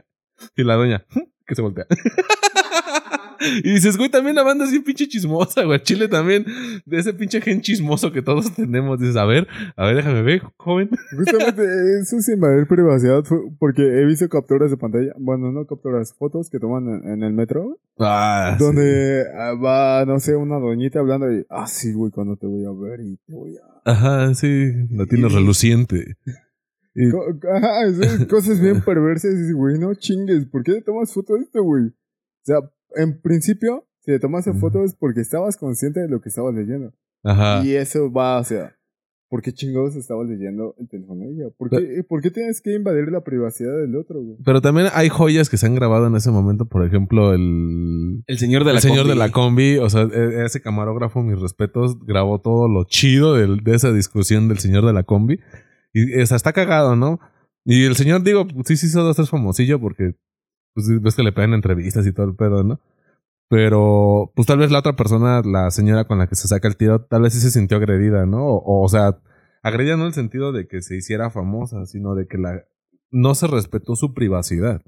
Y 0.57 0.63
la 0.65 0.75
doña, 0.77 1.05
que 1.47 1.55
se 1.55 1.63
voltea. 1.63 1.87
Y 3.65 3.71
dices, 3.73 3.97
güey, 3.97 4.11
también 4.11 4.37
la 4.37 4.43
banda 4.43 4.65
es 4.65 4.71
bien 4.71 4.85
pinche 4.85 5.07
chismosa, 5.09 5.65
güey. 5.65 5.83
Chile 5.83 6.09
también, 6.09 6.45
de 6.85 6.99
ese 6.99 7.13
pinche 7.15 7.41
gen 7.41 7.61
chismoso 7.61 8.13
que 8.13 8.23
todos 8.23 8.55
tenemos. 8.55 8.99
Dices, 8.99 9.17
a 9.17 9.25
ver, 9.25 9.47
a 9.77 9.87
ver, 9.87 9.97
déjame 9.97 10.23
ver, 10.23 10.43
joven. 10.57 10.91
Justamente 11.17 11.63
eso 12.01 12.17
es 12.17 12.29
invadir 12.29 12.67
privacidad 12.67 13.23
porque 13.59 13.83
he 13.83 14.05
visto 14.05 14.29
capturas 14.29 14.71
de 14.71 14.77
pantalla, 14.77 15.13
bueno, 15.19 15.53
no 15.53 15.67
capturas, 15.67 16.15
fotos 16.15 16.51
que 16.51 16.59
toman 16.59 16.89
en, 16.89 17.09
en 17.11 17.23
el 17.23 17.33
metro, 17.33 17.79
Ah, 17.99 18.57
donde 18.59 19.25
ah, 19.35 19.55
va, 19.55 20.05
no 20.05 20.21
sé, 20.21 20.37
una 20.37 20.57
doñita 20.59 20.99
hablando 21.01 21.33
y, 21.33 21.45
ah, 21.49 21.67
sí, 21.67 21.93
güey, 21.93 22.11
cuando 22.13 22.37
te 22.37 22.47
voy 22.47 22.65
a 22.65 22.71
ver 22.73 23.01
y 23.01 23.17
te 23.27 23.33
voy 23.33 23.57
a... 23.57 23.91
Ajá, 23.91 24.35
sí, 24.35 24.73
la 24.91 25.07
tiene 25.07 25.29
reluciente. 25.29 26.17
Y- 26.95 27.09
Ajá, 27.09 28.27
cosas 28.29 28.61
bien 28.61 28.83
perversas 28.83 29.33
y 29.33 29.37
dices, 29.37 29.55
güey, 29.55 29.79
no 29.79 29.95
chingues, 29.95 30.47
¿por 30.47 30.63
qué 30.63 30.73
te 30.75 30.83
tomas 30.83 31.13
foto 31.13 31.35
de 31.35 31.43
esto, 31.43 31.63
güey? 31.63 31.85
O 31.87 31.93
sea, 32.45 32.57
en 32.97 33.21
principio, 33.21 33.87
si 34.01 34.13
te 34.13 34.19
tomas 34.19 34.47
Ujú. 34.47 34.59
foto 34.59 34.85
es 34.85 34.95
porque 34.95 35.21
estabas 35.21 35.57
consciente 35.57 36.01
de 36.01 36.09
lo 36.09 36.21
que 36.21 36.29
estabas 36.29 36.55
leyendo. 36.55 36.93
Ajá. 37.25 37.65
Y 37.65 37.75
eso 37.75 38.11
va, 38.13 38.39
o 38.39 38.45
sea, 38.45 38.77
¿por 39.29 39.43
qué 39.43 39.53
chingados 39.53 39.97
estabas 39.97 40.29
leyendo 40.29 40.75
el 40.79 40.89
teléfono 40.89 41.23
de 41.25 41.33
ella? 41.33 41.45
¿Por 41.59 41.71
qué, 41.71 42.05
¿Por 42.09 42.23
qué 42.23 42.31
tienes 42.31 42.61
que 42.61 42.75
invadir 42.75 43.11
la 43.11 43.23
privacidad 43.25 43.77
del 43.77 43.97
otro, 43.97 44.23
güey? 44.23 44.37
Pero 44.45 44.61
también 44.61 44.87
hay 44.93 45.09
joyas 45.09 45.51
que 45.51 45.57
se 45.57 45.67
han 45.67 45.75
grabado 45.75 46.07
en 46.07 46.15
ese 46.15 46.31
momento. 46.31 46.67
Por 46.67 46.87
ejemplo, 46.87 47.35
el, 47.35 48.23
el 48.29 48.39
señor 48.39 48.63
de 48.65 48.71
la 48.73 48.77
el 48.79 48.83
señor 48.83 48.99
combi. 48.99 49.09
de 49.11 49.17
la 49.17 49.33
combi. 49.33 49.79
O 49.79 49.91
sea, 49.91 50.03
e- 50.03 50.45
ese 50.45 50.61
camarógrafo, 50.61 51.23
mis 51.23 51.41
respetos, 51.41 51.99
grabó 52.07 52.41
todo 52.41 52.69
lo 52.69 52.85
chido 52.85 53.35
del- 53.35 53.65
de, 53.65 53.75
esa 53.75 53.93
discusión 53.93 54.47
del 54.49 54.59
señor 54.59 54.87
de 54.87 54.93
la 54.93 55.03
combi. 55.03 55.41
Y 55.93 56.21
o 56.21 56.27
sea, 56.27 56.37
está 56.37 56.53
cagado, 56.53 56.95
¿no? 56.95 57.19
Y 57.65 57.85
el 57.87 57.97
señor, 57.97 58.23
digo, 58.23 58.47
sí, 58.65 58.77
sí, 58.77 58.87
hizo 58.87 59.03
dos, 59.03 59.17
tres 59.17 59.29
famosillo 59.31 59.81
porque 59.81 60.15
pues, 60.77 61.01
ves 61.01 61.17
que 61.17 61.23
le 61.23 61.33
pegan 61.33 61.55
entrevistas 61.55 62.07
y 62.07 62.13
todo 62.13 62.27
el 62.27 62.37
pedo, 62.37 62.63
¿no? 62.63 62.79
Pero, 63.49 64.33
pues 64.35 64.47
tal 64.47 64.59
vez 64.59 64.71
la 64.71 64.81
otra 64.81 64.95
persona, 64.95 65.41
la 65.43 65.71
señora 65.71 66.05
con 66.05 66.19
la 66.19 66.27
que 66.27 66.35
se 66.35 66.49
saca 66.49 66.69
el 66.69 66.77
tiro, 66.77 67.01
tal 67.01 67.23
vez 67.23 67.33
sí 67.33 67.41
se 67.41 67.51
sintió 67.51 67.79
agredida, 67.79 68.27
¿no? 68.27 68.45
O, 68.45 68.85
o 68.85 68.89
sea, 68.89 69.19
agredida 69.63 69.97
no 69.97 70.03
en 70.03 70.09
el 70.09 70.15
sentido 70.15 70.53
de 70.53 70.69
que 70.69 70.83
se 70.83 70.97
hiciera 70.97 71.31
famosa, 71.31 71.87
sino 71.87 72.15
de 72.15 72.27
que 72.27 72.37
la 72.37 72.65
no 73.11 73.35
se 73.35 73.47
respetó 73.47 73.97
su 73.97 74.13
privacidad. 74.13 74.83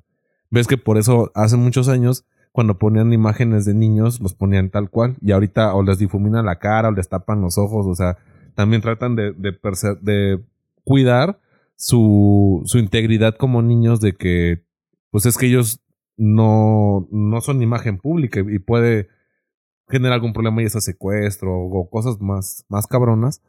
Ves 0.51 0.66
que 0.66 0.77
por 0.77 0.98
eso 0.98 1.31
hace 1.35 1.57
muchos 1.57 1.88
años, 1.88 2.27
cuando 2.53 2.79
ponían 2.79 3.12
imágenes 3.14 3.64
de 3.64 3.72
niños, 3.72 4.20
los 4.20 4.35
ponían 4.35 4.68
tal 4.70 4.90
cual. 4.90 5.16
Y 5.22 5.33
ahorita 5.33 5.74
o 5.74 5.83
les 5.83 5.98
difuminan 5.98 6.44
la 6.44 6.59
cara 6.59 6.88
o 6.88 6.92
les 6.92 7.09
tapan 7.09 7.40
los 7.40 7.57
ojos. 7.57 7.87
O 7.87 7.94
sea, 7.94 8.18
también 8.55 8.83
tratan 8.83 9.16
de, 9.16 9.33
de, 9.33 9.59
de 10.03 10.44
cuidar 10.85 11.38
su, 11.77 12.62
su 12.66 12.79
integridad 12.79 13.37
como 13.37 13.62
niños 13.62 14.01
de 14.01 14.16
que, 14.16 14.64
pues 15.11 15.27
es 15.27 15.37
que 15.37 15.47
ellos 15.47 15.81
no, 16.16 17.09
no 17.11 17.40
son 17.40 17.62
imagen 17.62 17.99
pública 17.99 18.40
y 18.40 18.59
puede 18.59 19.09
generar 19.88 20.14
algún 20.14 20.33
problema 20.33 20.62
y 20.62 20.68
sea 20.68 20.81
secuestro 20.81 21.57
o 21.57 21.88
cosas 21.90 22.21
más, 22.21 22.64
más 22.68 22.87
cabronas. 22.87 23.42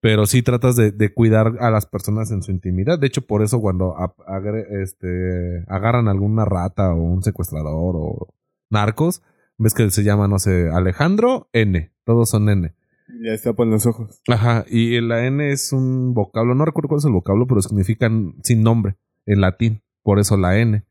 Pero 0.00 0.26
sí 0.26 0.42
tratas 0.42 0.76
de, 0.76 0.92
de 0.92 1.14
cuidar 1.14 1.54
a 1.60 1.70
las 1.70 1.86
personas 1.86 2.30
en 2.30 2.42
su 2.42 2.50
intimidad. 2.50 2.98
De 2.98 3.06
hecho, 3.06 3.26
por 3.26 3.42
eso 3.42 3.58
cuando 3.62 3.96
ap- 3.96 4.20
agre- 4.26 4.66
este, 4.82 5.64
agarran 5.66 6.08
alguna 6.08 6.44
rata 6.44 6.92
o 6.92 7.02
un 7.02 7.22
secuestrador 7.22 7.94
o 7.96 8.28
narcos, 8.70 9.22
ves 9.56 9.72
que 9.72 9.90
se 9.90 10.04
llama, 10.04 10.28
no 10.28 10.38
sé, 10.38 10.68
Alejandro 10.70 11.48
N. 11.54 11.90
Todos 12.04 12.28
son 12.28 12.50
N. 12.50 12.74
Y 13.08 13.22
les 13.22 13.42
tapan 13.44 13.70
los 13.70 13.86
ojos. 13.86 14.20
Ajá, 14.28 14.66
y 14.68 15.00
la 15.00 15.24
N 15.26 15.50
es 15.50 15.72
un 15.72 16.12
vocablo, 16.12 16.54
no 16.54 16.66
recuerdo 16.66 16.88
cuál 16.88 16.98
es 16.98 17.06
el 17.06 17.12
vocablo, 17.12 17.46
pero 17.46 17.62
significa 17.62 18.10
sin 18.42 18.62
nombre 18.62 18.96
en 19.24 19.40
latín, 19.40 19.80
por 20.04 20.20
eso 20.20 20.36
la 20.36 20.58
N. 20.60 20.84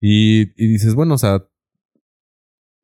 Y, 0.00 0.52
y 0.56 0.68
dices, 0.68 0.96
bueno, 0.96 1.14
o 1.14 1.18
sea, 1.18 1.46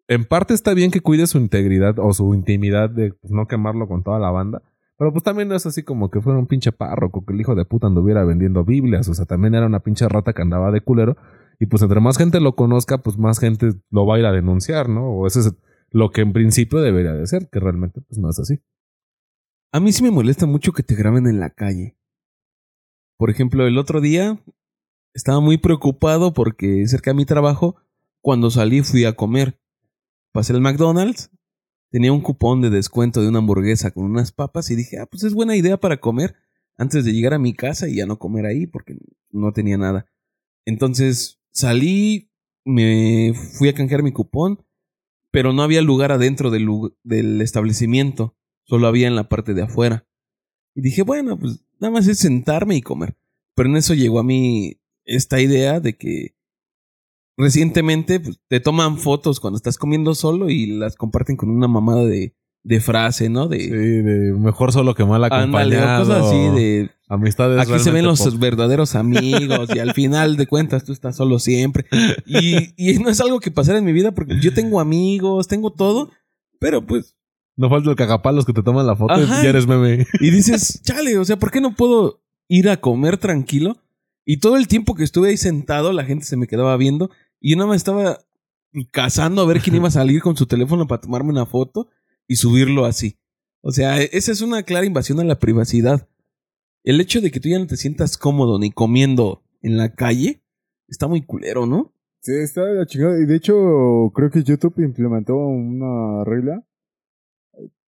en 0.06 0.24
parte 0.24 0.54
está 0.54 0.74
bien 0.74 0.90
que 0.90 1.00
cuide 1.00 1.26
su 1.26 1.38
integridad 1.38 1.98
o 1.98 2.12
su 2.12 2.35
intimidad 2.35 2.90
de 2.90 3.14
pues, 3.14 3.32
no 3.32 3.48
quemarlo 3.48 3.88
con 3.88 4.04
toda 4.04 4.18
la 4.20 4.30
banda, 4.30 4.62
pero 4.98 5.12
pues 5.12 5.24
también 5.24 5.48
no 5.48 5.56
es 5.56 5.66
así 5.66 5.82
como 5.82 6.11
que 6.11 6.20
fuera 6.20 6.38
un 6.38 6.46
pinche 6.46 6.70
párroco, 6.70 7.24
que 7.24 7.32
el 7.32 7.40
hijo 7.40 7.54
de 7.54 7.64
puta 7.64 7.88
anduviera 7.88 8.24
vendiendo 8.24 8.64
Biblias, 8.64 9.08
o 9.08 9.14
sea, 9.14 9.24
también 9.24 9.54
era 9.54 9.66
una 9.66 9.80
pinche 9.80 10.08
rata 10.08 10.32
que 10.32 10.42
andaba 10.42 10.70
de 10.70 10.82
culero, 10.82 11.16
y 11.58 11.66
pues 11.66 11.82
entre 11.82 12.00
más 12.00 12.18
gente 12.18 12.40
lo 12.40 12.54
conozca, 12.54 12.98
pues 12.98 13.18
más 13.18 13.40
gente 13.40 13.72
lo 13.90 14.06
va 14.06 14.16
a 14.16 14.18
ir 14.18 14.26
a 14.26 14.32
denunciar, 14.32 14.88
¿no? 14.88 15.08
O 15.08 15.26
eso 15.26 15.40
es 15.40 15.54
lo 15.90 16.11
que 16.11 16.20
en 16.20 16.32
principio 16.32 16.80
debería 16.80 17.12
de 17.12 17.26
ser, 17.26 17.48
que 17.50 17.61
realmente 17.61 18.00
pues 18.00 18.18
no 18.18 18.30
es 18.30 18.38
así. 18.38 18.61
A 19.72 19.80
mí 19.80 19.92
sí 19.92 20.02
me 20.02 20.11
molesta 20.11 20.46
mucho 20.46 20.72
que 20.72 20.82
te 20.82 20.94
graben 20.94 21.26
en 21.26 21.40
la 21.40 21.50
calle. 21.50 21.96
Por 23.16 23.30
ejemplo, 23.30 23.66
el 23.66 23.78
otro 23.78 24.00
día 24.00 24.38
estaba 25.14 25.40
muy 25.40 25.59
preocupado 25.59 26.33
porque 26.33 26.87
cerca 26.87 27.11
de 27.11 27.16
mi 27.16 27.25
trabajo, 27.25 27.77
cuando 28.20 28.51
salí 28.51 28.83
fui 28.83 29.05
a 29.05 29.14
comer. 29.14 29.59
Pasé 30.33 30.53
al 30.53 30.61
McDonald's, 30.61 31.31
tenía 31.90 32.12
un 32.12 32.22
cupón 32.22 32.61
de 32.61 32.70
descuento 32.70 33.20
de 33.20 33.29
una 33.29 33.38
hamburguesa 33.38 33.90
con 33.90 34.05
unas 34.05 34.33
papas 34.33 34.70
y 34.70 34.77
dije, 34.77 34.98
ah, 34.98 35.07
pues 35.07 35.25
es 35.25 35.35
buena 35.35 35.57
idea 35.57 35.79
para 35.79 35.98
comer. 35.98 36.37
antes 36.79 37.05
de 37.05 37.12
llegar 37.12 37.35
a 37.35 37.38
mi 37.38 37.53
casa 37.55 37.88
y 37.88 37.96
ya 37.96 38.07
no 38.07 38.18
comer 38.18 38.46
ahí 38.46 38.66
porque 38.66 38.96
no 39.31 39.53
tenía 39.53 39.77
nada. 39.77 40.07
Entonces 40.64 41.40
salí, 41.53 42.31
me 42.64 43.35
fui 43.35 43.68
a 43.68 43.75
canjear 43.75 44.03
mi 44.03 44.12
cupón, 44.12 44.64
pero 45.31 45.53
no 45.53 45.62
había 45.62 45.83
lugar 45.83 46.12
adentro 46.12 46.51
del, 46.51 46.66
del 47.05 47.40
establecimiento, 47.42 48.37
solo 48.64 48.87
había 48.87 49.07
en 49.07 49.16
la 49.16 49.29
parte 49.29 49.55
de 49.55 49.62
afuera. 49.62 50.07
Y 50.75 50.81
dije, 50.81 51.03
bueno, 51.03 51.38
pues 51.38 51.64
nada 51.79 51.92
más 51.92 52.09
es 52.09 52.18
sentarme 52.18 52.77
y 52.77 52.83
comer. 52.83 53.16
Pero 53.55 53.68
en 53.68 53.77
eso 53.77 53.92
llegó 53.92 54.18
a 54.18 54.25
mí 54.25 54.81
esta 55.04 55.40
idea 55.40 55.80
de 55.80 55.96
que 55.96 56.34
recientemente 57.36 58.20
pues, 58.20 58.38
te 58.48 58.60
toman 58.60 58.98
fotos 58.98 59.40
cuando 59.40 59.56
estás 59.56 59.78
comiendo 59.78 60.14
solo 60.14 60.50
y 60.50 60.66
las 60.66 60.96
comparten 60.96 61.36
con 61.36 61.50
una 61.50 61.68
mamada 61.68 62.04
de, 62.04 62.34
de 62.62 62.80
frase, 62.80 63.28
¿no? 63.28 63.48
De, 63.48 63.58
Sí, 63.60 63.68
de 63.70 64.32
mejor 64.38 64.72
solo 64.72 64.94
que 64.94 65.04
mal 65.04 65.24
acompañado. 65.24 66.04
cosas 66.04 66.26
así 66.26 66.36
de 66.56 66.90
Amistades 67.08 67.60
aquí 67.60 67.78
se 67.78 67.90
ven 67.90 68.06
los 68.06 68.38
verdaderos 68.38 68.94
amigos 68.94 69.68
y 69.74 69.78
al 69.80 69.92
final 69.94 70.36
de 70.36 70.46
cuentas 70.46 70.84
tú 70.84 70.92
estás 70.92 71.14
solo 71.16 71.38
siempre. 71.38 71.84
Y, 72.24 72.72
y 72.76 72.98
no 73.00 73.10
es 73.10 73.20
algo 73.20 73.38
que 73.40 73.50
pasara 73.50 73.78
en 73.78 73.84
mi 73.84 73.92
vida 73.92 74.12
porque 74.12 74.40
yo 74.40 74.54
tengo 74.54 74.80
amigos, 74.80 75.46
tengo 75.46 75.72
todo, 75.72 76.10
pero 76.58 76.86
pues 76.86 77.14
No 77.56 77.68
falta 77.68 77.90
el 77.90 77.96
cagapalos 77.96 78.46
que 78.46 78.54
te 78.54 78.62
toman 78.62 78.86
la 78.86 78.96
foto 78.96 79.12
Ajá. 79.12 79.40
y 79.40 79.42
ya 79.44 79.50
eres 79.50 79.66
meme. 79.66 80.06
y 80.20 80.30
dices, 80.30 80.80
chale, 80.82 81.18
o 81.18 81.24
sea, 81.26 81.38
¿por 81.38 81.50
qué 81.50 81.60
no 81.60 81.74
puedo 81.74 82.22
ir 82.48 82.70
a 82.70 82.78
comer 82.78 83.18
tranquilo? 83.18 83.76
Y 84.24 84.38
todo 84.38 84.56
el 84.56 84.68
tiempo 84.68 84.94
que 84.94 85.04
estuve 85.04 85.30
ahí 85.30 85.37
sentado, 85.37 85.92
la 85.92 86.04
gente 86.04 86.24
se 86.24 86.37
me 86.37 86.46
quedaba 86.46 86.76
viendo 86.76 87.11
y 87.40 87.50
yo 87.50 87.56
nada 87.56 87.68
más 87.68 87.76
estaba 87.78 88.18
cazando 88.90 89.42
a 89.42 89.46
ver 89.46 89.61
quién 89.61 89.76
iba 89.76 89.88
a 89.88 89.92
salir 89.92 90.22
con 90.22 90.37
su 90.37 90.46
teléfono 90.46 90.87
para 90.87 91.00
tomarme 91.00 91.30
una 91.30 91.46
foto 91.46 91.88
y 92.26 92.37
subirlo 92.37 92.85
así. 92.85 93.18
O 93.61 93.72
sea, 93.72 94.00
esa 94.00 94.32
es 94.32 94.40
una 94.40 94.62
clara 94.62 94.87
invasión 94.87 95.20
a 95.20 95.24
la 95.24 95.38
privacidad. 95.38 96.08
El 96.85 97.00
hecho 97.00 97.20
de 97.20 97.30
que 97.30 97.40
tú 97.40 97.48
ya 97.48 97.58
no 97.58 97.66
te 97.66 97.76
sientas 97.76 98.16
cómodo 98.16 98.58
ni 98.58 98.70
comiendo 98.70 99.44
en 99.61 99.76
la 99.76 99.94
calle 99.94 100.42
está 100.88 101.08
muy 101.08 101.22
culero, 101.22 101.66
¿no? 101.66 101.92
Sí, 102.20 102.32
está 102.35 102.64
de 102.64 102.74
la 102.74 102.87
chingada. 102.87 103.20
Y 103.20 103.26
de 103.26 103.37
hecho, 103.37 104.12
creo 104.14 104.30
que 104.30 104.42
YouTube 104.42 104.78
implementó 104.78 105.37
una 105.37 106.24
regla, 106.24 106.64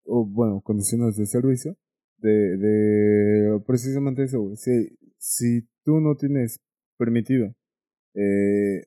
o 0.05 0.25
bueno, 0.25 0.61
condiciones 0.61 1.15
de 1.17 1.25
servicio, 1.25 1.77
de, 2.17 2.57
de 2.57 3.59
precisamente 3.65 4.23
eso, 4.23 4.41
güey. 4.41 4.55
Si, 4.57 4.97
si 5.17 5.67
tú 5.83 5.99
no 5.99 6.15
tienes 6.15 6.59
permitido 6.97 7.53
eh, 8.15 8.83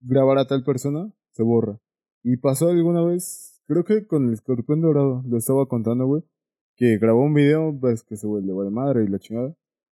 grabar 0.00 0.38
a 0.38 0.46
tal 0.46 0.64
persona, 0.64 1.10
se 1.32 1.42
borra. 1.42 1.78
Y 2.22 2.36
pasó 2.38 2.68
alguna 2.68 3.02
vez, 3.04 3.62
creo 3.66 3.84
que 3.84 4.06
con 4.06 4.28
el 4.28 4.34
escorpión 4.34 4.80
dorado, 4.80 5.22
lo 5.28 5.36
estaba 5.36 5.66
contando, 5.66 6.06
güey, 6.06 6.22
que 6.76 6.98
grabó 6.98 7.22
un 7.22 7.34
video, 7.34 7.72
ves 7.78 8.02
que 8.02 8.16
se 8.16 8.26
vuelve 8.26 8.52
de 8.64 8.70
madre 8.70 9.04
y 9.04 9.08
la 9.08 9.18
chingada. 9.18 9.54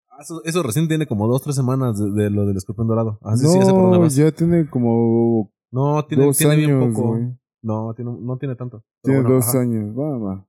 Ah, 0.10 0.18
Eso, 0.22 0.41
eso 0.44 0.63
recién 0.63 0.88
tiene 0.88 1.08
como 1.08 1.28
dos, 1.28 1.41
tres 1.41 1.56
semanas 1.56 1.98
de, 2.00 2.10
de 2.24 2.30
lo 2.30 2.46
del 2.46 2.58
escorpión 2.58 2.88
dorado. 2.88 3.20
Ah, 3.22 3.36
sí, 3.38 3.46
sí, 3.48 3.58
ese 3.60 3.72
por 3.72 3.82
no, 3.82 3.89
dónde 3.89 4.00
vas. 4.00 4.15
ya 4.15 4.32
tiene 4.32 4.70
como 4.70 5.52
No, 5.72 6.06
tiene, 6.06 6.26
dos 6.26 6.38
tiene 6.38 6.56
bien 6.56 6.72
años, 6.72 6.96
poco. 6.96 7.10
güey. 7.10 7.38
No, 7.62 7.94
tiene, 7.96 8.12
no 8.20 8.38
tiene 8.38 8.56
tanto. 8.56 8.84
Tiene 9.02 9.22
bueno, 9.22 9.36
dos 9.36 9.48
ajá. 9.50 9.62
años, 9.62 9.96
va. 9.98 10.48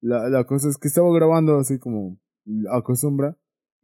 La, 0.00 0.28
la 0.28 0.44
cosa 0.44 0.68
es 0.68 0.76
que 0.78 0.88
estaba 0.88 1.12
grabando 1.14 1.56
así 1.58 1.78
como 1.78 2.18
acostumbra 2.70 3.36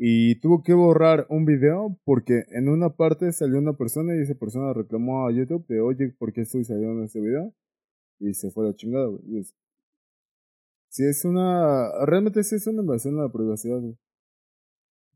y 0.03 0.37
tuvo 0.41 0.63
que 0.63 0.73
borrar 0.73 1.27
un 1.29 1.45
video 1.45 2.01
porque 2.05 2.45
en 2.53 2.71
una 2.71 2.89
parte 2.97 3.31
salió 3.33 3.59
una 3.59 3.75
persona 3.75 4.17
y 4.17 4.21
esa 4.23 4.35
persona 4.35 4.73
reclamó 4.73 5.27
a 5.27 5.31
YouTube 5.33 5.67
de, 5.67 5.83
oye, 5.83 6.09
¿por 6.19 6.33
qué 6.33 6.41
estoy 6.41 6.65
saliendo 6.65 6.99
en 7.01 7.05
este 7.05 7.21
video? 7.21 7.55
Y 8.19 8.33
se 8.33 8.51
fue 8.51 8.65
a 8.65 8.69
la 8.71 8.75
chingada, 8.75 9.07
güey. 9.09 9.23
Y 9.27 9.39
es- 9.41 9.55
Sí, 10.89 11.05
es 11.05 11.25
una... 11.27 11.89
Realmente 12.07 12.43
sí 12.43 12.55
es 12.57 12.67
una 12.67 12.81
invasión 12.81 13.19
a 13.21 13.25
la 13.25 13.33
privacidad, 13.33 13.79
güey. 13.79 13.97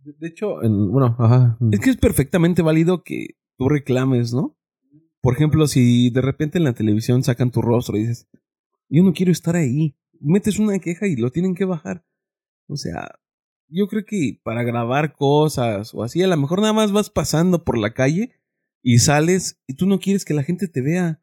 De, 0.04 0.12
de 0.12 0.26
hecho, 0.28 0.62
en- 0.62 0.92
bueno, 0.92 1.16
ajá. 1.18 1.56
Es 1.72 1.80
que 1.80 1.88
es 1.90 1.96
perfectamente 1.96 2.60
válido 2.62 3.02
que 3.02 3.28
tú 3.56 3.68
reclames, 3.70 4.34
¿no? 4.34 4.56
Por 5.22 5.32
ejemplo, 5.34 5.66
si 5.66 6.10
de 6.10 6.20
repente 6.20 6.58
en 6.58 6.64
la 6.64 6.74
televisión 6.74 7.22
sacan 7.22 7.50
tu 7.50 7.62
rostro 7.62 7.96
y 7.96 8.00
dices, 8.00 8.28
yo 8.90 9.02
no 9.02 9.14
quiero 9.14 9.32
estar 9.32 9.56
ahí, 9.56 9.96
metes 10.20 10.58
una 10.58 10.78
queja 10.78 11.06
y 11.06 11.16
lo 11.16 11.30
tienen 11.30 11.54
que 11.54 11.64
bajar. 11.64 12.04
O 12.68 12.76
sea, 12.76 13.10
yo 13.74 13.88
creo 13.88 14.04
que 14.06 14.40
para 14.42 14.62
grabar 14.62 15.14
cosas 15.14 15.94
o 15.94 16.02
así, 16.02 16.22
a 16.22 16.26
lo 16.26 16.36
mejor 16.36 16.60
nada 16.60 16.72
más 16.72 16.92
vas 16.92 17.10
pasando 17.10 17.64
por 17.64 17.76
la 17.76 17.92
calle 17.92 18.32
y 18.82 18.98
sales 18.98 19.60
y 19.66 19.74
tú 19.74 19.86
no 19.86 19.98
quieres 19.98 20.24
que 20.24 20.34
la 20.34 20.42
gente 20.44 20.68
te 20.68 20.80
vea. 20.80 21.20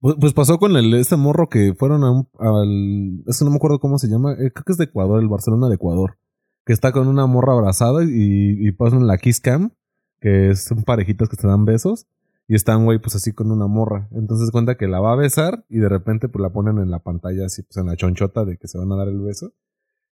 Pues, 0.00 0.16
pues 0.20 0.32
pasó 0.32 0.58
con 0.58 0.76
el 0.76 0.92
este 0.94 1.16
morro 1.16 1.48
que 1.48 1.74
fueron 1.74 2.04
a 2.04 2.10
un, 2.10 2.28
al... 2.38 3.24
Eso 3.26 3.44
no 3.44 3.50
me 3.50 3.56
acuerdo 3.56 3.80
cómo 3.80 3.98
se 3.98 4.08
llama. 4.08 4.32
eh, 4.32 4.52
creo 4.52 4.64
que 4.64 4.72
es 4.72 4.78
de 4.78 4.84
Ecuador, 4.84 5.20
el 5.20 5.28
Barcelona 5.28 5.68
de 5.68 5.74
Ecuador. 5.74 6.18
Que 6.64 6.72
está 6.72 6.92
con 6.92 7.08
una 7.08 7.26
morra 7.26 7.54
abrazada 7.54 8.04
y, 8.04 8.08
y 8.10 8.72
pasan 8.72 9.06
la 9.06 9.18
Kiss 9.18 9.40
Cam. 9.40 9.72
Que 10.20 10.54
son 10.54 10.82
parejitas 10.84 11.28
que 11.28 11.36
se 11.36 11.48
dan 11.48 11.64
besos. 11.64 12.06
Y 12.46 12.54
están, 12.54 12.84
güey, 12.84 12.98
pues 12.98 13.14
así 13.16 13.32
con 13.32 13.50
una 13.50 13.66
morra. 13.66 14.08
Entonces 14.12 14.50
cuenta 14.50 14.76
que 14.76 14.86
la 14.86 15.00
va 15.00 15.12
a 15.12 15.16
besar 15.16 15.64
y 15.68 15.78
de 15.78 15.88
repente 15.88 16.28
pues 16.28 16.42
la 16.42 16.50
ponen 16.50 16.78
en 16.78 16.90
la 16.90 17.00
pantalla 17.00 17.46
así, 17.46 17.62
pues 17.62 17.76
en 17.76 17.86
la 17.86 17.96
chonchota 17.96 18.44
de 18.44 18.56
que 18.56 18.68
se 18.68 18.78
van 18.78 18.90
a 18.92 18.96
dar 18.96 19.08
el 19.08 19.20
beso. 19.20 19.52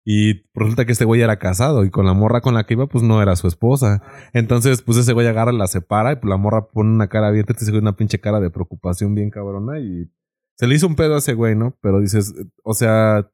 Y 0.06 0.44
resulta 0.54 0.86
que 0.86 0.92
este 0.92 1.06
güey 1.06 1.22
era 1.22 1.40
casado 1.40 1.86
y 1.86 1.90
con 1.90 2.06
la 2.06 2.14
morra 2.14 2.42
con 2.42 2.54
la 2.54 2.66
que 2.66 2.74
iba 2.74 2.88
pues 2.88 3.04
no 3.04 3.22
era 3.22 3.36
su 3.36 3.48
esposa. 3.48 4.02
Entonces 4.34 4.82
pues 4.82 4.98
ese 4.98 5.14
güey 5.14 5.28
agarra, 5.28 5.52
la 5.52 5.68
separa 5.68 6.14
y 6.14 6.16
pues 6.18 6.30
la 6.30 6.38
morra 6.38 6.68
pone 6.68 6.90
una 6.92 7.08
cara 7.08 7.32
ese 7.32 7.72
güey 7.72 7.82
una 7.82 7.96
pinche 7.96 8.20
cara 8.20 8.40
de 8.40 8.50
preocupación 8.50 9.16
bien 9.16 9.30
cabrona 9.30 9.80
y 9.80 10.10
se 10.56 10.68
le 10.68 10.76
hizo 10.76 10.88
un 10.88 10.96
pedo 10.96 11.16
a 11.16 11.20
ese 11.20 11.34
güey, 11.34 11.56
¿no? 11.56 11.78
Pero 11.82 12.00
dices, 12.00 12.34
o 12.64 12.74
sea, 12.74 13.30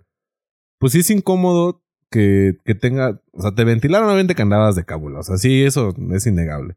pues 0.78 0.94
sí 0.94 1.00
es 1.00 1.10
incómodo 1.10 1.84
que, 2.10 2.58
que 2.66 2.76
tenga, 2.76 3.22
o 3.32 3.42
sea, 3.42 3.54
te 3.54 3.64
ventilaron 3.64 4.08
obviamente 4.08 4.36
que 4.36 4.42
andabas 4.42 4.76
de 4.76 4.86
cábula, 4.86 5.20
o 5.20 5.24
sea, 5.24 5.38
sí, 5.38 5.64
eso 5.64 5.94
es 6.12 6.28
innegable. 6.28 6.76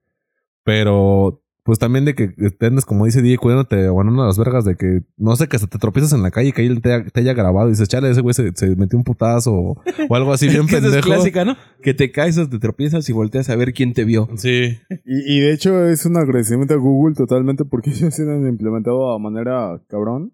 Pero 0.65 1.42
pues 1.65 1.79
también 1.79 2.05
de 2.05 2.15
que 2.15 2.29
tendes, 2.59 2.85
como 2.85 3.05
dice 3.05 3.23
DJ, 3.23 3.39
cuidándote 3.39 3.89
o 3.89 4.01
a 4.01 4.05
las 4.05 4.37
vergas 4.39 4.65
de 4.65 4.75
que, 4.77 5.03
no 5.17 5.37
sé, 5.37 5.47
que 5.49 5.57
hasta 5.57 5.69
te 5.69 5.79
tropiezas 5.79 6.13
en 6.13 6.23
la 6.23 6.31
calle 6.33 6.49
y 6.49 6.53
que 6.53 6.67
él 6.67 6.83
te, 6.83 6.93
haya- 6.93 7.05
te 7.09 7.21
haya 7.21 7.35
grabado 7.35 7.69
y 7.69 7.73
dices, 7.73 7.89
chale, 7.89 8.11
ese 8.11 8.21
güey 8.21 8.35
se, 8.35 8.51
se 8.55 8.75
metió 8.75 8.99
un 8.99 9.05
putazo 9.05 9.53
o, 9.55 9.83
o 10.09 10.15
algo 10.17 10.33
así 10.33 10.47
bien 10.49 10.63
esa 10.67 10.77
es 10.79 10.83
pendejo. 10.83 11.07
clásica, 11.07 11.45
¿no? 11.45 11.57
Que 11.83 11.95
te 11.95 12.11
caes 12.11 12.37
o 12.39 12.49
te 12.49 12.59
tropiezas 12.59 13.09
y 13.09 13.13
volteas 13.13 13.49
a 13.51 13.57
ver 13.57 13.73
quién 13.73 13.93
te 13.93 14.05
vio. 14.05 14.29
Sí. 14.37 14.79
Y, 15.05 15.37
y 15.37 15.41
de 15.41 15.53
hecho 15.53 15.85
es 15.87 16.05
un 16.05 16.17
agradecimiento 16.17 16.75
a 16.75 16.79
Google 16.79 17.15
totalmente 17.15 17.65
porque 17.65 17.91
ellos 17.95 18.13
se 18.15 18.23
han 18.23 18.47
implementado 18.49 19.13
a 19.13 19.19
manera 19.19 19.81
cabrón. 19.89 20.33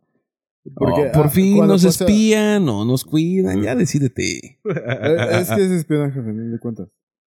Porque, 0.75 1.09
Oh, 1.09 1.13
por 1.13 1.27
ah, 1.27 1.31
fin 1.31 1.57
nos 1.67 1.83
pasa- 1.85 2.05
espían 2.05 2.69
o 2.69 2.85
nos 2.85 3.05
cuidan, 3.05 3.63
ya 3.63 3.75
decídete. 3.75 4.59
Eh, 4.65 5.27
Es 5.41 5.49
que 5.51 5.65
es 5.65 5.71
espionaje, 5.71 6.21
a 6.21 6.23
fin 6.23 6.51
de 6.53 6.59
cuentas. 6.59 6.89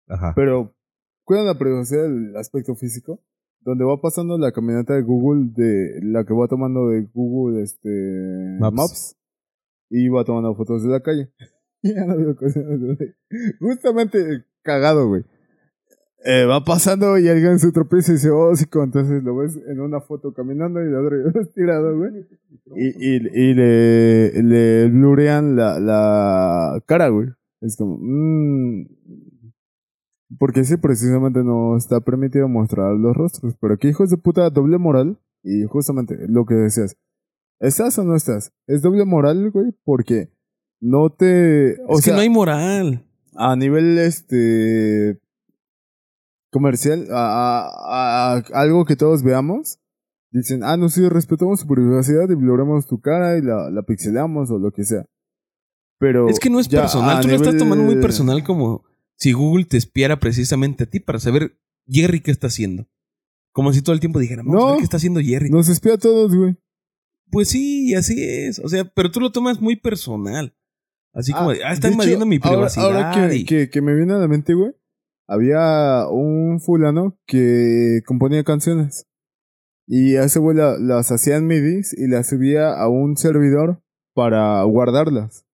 Ajá. 0.08 0.32
Pero 0.34 0.74
cuidan 1.24 1.46
la 1.46 1.56
privacidad 1.58 2.02
del 2.02 2.36
aspecto 2.36 2.74
físico, 2.74 3.22
donde 3.62 3.84
va 3.84 4.00
pasando 4.00 4.38
la 4.38 4.52
camioneta 4.52 4.94
de 4.94 5.02
Google, 5.02 5.50
de 5.54 6.00
la 6.02 6.24
que 6.24 6.34
va 6.34 6.48
tomando 6.48 6.88
de 6.88 7.08
Google 7.12 7.62
este 7.62 8.56
Maps. 8.58 8.74
Maps, 8.74 9.16
y 9.90 10.08
va 10.08 10.24
tomando 10.24 10.54
fotos 10.54 10.82
de 10.82 10.88
la 10.88 11.00
calle. 11.00 11.30
Cosas 12.38 12.64
Justamente 13.60 14.44
cagado, 14.62 15.08
güey. 15.08 15.24
Eh, 16.22 16.44
va 16.44 16.62
pasando 16.64 17.16
y 17.18 17.28
alguien 17.28 17.58
se 17.58 17.72
tropieza 17.72 18.12
y 18.12 18.16
dice, 18.16 18.30
oh, 18.30 18.54
sí, 18.54 18.66
entonces 18.70 19.22
lo 19.22 19.36
ves 19.36 19.58
en 19.66 19.80
una 19.80 20.02
foto 20.02 20.34
caminando 20.34 20.82
y 20.82 20.88
el 20.88 20.94
otro 20.94 21.46
tirado, 21.54 21.96
güey. 21.96 22.26
Y, 22.76 22.88
y, 22.88 23.16
y 23.16 23.54
le, 23.54 24.42
le 24.42 24.88
blurean 24.90 25.56
la, 25.56 25.80
la 25.80 26.82
cara, 26.86 27.08
güey. 27.08 27.28
Es 27.62 27.76
como, 27.76 27.98
mmm. 28.00 28.84
Porque 30.38 30.64
sí, 30.64 30.76
precisamente 30.76 31.42
no 31.42 31.76
está 31.76 32.00
permitido 32.00 32.48
mostrar 32.48 32.94
los 32.94 33.16
rostros. 33.16 33.54
Pero 33.60 33.74
aquí, 33.74 33.88
hijos 33.88 34.10
de 34.10 34.16
puta, 34.16 34.48
doble 34.50 34.78
moral. 34.78 35.18
Y 35.42 35.64
justamente 35.64 36.16
lo 36.28 36.44
que 36.44 36.54
decías. 36.54 36.96
¿Estás 37.60 37.98
o 37.98 38.04
no 38.04 38.14
estás? 38.14 38.52
Es 38.66 38.82
doble 38.82 39.04
moral, 39.04 39.50
güey, 39.50 39.72
porque 39.84 40.30
no 40.80 41.10
te. 41.10 41.76
O 41.88 41.98
es 41.98 42.04
sea, 42.04 42.12
que 42.12 42.16
no 42.16 42.20
hay 42.22 42.28
moral. 42.30 43.04
a 43.36 43.56
nivel 43.56 43.98
este 43.98 45.18
comercial, 46.52 47.06
a, 47.10 47.68
a- 47.68 48.34
a- 48.36 48.42
algo 48.60 48.84
que 48.84 48.96
todos 48.96 49.22
veamos, 49.22 49.78
dicen, 50.32 50.62
ah, 50.64 50.76
no, 50.76 50.88
sí, 50.88 51.08
respetamos 51.08 51.60
tu 51.60 51.66
privacidad 51.74 52.28
y 52.28 52.34
bluramos 52.34 52.86
tu 52.86 53.00
cara 53.00 53.36
y 53.38 53.42
la, 53.42 53.70
la 53.70 53.82
pixelamos 53.82 54.50
o 54.50 54.58
lo 54.58 54.72
que 54.72 54.84
sea. 54.84 55.04
Pero 55.98 56.28
Es 56.28 56.40
que 56.40 56.50
no 56.50 56.60
es 56.60 56.68
ya 56.68 56.80
personal. 56.82 57.20
Tú 57.22 57.28
lo 57.28 57.34
estás 57.34 57.54
nivel- 57.54 57.58
tomando 57.58 57.84
muy 57.84 58.00
personal 58.00 58.42
como 58.42 58.84
si 59.20 59.32
Google 59.32 59.66
te 59.66 59.76
espiara 59.76 60.18
precisamente 60.18 60.84
a 60.84 60.86
ti 60.86 60.98
para 60.98 61.20
saber 61.20 61.56
Jerry 61.86 62.20
qué 62.20 62.30
está 62.30 62.46
haciendo. 62.48 62.88
Como 63.52 63.72
si 63.72 63.82
todo 63.82 63.92
el 63.94 64.00
tiempo 64.00 64.18
dijera, 64.18 64.42
vamos 64.42 64.56
a 64.56 64.66
No. 64.66 64.70
ver 64.72 64.78
qué 64.78 64.84
está 64.84 64.96
haciendo 64.96 65.20
Jerry. 65.20 65.50
Nos 65.50 65.68
espía 65.68 65.94
a 65.94 65.98
todos, 65.98 66.34
güey. 66.34 66.56
Pues 67.30 67.48
sí, 67.48 67.94
así 67.94 68.14
es. 68.24 68.58
O 68.60 68.68
sea, 68.68 68.84
pero 68.84 69.10
tú 69.10 69.20
lo 69.20 69.30
tomas 69.30 69.60
muy 69.60 69.76
personal. 69.76 70.56
Así 71.12 71.32
como, 71.32 71.52
de, 71.52 71.64
ah, 71.64 71.72
está 71.72 71.88
invadiendo 71.90 72.24
hecho, 72.24 72.28
mi 72.30 72.38
privacidad. 72.38 72.86
Ahora, 72.86 73.28
que, 73.28 73.36
y- 73.36 73.44
que, 73.44 73.68
que 73.70 73.80
me 73.82 73.94
viene 73.94 74.14
a 74.14 74.18
la 74.18 74.28
mente, 74.28 74.54
güey, 74.54 74.72
había 75.28 76.06
un 76.08 76.60
fulano 76.60 77.18
que 77.26 78.00
componía 78.06 78.44
canciones. 78.44 79.06
Y 79.88 80.14
a 80.16 80.22
ese 80.24 80.38
güey 80.38 80.56
la- 80.56 80.78
las 80.78 81.10
hacía 81.10 81.36
en 81.36 81.46
midis 81.48 81.92
y 81.98 82.06
las 82.06 82.28
subía 82.28 82.72
a 82.72 82.88
un 82.88 83.16
servidor 83.16 83.82
para 84.14 84.62
guardarlas. 84.62 85.44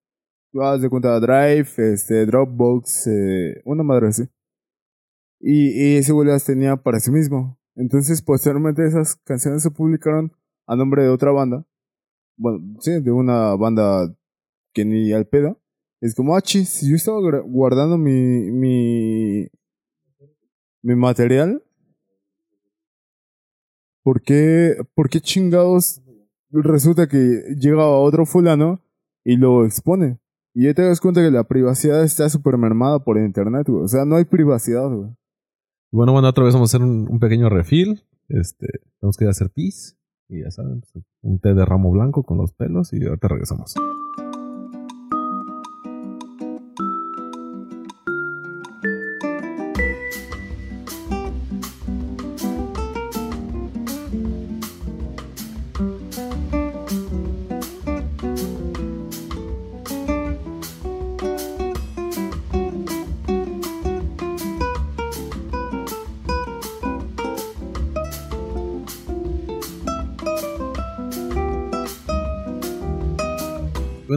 De 0.57 0.89
cuenta 0.89 1.19
Drive, 1.19 1.67
este, 1.77 2.25
Dropbox, 2.25 3.07
eh, 3.07 3.61
una 3.63 3.83
madre 3.83 4.07
así. 4.07 4.27
Y, 5.39 5.69
y 5.69 5.97
ese 5.97 6.13
güey 6.13 6.27
las 6.27 6.45
tenía 6.45 6.77
para 6.77 6.99
sí 6.99 7.11
mismo. 7.11 7.59
Entonces, 7.75 8.23
posteriormente 8.23 8.85
esas 8.85 9.15
canciones 9.17 9.61
se 9.61 9.69
publicaron 9.69 10.31
a 10.65 10.75
nombre 10.75 11.03
de 11.03 11.09
otra 11.09 11.31
banda. 11.31 11.63
Bueno, 12.37 12.75
sí, 12.79 12.99
de 12.99 13.11
una 13.11 13.55
banda 13.55 14.15
que 14.73 14.83
ni 14.83 15.13
al 15.13 15.27
pedo. 15.27 15.61
Es 16.01 16.15
como, 16.15 16.35
ah, 16.35 16.41
chis, 16.41 16.81
yo 16.81 16.95
estaba 16.95 17.19
guardando 17.41 17.97
mi, 17.97 18.51
mi, 18.51 19.47
mi 20.81 20.95
material. 20.95 21.63
¿Por 24.03 24.21
qué, 24.21 24.75
¿Por 24.95 25.09
qué 25.09 25.21
chingados 25.21 26.01
resulta 26.49 27.07
que 27.07 27.43
llega 27.59 27.87
otro 27.87 28.25
fulano 28.25 28.81
y 29.23 29.37
lo 29.37 29.65
expone? 29.65 30.19
Y 30.59 30.63
ya 30.63 30.73
te 30.73 30.81
das 30.81 30.99
cuenta 30.99 31.21
que 31.21 31.29
la 31.29 31.43
privacidad 31.43 32.03
está 32.03 32.27
súper 32.29 32.57
mermada 32.57 32.97
por 32.97 33.19
internet, 33.19 33.67
güey. 33.69 33.83
O 33.83 33.87
sea, 33.87 34.05
no 34.05 34.15
hay 34.15 34.25
privacidad, 34.25 34.89
güey. 34.89 35.11
Bueno, 35.91 36.13
bueno, 36.13 36.27
otra 36.27 36.45
vez 36.45 36.55
vamos 36.55 36.73
a 36.73 36.77
hacer 36.77 36.83
un, 36.83 37.07
un 37.07 37.19
pequeño 37.19 37.47
refill. 37.47 38.01
Este, 38.27 38.65
tenemos 38.99 39.17
que 39.17 39.25
ir 39.25 39.27
a 39.27 39.31
hacer 39.31 39.51
pis. 39.51 39.99
Y 40.27 40.41
ya 40.41 40.49
saben, 40.49 40.81
pues, 40.81 41.05
un 41.21 41.37
té 41.37 41.53
de 41.53 41.63
ramo 41.63 41.91
blanco 41.91 42.23
con 42.23 42.39
los 42.39 42.53
pelos 42.53 42.91
y 42.91 43.05
ahorita 43.05 43.27
regresamos. 43.27 43.75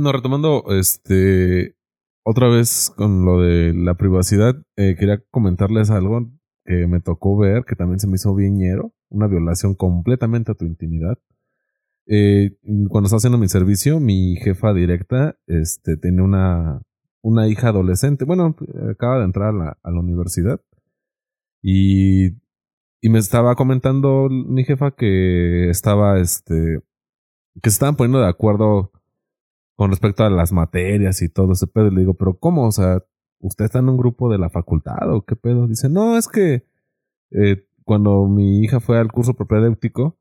Bueno, 0.00 0.12
retomando, 0.16 0.64
este, 0.70 1.76
otra 2.24 2.48
vez 2.48 2.90
con 2.96 3.26
lo 3.26 3.42
de 3.42 3.74
la 3.74 3.98
privacidad, 3.98 4.54
eh, 4.76 4.96
quería 4.98 5.22
comentarles 5.30 5.90
algo 5.90 6.26
que 6.64 6.86
me 6.86 7.00
tocó 7.00 7.36
ver, 7.36 7.66
que 7.66 7.76
también 7.76 8.00
se 8.00 8.06
me 8.06 8.14
hizo 8.14 8.34
bien 8.34 8.56
una 9.10 9.26
violación 9.26 9.74
completamente 9.74 10.52
a 10.52 10.54
tu 10.54 10.64
intimidad. 10.64 11.18
Eh, 12.06 12.56
cuando 12.88 13.08
estaba 13.08 13.18
haciendo 13.18 13.36
mi 13.36 13.48
servicio, 13.48 14.00
mi 14.00 14.36
jefa 14.36 14.72
directa, 14.72 15.36
este, 15.46 15.98
tiene 15.98 16.22
una, 16.22 16.80
una 17.20 17.46
hija 17.46 17.68
adolescente, 17.68 18.24
bueno, 18.24 18.56
acaba 18.90 19.18
de 19.18 19.26
entrar 19.26 19.50
a 19.50 19.52
la, 19.52 19.78
a 19.82 19.90
la 19.90 20.00
universidad, 20.00 20.62
y, 21.60 22.28
y 23.02 23.10
me 23.10 23.18
estaba 23.18 23.54
comentando 23.54 24.28
mi 24.30 24.64
jefa 24.64 24.92
que 24.92 25.68
estaba, 25.68 26.18
este, 26.20 26.80
que 27.62 27.68
se 27.68 27.74
estaban 27.74 27.96
poniendo 27.96 28.20
de 28.20 28.28
acuerdo 28.28 28.92
con 29.80 29.88
respecto 29.88 30.24
a 30.24 30.28
las 30.28 30.52
materias 30.52 31.22
y 31.22 31.30
todo 31.30 31.54
ese 31.54 31.66
pedo. 31.66 31.86
Y 31.86 31.94
le 31.94 32.00
digo, 32.00 32.12
pero 32.12 32.38
¿cómo? 32.38 32.66
O 32.66 32.70
sea, 32.70 33.02
¿usted 33.38 33.64
está 33.64 33.78
en 33.78 33.88
un 33.88 33.96
grupo 33.96 34.30
de 34.30 34.36
la 34.36 34.50
facultad 34.50 35.10
o 35.10 35.24
qué 35.24 35.36
pedo? 35.36 35.66
Dice, 35.66 35.88
no, 35.88 36.18
es 36.18 36.28
que 36.28 36.66
eh, 37.30 37.66
cuando 37.84 38.26
mi 38.26 38.60
hija 38.60 38.80
fue 38.80 38.98
al 38.98 39.10
curso 39.10 39.32
propedéutico, 39.32 40.18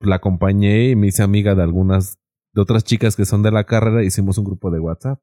la 0.00 0.16
acompañé 0.16 0.88
y 0.88 0.96
me 0.96 1.08
hice 1.08 1.22
amiga 1.22 1.54
de 1.54 1.62
algunas, 1.62 2.16
de 2.54 2.62
otras 2.62 2.84
chicas 2.84 3.16
que 3.16 3.26
son 3.26 3.42
de 3.42 3.50
la 3.50 3.64
carrera, 3.64 4.02
hicimos 4.02 4.38
un 4.38 4.46
grupo 4.46 4.70
de 4.70 4.80
WhatsApp. 4.80 5.20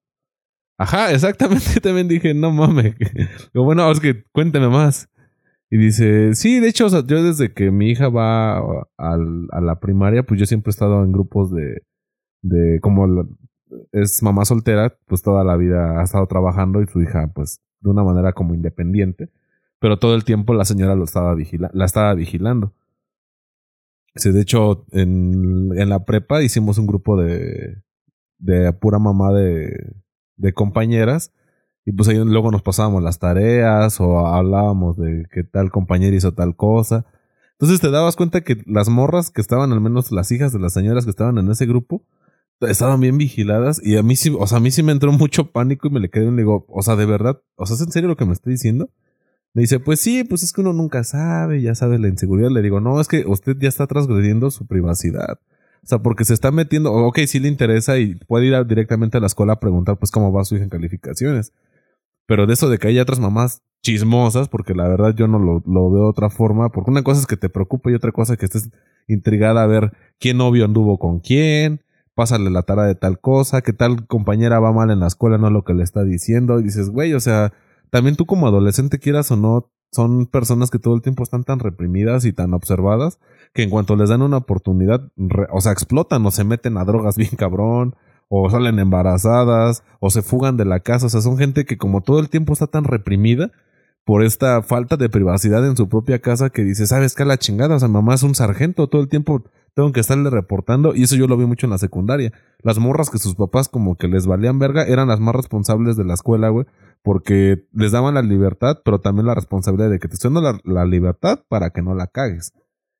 Ajá, 0.77 1.11
exactamente. 1.11 1.79
También 1.81 2.07
dije, 2.07 2.35
no 2.35 2.51
mames. 2.51 2.93
Digo, 3.55 3.65
bueno, 3.65 3.89
es 3.89 3.99
que 3.99 4.23
cuénteme 4.31 4.69
más. 4.69 5.09
Y 5.71 5.77
dice, 5.77 6.35
sí, 6.35 6.59
de 6.59 6.67
hecho, 6.67 6.85
o 6.85 6.89
sea, 6.89 7.03
yo 7.07 7.23
desde 7.23 7.55
que 7.55 7.71
mi 7.71 7.89
hija 7.89 8.07
va 8.09 8.59
a 8.99 9.17
la 9.17 9.79
primaria, 9.79 10.21
pues 10.21 10.39
yo 10.39 10.45
siempre 10.45 10.69
he 10.69 10.73
estado 10.73 11.03
en 11.03 11.11
grupos 11.11 11.51
de, 11.51 11.81
de 12.41 12.79
como 12.81 13.27
es 13.91 14.21
mamá 14.23 14.45
soltera, 14.45 14.97
pues 15.07 15.21
toda 15.21 15.43
la 15.43 15.55
vida 15.57 15.99
ha 15.99 16.03
estado 16.03 16.25
trabajando 16.27 16.81
y 16.81 16.87
su 16.87 17.01
hija, 17.01 17.31
pues, 17.33 17.61
de 17.79 17.89
una 17.89 18.03
manera 18.03 18.33
como 18.33 18.53
independiente. 18.53 19.29
Pero 19.79 19.97
todo 19.97 20.15
el 20.15 20.23
tiempo 20.23 20.53
la 20.53 20.65
señora 20.65 20.95
lo 20.95 21.05
estaba 21.05 21.33
vigila 21.33 21.71
la 21.73 21.85
estaba 21.85 22.13
vigilando. 22.13 22.73
Sí, 24.15 24.31
de 24.31 24.41
hecho, 24.41 24.85
en, 24.91 25.69
en 25.77 25.89
la 25.89 26.03
prepa 26.03 26.43
hicimos 26.43 26.77
un 26.77 26.85
grupo 26.85 27.15
de, 27.15 27.81
de 28.39 28.73
pura 28.73 28.99
mamá 28.99 29.31
de, 29.31 29.95
de 30.35 30.53
compañeras. 30.53 31.33
Y 31.85 31.93
pues 31.93 32.09
ahí 32.09 32.17
luego 32.23 32.51
nos 32.51 32.61
pasábamos 32.61 33.01
las 33.01 33.17
tareas 33.17 33.99
o 33.99 34.27
hablábamos 34.27 34.97
de 34.97 35.25
que 35.31 35.43
tal 35.43 35.71
compañera 35.71 36.15
hizo 36.15 36.33
tal 36.33 36.55
cosa. 36.55 37.05
Entonces 37.53 37.79
te 37.79 37.89
dabas 37.89 38.15
cuenta 38.15 38.41
que 38.41 38.61
las 38.65 38.89
morras 38.89 39.31
que 39.31 39.41
estaban, 39.41 39.71
al 39.71 39.81
menos 39.81 40.11
las 40.11 40.31
hijas 40.31 40.53
de 40.53 40.59
las 40.59 40.73
señoras 40.73 41.05
que 41.05 41.11
estaban 41.11 41.37
en 41.37 41.49
ese 41.49 41.65
grupo, 41.65 42.03
estaban 42.61 42.99
bien 42.99 43.17
vigiladas 43.17 43.81
y 43.83 43.97
a 43.97 44.03
mí 44.03 44.15
sí, 44.15 44.35
o 44.37 44.47
sea, 44.47 44.57
a 44.57 44.61
mí 44.61 44.71
sí 44.71 44.83
me 44.83 44.91
entró 44.91 45.11
mucho 45.11 45.51
pánico 45.51 45.87
y 45.87 45.91
me 45.91 45.99
le 45.99 46.09
quedé 46.09 46.25
y 46.25 46.31
le 46.31 46.37
digo, 46.37 46.65
o 46.69 46.81
sea, 46.81 46.95
de 46.95 47.05
verdad, 47.05 47.41
o 47.55 47.65
sea, 47.65 47.75
¿es 47.75 47.81
en 47.81 47.91
serio 47.91 48.09
lo 48.09 48.17
que 48.17 48.25
me 48.25 48.33
está 48.33 48.49
diciendo? 48.49 48.89
Me 49.53 49.63
dice, 49.63 49.79
pues 49.79 49.99
sí, 49.99 50.23
pues 50.23 50.43
es 50.43 50.53
que 50.53 50.61
uno 50.61 50.71
nunca 50.71 51.03
sabe, 51.03 51.61
ya 51.61 51.75
sabe 51.75 51.99
la 51.99 52.07
inseguridad. 52.07 52.49
Le 52.51 52.61
digo, 52.61 52.79
no, 52.79 53.01
es 53.01 53.07
que 53.07 53.25
usted 53.27 53.57
ya 53.59 53.67
está 53.67 53.85
transgrediendo 53.85 54.49
su 54.49 54.65
privacidad. 54.65 55.39
O 55.83 55.87
sea, 55.87 55.99
porque 55.99 56.25
se 56.25 56.33
está 56.33 56.51
metiendo, 56.51 56.93
ok, 56.93 57.19
sí 57.27 57.39
le 57.39 57.49
interesa 57.49 57.97
y 57.97 58.15
puede 58.15 58.45
ir 58.45 58.65
directamente 58.65 59.17
a 59.17 59.19
la 59.19 59.27
escuela 59.27 59.53
a 59.53 59.59
preguntar, 59.59 59.97
pues, 59.97 60.11
cómo 60.11 60.31
va 60.31 60.45
su 60.45 60.55
hija 60.55 60.63
en 60.63 60.69
calificaciones. 60.69 61.53
Pero 62.27 62.47
de 62.47 62.53
eso 62.53 62.69
de 62.69 62.77
que 62.77 62.87
haya 62.87 63.01
otras 63.01 63.19
mamás 63.19 63.61
chismosas, 63.83 64.47
porque 64.47 64.73
la 64.73 64.87
verdad 64.87 65.13
yo 65.15 65.27
no 65.27 65.39
lo, 65.39 65.63
lo 65.65 65.91
veo 65.91 66.03
de 66.03 66.09
otra 66.09 66.29
forma, 66.29 66.71
porque 66.71 66.91
una 66.91 67.03
cosa 67.03 67.19
es 67.19 67.27
que 67.27 67.35
te 67.35 67.49
preocupe 67.49 67.91
y 67.91 67.95
otra 67.95 68.11
cosa 68.11 68.33
es 68.33 68.39
que 68.39 68.45
estés 68.45 68.69
intrigada 69.07 69.63
a 69.63 69.67
ver 69.67 69.91
quién 70.19 70.37
novio 70.37 70.63
anduvo 70.65 70.97
con 70.97 71.19
quién, 71.19 71.81
pásale 72.21 72.51
la 72.51 72.61
tara 72.61 72.83
de 72.83 72.93
tal 72.93 73.19
cosa, 73.19 73.63
que 73.63 73.73
tal 73.73 74.05
compañera 74.05 74.59
va 74.59 74.71
mal 74.71 74.91
en 74.91 74.99
la 74.99 75.07
escuela, 75.07 75.39
no 75.39 75.47
es 75.47 75.53
lo 75.53 75.63
que 75.63 75.73
le 75.73 75.81
está 75.81 76.03
diciendo, 76.03 76.59
y 76.59 76.63
dices, 76.63 76.91
güey, 76.91 77.15
o 77.15 77.19
sea, 77.19 77.51
también 77.89 78.15
tú 78.15 78.27
como 78.27 78.45
adolescente 78.45 78.99
quieras 78.99 79.31
o 79.31 79.37
no, 79.37 79.71
son 79.91 80.27
personas 80.27 80.69
que 80.69 80.77
todo 80.77 80.93
el 80.93 81.01
tiempo 81.01 81.23
están 81.23 81.43
tan 81.43 81.57
reprimidas 81.57 82.23
y 82.25 82.31
tan 82.31 82.53
observadas 82.53 83.17
que 83.55 83.63
en 83.63 83.71
cuanto 83.71 83.95
les 83.95 84.09
dan 84.09 84.21
una 84.21 84.37
oportunidad, 84.37 85.01
o 85.51 85.61
sea, 85.61 85.71
explotan 85.71 86.23
o 86.23 86.29
se 86.29 86.43
meten 86.43 86.77
a 86.77 86.85
drogas 86.85 87.17
bien 87.17 87.31
cabrón, 87.35 87.95
o 88.29 88.47
salen 88.51 88.77
embarazadas, 88.77 89.83
o 89.99 90.11
se 90.11 90.21
fugan 90.21 90.57
de 90.57 90.65
la 90.65 90.81
casa, 90.81 91.07
o 91.07 91.09
sea, 91.09 91.21
son 91.21 91.39
gente 91.39 91.65
que 91.65 91.79
como 91.79 92.01
todo 92.01 92.19
el 92.19 92.29
tiempo 92.29 92.53
está 92.53 92.67
tan 92.67 92.83
reprimida 92.83 93.51
por 94.05 94.23
esta 94.23 94.61
falta 94.61 94.95
de 94.95 95.09
privacidad 95.09 95.65
en 95.65 95.75
su 95.75 95.89
propia 95.89 96.19
casa 96.19 96.51
que 96.51 96.63
dice, 96.63 96.85
¿sabes 96.85 97.15
qué? 97.15 97.25
La 97.25 97.39
chingada, 97.39 97.77
o 97.77 97.79
sea, 97.79 97.87
mamá 97.87 98.13
es 98.13 98.21
un 98.21 98.35
sargento, 98.35 98.87
todo 98.89 99.01
el 99.01 99.09
tiempo 99.09 99.43
tengo 99.73 99.91
que 99.91 100.01
estarle 100.01 100.29
reportando, 100.29 100.95
y 100.95 101.03
eso 101.03 101.15
yo 101.15 101.27
lo 101.27 101.37
vi 101.37 101.45
mucho 101.45 101.65
en 101.65 101.71
la 101.71 101.77
secundaria. 101.77 102.33
Las 102.61 102.79
morras 102.79 103.09
que 103.09 103.17
sus 103.17 103.35
papás 103.35 103.69
como 103.69 103.95
que 103.95 104.07
les 104.07 104.27
valían 104.27 104.59
verga 104.59 104.83
eran 104.83 105.07
las 105.07 105.19
más 105.19 105.35
responsables 105.35 105.95
de 105.95 106.03
la 106.03 106.13
escuela, 106.13 106.49
güey, 106.49 106.65
porque 107.03 107.65
les 107.73 107.91
daban 107.91 108.15
la 108.15 108.21
libertad, 108.21 108.79
pero 108.83 108.99
también 108.99 109.27
la 109.27 109.35
responsabilidad 109.35 109.89
de 109.89 109.99
que 109.99 110.07
te 110.07 110.15
estoy 110.15 110.33
dando 110.33 110.59
la, 110.63 110.85
libertad 110.85 111.39
para 111.47 111.69
que 111.69 111.81
no 111.81 111.95
la 111.95 112.07
cagues. 112.07 112.53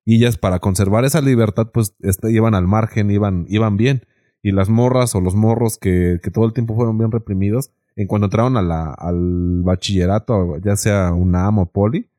Y 0.05 0.17
ellas 0.17 0.37
para 0.37 0.59
conservar 0.59 1.05
esa 1.05 1.21
libertad, 1.21 1.69
pues 1.73 1.95
este, 1.99 2.31
iban 2.31 2.55
al 2.55 2.67
margen, 2.67 3.11
iban, 3.11 3.45
iban 3.49 3.77
bien. 3.77 4.03
Y 4.41 4.51
las 4.51 4.69
morras 4.69 5.13
o 5.13 5.21
los 5.21 5.35
morros 5.35 5.77
que, 5.77 6.19
todo 6.33 6.45
el 6.45 6.53
tiempo 6.53 6.75
fueron 6.75 6.97
bien 6.97 7.11
reprimidos, 7.11 7.71
en 7.95 8.07
cuanto 8.07 8.25
entraron 8.25 8.57
al 8.57 9.61
bachillerato, 9.63 10.57
ya 10.63 10.75
sea 10.77 11.11
UNAM 11.13 11.59
o 11.59 11.65
poli, 11.67 12.10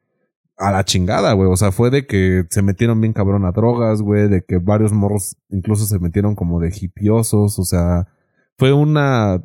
a 0.63 0.71
la 0.73 0.85
chingada, 0.85 1.33
güey. 1.33 1.51
O 1.51 1.57
sea, 1.57 1.73
fue 1.73 1.91
de 1.91 2.07
que 2.07 2.45
se 2.51 2.63
metieron 2.63 3.01
bien 3.01 3.13
cabrón 3.13 3.45
a 3.45 3.53
drogas, 3.53 4.01
güey, 4.03 4.29
de 4.29 4.43
que 4.45 4.59
varios 4.59 4.93
morros 4.93 5.37
incluso 5.51 5.85
se 5.87 5.99
metieron 5.99 6.35
como 6.35 6.61
de 6.61 6.73
hipiosos, 6.81 7.59
o 7.59 7.65
sea, 7.65 8.09
fue 8.59 8.73
una 8.73 9.43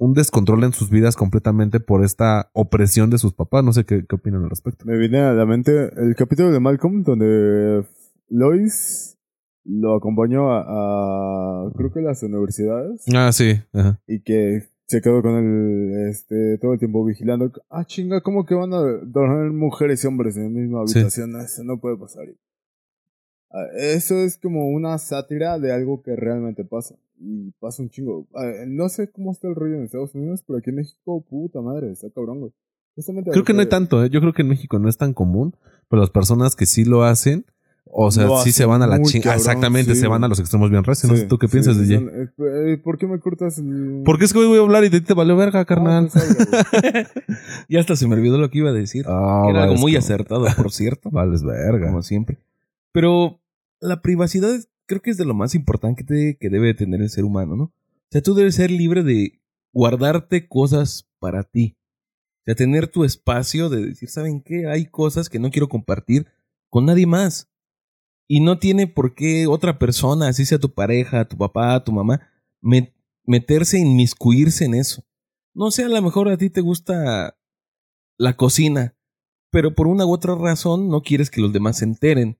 un 0.00 0.14
descontrol 0.14 0.62
en 0.62 0.72
sus 0.72 0.90
vidas 0.90 1.16
completamente 1.16 1.80
por 1.80 2.04
esta 2.04 2.50
opresión 2.52 3.10
de 3.10 3.18
sus 3.18 3.34
papás. 3.34 3.64
No 3.64 3.72
sé 3.72 3.84
qué, 3.84 4.06
qué 4.08 4.14
opinan 4.14 4.44
al 4.44 4.50
respecto. 4.50 4.84
Me 4.86 4.96
viene 4.96 5.18
a 5.18 5.32
la 5.32 5.44
mente 5.44 5.90
el 6.00 6.14
capítulo 6.14 6.52
de 6.52 6.60
Malcolm 6.60 7.02
donde 7.02 7.84
Lois 8.28 9.18
lo 9.64 9.96
acompañó 9.96 10.52
a, 10.52 10.60
a 11.66 11.72
creo 11.74 11.92
que 11.92 12.00
las 12.00 12.22
universidades 12.22 13.04
Ah, 13.12 13.32
sí. 13.32 13.60
Ajá. 13.74 14.00
y 14.06 14.20
que 14.20 14.68
se 14.88 15.02
quedó 15.02 15.20
con 15.22 15.34
él 15.36 16.08
este, 16.08 16.56
todo 16.58 16.72
el 16.72 16.78
tiempo 16.78 17.04
vigilando. 17.04 17.52
Ah, 17.68 17.84
chinga, 17.84 18.22
¿cómo 18.22 18.46
que 18.46 18.54
van 18.54 18.72
a 18.72 18.78
dormir 18.78 19.52
mujeres 19.52 20.02
y 20.02 20.06
hombres 20.06 20.36
en 20.36 20.44
la 20.44 20.48
misma 20.48 20.80
habitación? 20.80 21.38
Eso 21.40 21.62
no 21.62 21.78
puede 21.78 21.98
pasar. 21.98 22.26
Ah, 23.50 23.66
Eso 23.76 24.16
es 24.16 24.38
como 24.38 24.70
una 24.70 24.96
sátira 24.96 25.58
de 25.58 25.72
algo 25.72 26.02
que 26.02 26.16
realmente 26.16 26.64
pasa. 26.64 26.96
Y 27.20 27.50
pasa 27.60 27.82
un 27.82 27.90
chingo. 27.90 28.28
Ah, 28.34 28.50
No 28.66 28.88
sé 28.88 29.10
cómo 29.10 29.32
está 29.32 29.48
el 29.48 29.54
rollo 29.54 29.74
en 29.76 29.84
Estados 29.84 30.14
Unidos, 30.14 30.42
pero 30.46 30.58
aquí 30.58 30.70
en 30.70 30.76
México, 30.76 31.22
puta 31.28 31.60
madre, 31.60 31.90
está 31.92 32.08
cabrón, 32.10 32.40
güey. 32.40 32.52
Justamente 32.96 33.30
Creo 33.30 33.44
que 33.44 33.52
no 33.52 33.60
hay 33.60 33.68
tanto, 33.68 34.02
¿eh? 34.02 34.08
Yo 34.10 34.20
creo 34.20 34.32
que 34.32 34.42
en 34.42 34.48
México 34.48 34.78
no 34.78 34.88
es 34.88 34.96
tan 34.96 35.12
común, 35.12 35.54
pero 35.88 36.00
las 36.00 36.10
personas 36.10 36.56
que 36.56 36.64
sí 36.66 36.84
lo 36.84 37.04
hacen, 37.04 37.44
O 37.90 38.10
sea, 38.10 38.28
sí 38.44 38.52
se 38.52 38.64
van 38.64 38.82
a 38.82 38.86
la 38.86 39.00
chingada. 39.02 39.34
Exactamente, 39.36 39.94
sí, 39.94 40.00
se 40.00 40.06
van 40.08 40.22
a 40.22 40.28
los 40.28 40.38
extremos 40.38 40.70
bien 40.70 40.84
recios. 40.84 41.10
no 41.10 41.16
Sí, 41.16 41.22
sé 41.22 41.28
tú 41.28 41.38
qué 41.38 41.48
sí, 41.48 41.52
piensas, 41.52 41.76
sí, 41.76 41.82
DJ. 41.84 41.94
son- 41.98 42.10
eh, 42.46 42.76
¿Por 42.82 42.98
qué 42.98 43.06
me 43.06 43.18
cortas 43.18 43.58
el...? 43.58 44.02
Porque 44.04 44.24
es 44.26 44.32
que 44.32 44.38
hoy 44.38 44.46
voy 44.46 44.58
a 44.58 44.60
hablar 44.62 44.84
y 44.84 44.88
de 44.88 45.00
ti 45.00 45.06
te 45.06 45.14
valió 45.14 45.36
verga, 45.36 45.64
carnal. 45.64 46.08
Ah, 46.14 46.20
pues 46.26 46.40
habla, 46.40 46.82
güey. 46.92 47.06
Y 47.68 47.76
hasta 47.76 47.96
se 47.96 48.06
me 48.06 48.14
olvidó 48.14 48.38
lo 48.38 48.50
que 48.50 48.58
iba 48.58 48.70
a 48.70 48.74
decir. 48.74 49.04
Ah, 49.08 49.46
Era 49.48 49.64
algo 49.64 49.76
muy 49.76 49.92
como- 49.92 49.98
acertado, 49.98 50.46
por 50.56 50.70
cierto. 50.72 51.10
Vales 51.12 51.42
verga. 51.42 51.86
como 51.86 52.02
siempre. 52.02 52.38
Pero 52.92 53.40
la 53.80 54.00
privacidad 54.02 54.58
creo 54.86 55.00
que 55.02 55.10
es 55.10 55.16
de 55.16 55.24
lo 55.24 55.34
más 55.34 55.54
importante 55.54 56.04
que, 56.04 56.36
que 56.38 56.50
debe 56.50 56.68
de 56.68 56.74
tener 56.74 57.00
el 57.02 57.10
ser 57.10 57.24
humano, 57.24 57.56
¿no? 57.56 57.64
O 57.64 58.10
sea, 58.10 58.22
tú 58.22 58.34
debes 58.34 58.54
ser 58.54 58.70
libre 58.70 59.02
de 59.02 59.40
guardarte 59.72 60.48
cosas 60.48 61.06
para 61.18 61.42
ti. 61.42 61.76
O 62.40 62.42
sea, 62.46 62.54
tener 62.54 62.88
tu 62.88 63.04
espacio 63.04 63.68
de 63.68 63.84
decir, 63.86 64.08
¿saben 64.08 64.40
qué? 64.40 64.66
Hay 64.66 64.86
cosas 64.86 65.28
que 65.28 65.38
no 65.38 65.50
quiero 65.50 65.68
compartir 65.68 66.26
con 66.70 66.86
nadie 66.86 67.06
más. 67.06 67.48
Y 68.28 68.40
no 68.40 68.58
tiene 68.58 68.86
por 68.86 69.14
qué 69.14 69.46
otra 69.46 69.78
persona, 69.78 70.28
así 70.28 70.44
sea 70.44 70.58
tu 70.58 70.72
pareja, 70.72 71.26
tu 71.26 71.36
papá, 71.38 71.82
tu 71.82 71.92
mamá, 71.92 72.20
me- 72.60 72.94
meterse, 73.24 73.78
inmiscuirse 73.78 74.66
en 74.66 74.74
eso. 74.74 75.02
No 75.54 75.70
sé, 75.70 75.84
a 75.84 75.88
lo 75.88 76.02
mejor 76.02 76.28
a 76.28 76.36
ti 76.36 76.50
te 76.50 76.60
gusta 76.60 77.36
la 78.18 78.36
cocina, 78.36 78.96
pero 79.50 79.74
por 79.74 79.86
una 79.86 80.06
u 80.06 80.12
otra 80.12 80.34
razón 80.36 80.88
no 80.90 81.02
quieres 81.02 81.30
que 81.30 81.40
los 81.40 81.52
demás 81.52 81.78
se 81.78 81.86
enteren. 81.86 82.38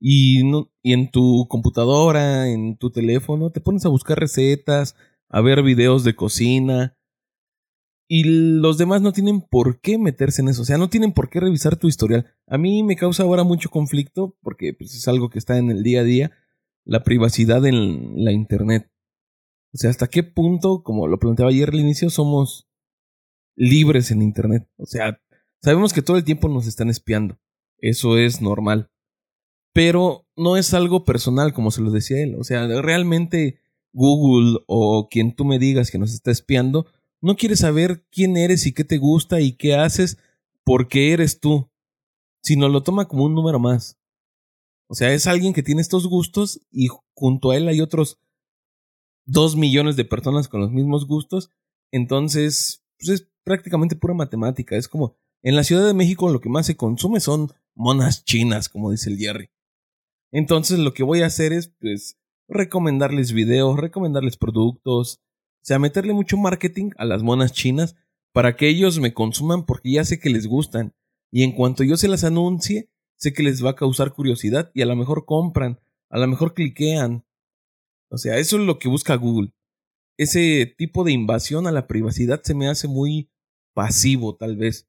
Y, 0.00 0.44
no, 0.44 0.70
y 0.82 0.92
en 0.92 1.10
tu 1.10 1.48
computadora, 1.48 2.48
en 2.48 2.76
tu 2.76 2.90
teléfono, 2.90 3.50
te 3.50 3.60
pones 3.62 3.86
a 3.86 3.90
buscar 3.90 4.20
recetas, 4.20 4.96
a 5.30 5.40
ver 5.40 5.62
videos 5.62 6.04
de 6.04 6.16
cocina. 6.16 6.97
Y 8.10 8.24
los 8.24 8.78
demás 8.78 9.02
no 9.02 9.12
tienen 9.12 9.42
por 9.42 9.80
qué 9.80 9.98
meterse 9.98 10.40
en 10.40 10.48
eso. 10.48 10.62
O 10.62 10.64
sea, 10.64 10.78
no 10.78 10.88
tienen 10.88 11.12
por 11.12 11.28
qué 11.28 11.40
revisar 11.40 11.76
tu 11.76 11.88
historial. 11.88 12.34
A 12.46 12.56
mí 12.56 12.82
me 12.82 12.96
causa 12.96 13.22
ahora 13.22 13.44
mucho 13.44 13.68
conflicto, 13.68 14.36
porque 14.40 14.72
pues, 14.72 14.94
es 14.94 15.06
algo 15.08 15.28
que 15.28 15.38
está 15.38 15.58
en 15.58 15.70
el 15.70 15.82
día 15.82 16.00
a 16.00 16.04
día, 16.04 16.32
la 16.84 17.04
privacidad 17.04 17.64
en 17.66 18.24
la 18.24 18.32
Internet. 18.32 18.90
O 19.74 19.76
sea, 19.76 19.90
¿hasta 19.90 20.08
qué 20.08 20.22
punto, 20.22 20.82
como 20.82 21.06
lo 21.06 21.18
planteaba 21.18 21.50
ayer 21.50 21.68
al 21.68 21.80
inicio, 21.80 22.08
somos 22.08 22.66
libres 23.54 24.10
en 24.10 24.22
Internet? 24.22 24.66
O 24.78 24.86
sea, 24.86 25.20
sabemos 25.62 25.92
que 25.92 26.00
todo 26.00 26.16
el 26.16 26.24
tiempo 26.24 26.48
nos 26.48 26.66
están 26.66 26.88
espiando. 26.88 27.38
Eso 27.76 28.16
es 28.16 28.40
normal. 28.40 28.90
Pero 29.74 30.26
no 30.34 30.56
es 30.56 30.72
algo 30.72 31.04
personal, 31.04 31.52
como 31.52 31.70
se 31.70 31.82
lo 31.82 31.90
decía 31.90 32.22
él. 32.22 32.36
O 32.38 32.44
sea, 32.44 32.66
realmente 32.80 33.60
Google 33.92 34.60
o 34.66 35.08
quien 35.10 35.34
tú 35.34 35.44
me 35.44 35.58
digas 35.58 35.90
que 35.90 35.98
nos 35.98 36.14
está 36.14 36.30
espiando, 36.30 36.86
no 37.20 37.36
quiere 37.36 37.56
saber 37.56 38.04
quién 38.10 38.36
eres 38.36 38.66
y 38.66 38.72
qué 38.72 38.84
te 38.84 38.98
gusta 38.98 39.40
y 39.40 39.52
qué 39.52 39.74
haces 39.74 40.18
porque 40.64 41.12
eres 41.12 41.40
tú, 41.40 41.70
sino 42.42 42.68
lo 42.68 42.82
toma 42.82 43.08
como 43.08 43.24
un 43.24 43.34
número 43.34 43.58
más. 43.58 43.98
O 44.88 44.94
sea, 44.94 45.12
es 45.12 45.26
alguien 45.26 45.52
que 45.52 45.62
tiene 45.62 45.80
estos 45.80 46.06
gustos 46.06 46.60
y 46.70 46.88
junto 47.14 47.50
a 47.50 47.56
él 47.56 47.68
hay 47.68 47.80
otros 47.80 48.18
dos 49.26 49.56
millones 49.56 49.96
de 49.96 50.04
personas 50.04 50.48
con 50.48 50.60
los 50.60 50.70
mismos 50.70 51.06
gustos. 51.06 51.50
Entonces, 51.92 52.82
pues 52.98 53.20
es 53.20 53.28
prácticamente 53.44 53.96
pura 53.96 54.14
matemática. 54.14 54.76
Es 54.76 54.88
como 54.88 55.16
en 55.42 55.56
la 55.56 55.64
Ciudad 55.64 55.86
de 55.86 55.94
México 55.94 56.30
lo 56.30 56.40
que 56.40 56.48
más 56.48 56.66
se 56.66 56.76
consume 56.76 57.20
son 57.20 57.52
monas 57.74 58.24
chinas, 58.24 58.68
como 58.68 58.90
dice 58.90 59.10
el 59.10 59.18
Jerry. 59.18 59.50
Entonces 60.32 60.78
lo 60.78 60.92
que 60.92 61.02
voy 61.02 61.22
a 61.22 61.26
hacer 61.26 61.52
es, 61.52 61.68
pues, 61.80 62.18
recomendarles 62.48 63.32
videos, 63.32 63.78
recomendarles 63.78 64.36
productos, 64.36 65.20
sea, 65.68 65.78
meterle 65.78 66.14
mucho 66.14 66.38
marketing 66.38 66.92
a 66.96 67.04
las 67.04 67.22
monas 67.22 67.52
chinas 67.52 67.94
para 68.32 68.56
que 68.56 68.68
ellos 68.68 68.98
me 68.98 69.12
consuman 69.12 69.66
porque 69.66 69.92
ya 69.92 70.04
sé 70.04 70.18
que 70.18 70.30
les 70.30 70.46
gustan. 70.46 70.94
Y 71.30 71.42
en 71.42 71.52
cuanto 71.52 71.84
yo 71.84 71.98
se 71.98 72.08
las 72.08 72.24
anuncie, 72.24 72.88
sé 73.16 73.34
que 73.34 73.42
les 73.42 73.62
va 73.62 73.70
a 73.70 73.76
causar 73.76 74.14
curiosidad 74.14 74.70
y 74.72 74.80
a 74.80 74.86
lo 74.86 74.96
mejor 74.96 75.26
compran, 75.26 75.78
a 76.08 76.18
lo 76.18 76.26
mejor 76.26 76.54
cliquean. 76.54 77.26
O 78.10 78.16
sea, 78.16 78.38
eso 78.38 78.56
es 78.56 78.62
lo 78.62 78.78
que 78.78 78.88
busca 78.88 79.14
Google. 79.16 79.52
Ese 80.16 80.64
tipo 80.78 81.04
de 81.04 81.12
invasión 81.12 81.66
a 81.66 81.72
la 81.72 81.86
privacidad 81.86 82.40
se 82.42 82.54
me 82.54 82.68
hace 82.68 82.88
muy 82.88 83.30
pasivo, 83.74 84.36
tal 84.36 84.56
vez. 84.56 84.88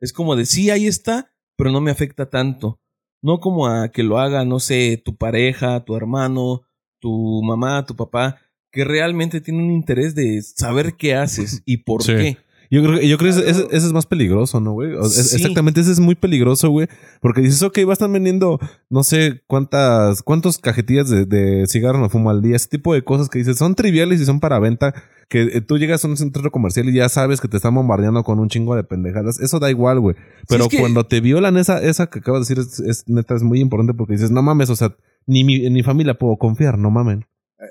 Es 0.00 0.14
como 0.14 0.36
de 0.36 0.46
sí, 0.46 0.70
ahí 0.70 0.86
está, 0.86 1.34
pero 1.56 1.70
no 1.70 1.82
me 1.82 1.90
afecta 1.90 2.30
tanto. 2.30 2.80
No 3.20 3.40
como 3.40 3.66
a 3.66 3.90
que 3.90 4.02
lo 4.02 4.18
haga, 4.18 4.46
no 4.46 4.58
sé, 4.58 4.96
tu 5.04 5.16
pareja, 5.16 5.84
tu 5.84 5.96
hermano, 5.96 6.62
tu 6.98 7.42
mamá, 7.42 7.84
tu 7.84 7.94
papá, 7.94 8.40
que 8.74 8.84
realmente 8.84 9.40
tiene 9.40 9.62
un 9.62 9.70
interés 9.70 10.14
de 10.14 10.42
saber 10.42 10.94
qué 10.98 11.14
haces 11.14 11.62
y 11.66 11.78
por 11.78 12.02
Sí. 12.02 12.12
qué. 12.12 12.36
Yo 12.70 12.82
creo, 12.82 13.00
yo 13.02 13.18
creo 13.18 13.32
que 13.34 13.48
ese, 13.50 13.66
es 13.70 13.92
más 13.92 14.06
peligroso, 14.06 14.58
¿no, 14.58 14.72
güey? 14.72 14.96
Es- 14.98 15.12
Sí. 15.30 15.36
Exactamente, 15.36 15.80
ese 15.80 15.92
es 15.92 16.00
muy 16.00 16.16
peligroso, 16.16 16.70
güey. 16.70 16.88
Porque 17.20 17.40
dices, 17.42 17.62
ok, 17.62 17.78
va 17.86 17.90
a 17.90 17.92
estar 17.92 18.10
vendiendo, 18.10 18.58
no 18.90 19.04
sé 19.04 19.42
cuántas, 19.46 20.22
cuántos 20.22 20.58
cajetillas 20.58 21.08
de, 21.08 21.24
de 21.24 21.66
cigarro 21.68 21.98
no 22.00 22.08
fumo 22.10 22.30
al 22.30 22.42
día. 22.42 22.56
Ese 22.56 22.68
tipo 22.68 22.92
de 22.92 23.04
cosas 23.04 23.28
que 23.28 23.38
dices, 23.38 23.58
son 23.58 23.76
triviales 23.76 24.20
y 24.20 24.24
son 24.24 24.40
para 24.40 24.58
venta. 24.58 24.92
Que 25.28 25.42
eh, 25.42 25.60
tú 25.60 25.78
llegas 25.78 26.04
a 26.04 26.08
un 26.08 26.16
centro 26.16 26.50
comercial 26.50 26.88
y 26.88 26.94
ya 26.94 27.08
sabes 27.08 27.40
que 27.40 27.48
te 27.48 27.58
están 27.58 27.74
bombardeando 27.74 28.24
con 28.24 28.40
un 28.40 28.48
chingo 28.48 28.74
de 28.74 28.82
pendejadas. 28.82 29.38
Eso 29.40 29.60
da 29.60 29.70
igual, 29.70 30.00
güey. 30.00 30.16
Pero 30.48 30.64
es 30.64 30.68
que- 30.70 30.80
cuando 30.80 31.06
te 31.06 31.20
violan 31.20 31.56
esa, 31.58 31.80
esa 31.80 32.08
que 32.08 32.18
acabas 32.20 32.48
de 32.48 32.54
decir, 32.56 32.72
es, 32.72 32.80
es- 32.80 33.04
neta, 33.08 33.36
es 33.36 33.42
muy 33.42 33.60
importante 33.60 33.94
porque 33.94 34.14
dices, 34.14 34.30
no 34.32 34.42
mames, 34.42 34.68
o 34.70 34.74
sea, 34.76 34.96
ni 35.26 35.44
mi, 35.44 35.64
en 35.64 35.74
mi 35.74 35.82
familia 35.84 36.14
puedo 36.14 36.36
confiar, 36.38 36.76
no 36.78 36.90
mamen. 36.90 37.24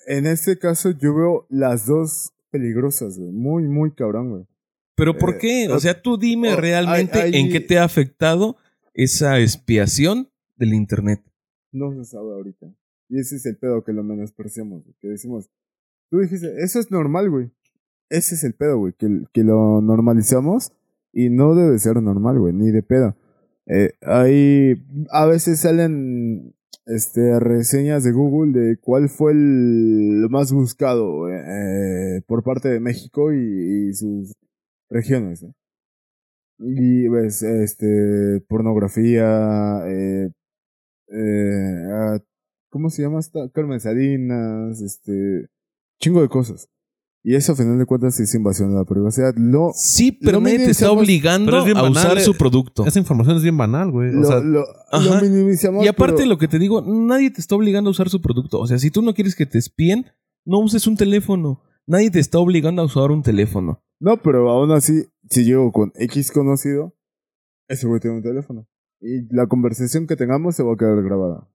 En 0.07 0.25
este 0.25 0.57
caso 0.57 0.91
yo 0.91 1.13
veo 1.15 1.45
las 1.49 1.85
dos 1.85 2.33
peligrosas, 2.51 3.17
güey. 3.17 3.31
Muy, 3.31 3.63
muy 3.67 3.91
cabrón, 3.91 4.29
güey. 4.31 4.45
Pero 4.95 5.17
¿por 5.17 5.31
Eh, 5.35 5.37
qué? 5.39 5.67
O 5.69 5.79
sea, 5.79 6.01
tú 6.01 6.17
dime 6.17 6.53
oh, 6.53 6.57
realmente 6.57 7.19
hay- 7.19 7.33
hay- 7.33 7.41
en 7.41 7.51
qué 7.51 7.59
te 7.59 7.77
ha 7.79 7.83
afectado 7.83 8.57
esa 8.93 9.39
expiación 9.39 10.29
del 10.55 10.73
Internet. 10.73 11.21
No 11.71 11.91
se 11.95 12.05
sabe 12.05 12.31
ahorita. 12.33 12.67
Y 13.09 13.19
ese 13.19 13.35
es 13.37 13.45
el 13.47 13.57
pedo 13.57 13.83
que 13.83 13.91
lo 13.93 14.03
menospreciamos, 14.03 14.83
güey, 14.83 14.95
que 14.99 15.07
decimos, 15.07 15.49
tú 16.09 16.19
dijiste, 16.19 16.47
eso 16.63 16.79
es 16.79 16.91
normal, 16.91 17.29
güey. 17.29 17.49
Ese 18.09 18.35
es 18.35 18.43
el 18.43 18.53
pedo, 18.53 18.77
güey, 18.77 18.93
que, 18.93 19.23
que 19.33 19.43
lo 19.43 19.81
normalizamos 19.81 20.71
y 21.11 21.29
no 21.29 21.55
debe 21.55 21.77
ser 21.79 21.99
normal, 22.01 22.39
güey, 22.39 22.53
ni 22.53 22.69
de 22.71 22.83
pedo. 22.83 23.15
Eh, 23.65 23.93
hay, 24.01 24.83
a 25.09 25.25
veces 25.25 25.59
salen 25.61 26.53
este, 26.85 27.39
reseñas 27.39 28.03
de 28.03 28.11
Google 28.11 28.59
de 28.59 28.77
cuál 28.77 29.09
fue 29.09 29.31
el 29.31 30.27
más 30.29 30.51
buscado 30.51 31.29
eh, 31.29 32.21
por 32.27 32.43
parte 32.43 32.69
de 32.69 32.79
México 32.79 33.31
y, 33.33 33.93
sus 33.93 34.33
regiones. 34.89 35.45
Y 36.59 37.07
ves, 37.07 37.43
este, 37.43 38.41
pornografía, 38.47 39.81
eh, 39.87 40.29
eh, 41.09 41.87
ah, 41.91 42.19
¿cómo 42.69 42.89
se 42.89 43.03
llama 43.03 43.19
esta? 43.19 43.49
Carmen 43.49 43.79
Salinas, 43.79 44.81
este, 44.81 45.47
chingo 45.99 46.21
de 46.21 46.29
cosas. 46.29 46.69
Y 47.25 47.35
eso, 47.35 47.53
a 47.53 47.55
final 47.55 47.79
de 47.79 47.85
cuentas, 47.85 48.19
es 48.19 48.35
invasión 48.35 48.71
de 48.71 48.75
la 48.79 48.83
privacidad. 48.83 49.33
Lo, 49.37 49.71
Sí, 49.73 50.17
Lo 50.19 50.25
pero 50.25 50.41
nadie 50.41 50.59
te 50.59 50.71
está 50.71 50.91
obligando 50.91 51.65
es 51.65 51.75
a 51.77 51.83
usar 51.89 52.19
su 52.19 52.35
producto. 52.35 52.85
Esa 52.85 52.99
información 52.99 53.37
es 53.37 53.43
bien 53.43 53.57
banal, 53.57 53.91
güey. 53.91 54.09
O 54.09 54.19
lo, 54.19 54.25
sea, 54.27 54.39
lo, 54.41 54.65
lo 54.91 55.21
minimizamos. 55.21 55.85
Y 55.85 55.87
aparte 55.87 56.17
pero- 56.17 56.29
lo 56.29 56.37
que 56.37 56.49
te 56.49 56.59
digo, 56.59 56.81
nadie 56.81 57.31
te 57.31 57.39
está 57.39 57.55
obligando 57.55 57.89
a 57.89 57.91
usar 57.91 58.09
su 58.09 58.21
producto. 58.21 58.59
O 58.59 58.67
sea, 58.67 58.77
si 58.77 58.91
tú 58.91 59.01
no 59.01 59.13
quieres 59.13 59.35
que 59.35 59.45
te 59.45 59.57
espíen, 59.57 60.07
no 60.45 60.59
uses 60.59 60.85
un 60.85 60.97
teléfono. 60.97 61.61
Nadie 61.87 62.11
te 62.11 62.19
está 62.19 62.39
obligando 62.39 62.81
a 62.81 62.85
usar 62.85 63.09
un 63.11 63.23
teléfono. 63.23 63.81
No, 64.01 64.17
pero 64.21 64.49
aún 64.49 64.71
así, 64.71 65.05
si 65.29 65.45
llego 65.45 65.71
con 65.71 65.93
X 65.95 66.29
conocido, 66.33 66.93
ese 67.69 67.87
güey 67.87 68.01
tiene 68.01 68.17
un 68.17 68.23
teléfono. 68.23 68.67
Y 68.99 69.33
la 69.33 69.47
conversación 69.47 70.07
que 70.07 70.17
tengamos 70.17 70.57
se 70.57 70.63
va 70.63 70.73
a 70.73 70.77
quedar 70.77 71.01
grabada. 71.01 71.49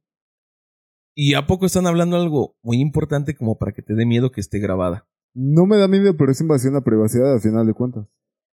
¿Y 1.15 1.35
a 1.35 1.47
poco 1.47 1.67
están 1.67 1.87
hablando 1.87 2.17
algo 2.17 2.57
muy 2.63 2.79
importante 2.81 3.35
como 3.37 3.59
para 3.59 3.73
que 3.73 3.83
te 3.83 3.95
dé 3.95 4.07
miedo 4.07 4.31
que 4.33 4.41
esté 4.41 4.59
grabada? 4.61 5.07
No 5.41 5.67
me 5.67 5.77
da 5.77 5.87
miedo, 5.87 6.17
pero 6.17 6.33
es 6.33 6.41
invasión 6.41 6.75
a 6.75 6.79
la 6.79 6.85
privacidad 6.85 7.33
al 7.33 7.41
final 7.41 7.65
de 7.65 7.73
cuentas. 7.73 8.07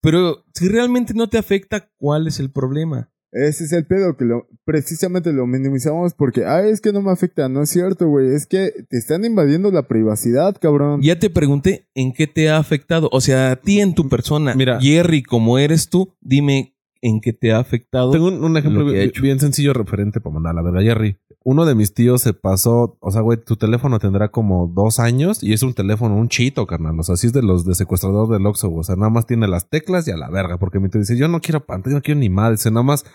Pero 0.01 0.43
si 0.53 0.67
realmente 0.67 1.13
no 1.13 1.29
te 1.29 1.37
afecta, 1.37 1.89
¿cuál 1.97 2.27
es 2.27 2.41
el 2.41 2.51
problema? 2.51 3.09
Ese 3.31 3.63
es 3.63 3.71
el 3.71 3.85
pedo, 3.85 4.17
que 4.17 4.25
lo, 4.25 4.47
precisamente 4.65 5.31
lo 5.31 5.47
minimizamos 5.47 6.13
porque, 6.13 6.43
ah, 6.45 6.67
es 6.67 6.81
que 6.81 6.91
no 6.91 7.01
me 7.01 7.11
afecta, 7.11 7.47
no 7.47 7.63
es 7.63 7.69
cierto, 7.69 8.07
güey, 8.09 8.35
es 8.35 8.45
que 8.45 8.73
te 8.89 8.97
están 8.97 9.23
invadiendo 9.23 9.71
la 9.71 9.87
privacidad, 9.87 10.57
cabrón. 10.59 11.01
Ya 11.01 11.17
te 11.17 11.29
pregunté 11.29 11.87
en 11.95 12.11
qué 12.11 12.27
te 12.27 12.49
ha 12.49 12.57
afectado. 12.57 13.07
O 13.13 13.21
sea, 13.21 13.51
a 13.51 13.55
ti 13.55 13.79
en 13.79 13.95
tu 13.95 14.09
persona, 14.09 14.53
Mira. 14.53 14.77
Jerry, 14.81 15.23
como 15.23 15.57
eres 15.57 15.89
tú, 15.89 16.13
dime 16.19 16.75
en 17.01 17.21
qué 17.21 17.31
te 17.31 17.53
ha 17.53 17.59
afectado. 17.59 18.11
Tengo 18.11 18.27
un, 18.27 18.43
un 18.43 18.57
ejemplo 18.57 18.85
bien 18.85 19.39
sencillo 19.39 19.73
referente 19.73 20.19
para 20.19 20.33
mandar 20.33 20.53
la 20.53 20.61
verdad, 20.61 20.81
Jerry. 20.81 21.17
Uno 21.45 21.65
de 21.65 21.75
mis 21.75 21.93
tíos 21.93 22.21
se 22.21 22.33
pasó, 22.33 22.97
o 23.01 23.11
sea, 23.11 23.21
güey, 23.21 23.37
tu 23.37 23.57
teléfono 23.57 23.99
tendrá 23.99 24.29
como 24.29 24.67
dos 24.67 24.99
años 24.99 25.43
y 25.43 25.51
es 25.51 25.61
un 25.61 25.73
teléfono, 25.73 26.15
un 26.15 26.29
chito, 26.29 26.65
carnal. 26.65 26.97
O 26.97 27.03
sea, 27.03 27.13
así 27.13 27.27
es 27.27 27.33
de 27.33 27.41
los 27.41 27.65
de 27.65 27.75
secuestrador 27.75 28.29
del 28.29 28.45
Oxxo. 28.45 28.73
O 28.73 28.83
sea, 28.83 28.95
nada 28.95 29.09
más 29.09 29.25
tiene 29.25 29.47
las 29.47 29.69
teclas 29.69 30.07
y 30.07 30.11
a 30.11 30.17
la 30.17 30.29
verga. 30.29 30.57
Porque 30.57 30.79
mi 30.79 30.89
tío 30.89 31.01
dice, 31.01 31.17
yo 31.17 31.27
no 31.27 31.41
quiero 31.41 31.65
pantalla, 31.65 31.97
no 31.97 32.01
quiero 32.01 32.19
ni 32.19 32.29
madre. 32.29 32.53
Dice, 32.53 32.71
nada 32.71 32.83
más, 32.83 33.05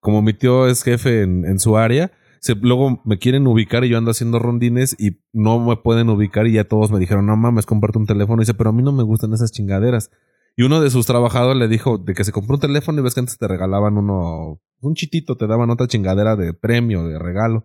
como 0.00 0.20
mi 0.20 0.34
tío 0.34 0.66
es 0.66 0.82
jefe 0.82 1.22
en, 1.22 1.58
su 1.58 1.78
área, 1.78 2.12
luego 2.60 3.00
me 3.04 3.18
quieren 3.18 3.46
ubicar 3.46 3.84
y 3.84 3.88
yo 3.88 3.98
ando 3.98 4.10
haciendo 4.10 4.38
rondines 4.38 4.94
y 4.98 5.20
no 5.32 5.58
me 5.58 5.76
pueden 5.76 6.10
ubicar 6.10 6.46
y 6.46 6.52
ya 6.52 6.64
todos 6.64 6.92
me 6.92 6.98
dijeron, 6.98 7.26
no 7.26 7.36
mames, 7.36 7.64
comparte 7.64 7.98
un 7.98 8.06
teléfono. 8.06 8.42
Y 8.42 8.44
dice, 8.44 8.54
pero 8.54 8.70
a 8.70 8.72
mí 8.74 8.82
no 8.82 8.92
me 8.92 9.02
gustan 9.02 9.32
esas 9.32 9.50
chingaderas. 9.50 10.10
Y 10.56 10.64
uno 10.64 10.80
de 10.80 10.90
sus 10.90 11.06
trabajadores 11.06 11.56
le 11.56 11.68
dijo 11.68 11.98
de 11.98 12.14
que 12.14 12.24
se 12.24 12.32
compró 12.32 12.56
un 12.56 12.60
teléfono 12.60 12.98
y 12.98 13.02
ves 13.02 13.14
que 13.14 13.20
antes 13.20 13.38
te 13.38 13.46
regalaban 13.46 13.96
uno, 13.96 14.60
un 14.80 14.94
chitito, 14.94 15.36
te 15.36 15.46
daban 15.46 15.70
otra 15.70 15.86
chingadera 15.86 16.36
de 16.36 16.52
premio, 16.52 17.06
de 17.06 17.18
regalo. 17.18 17.64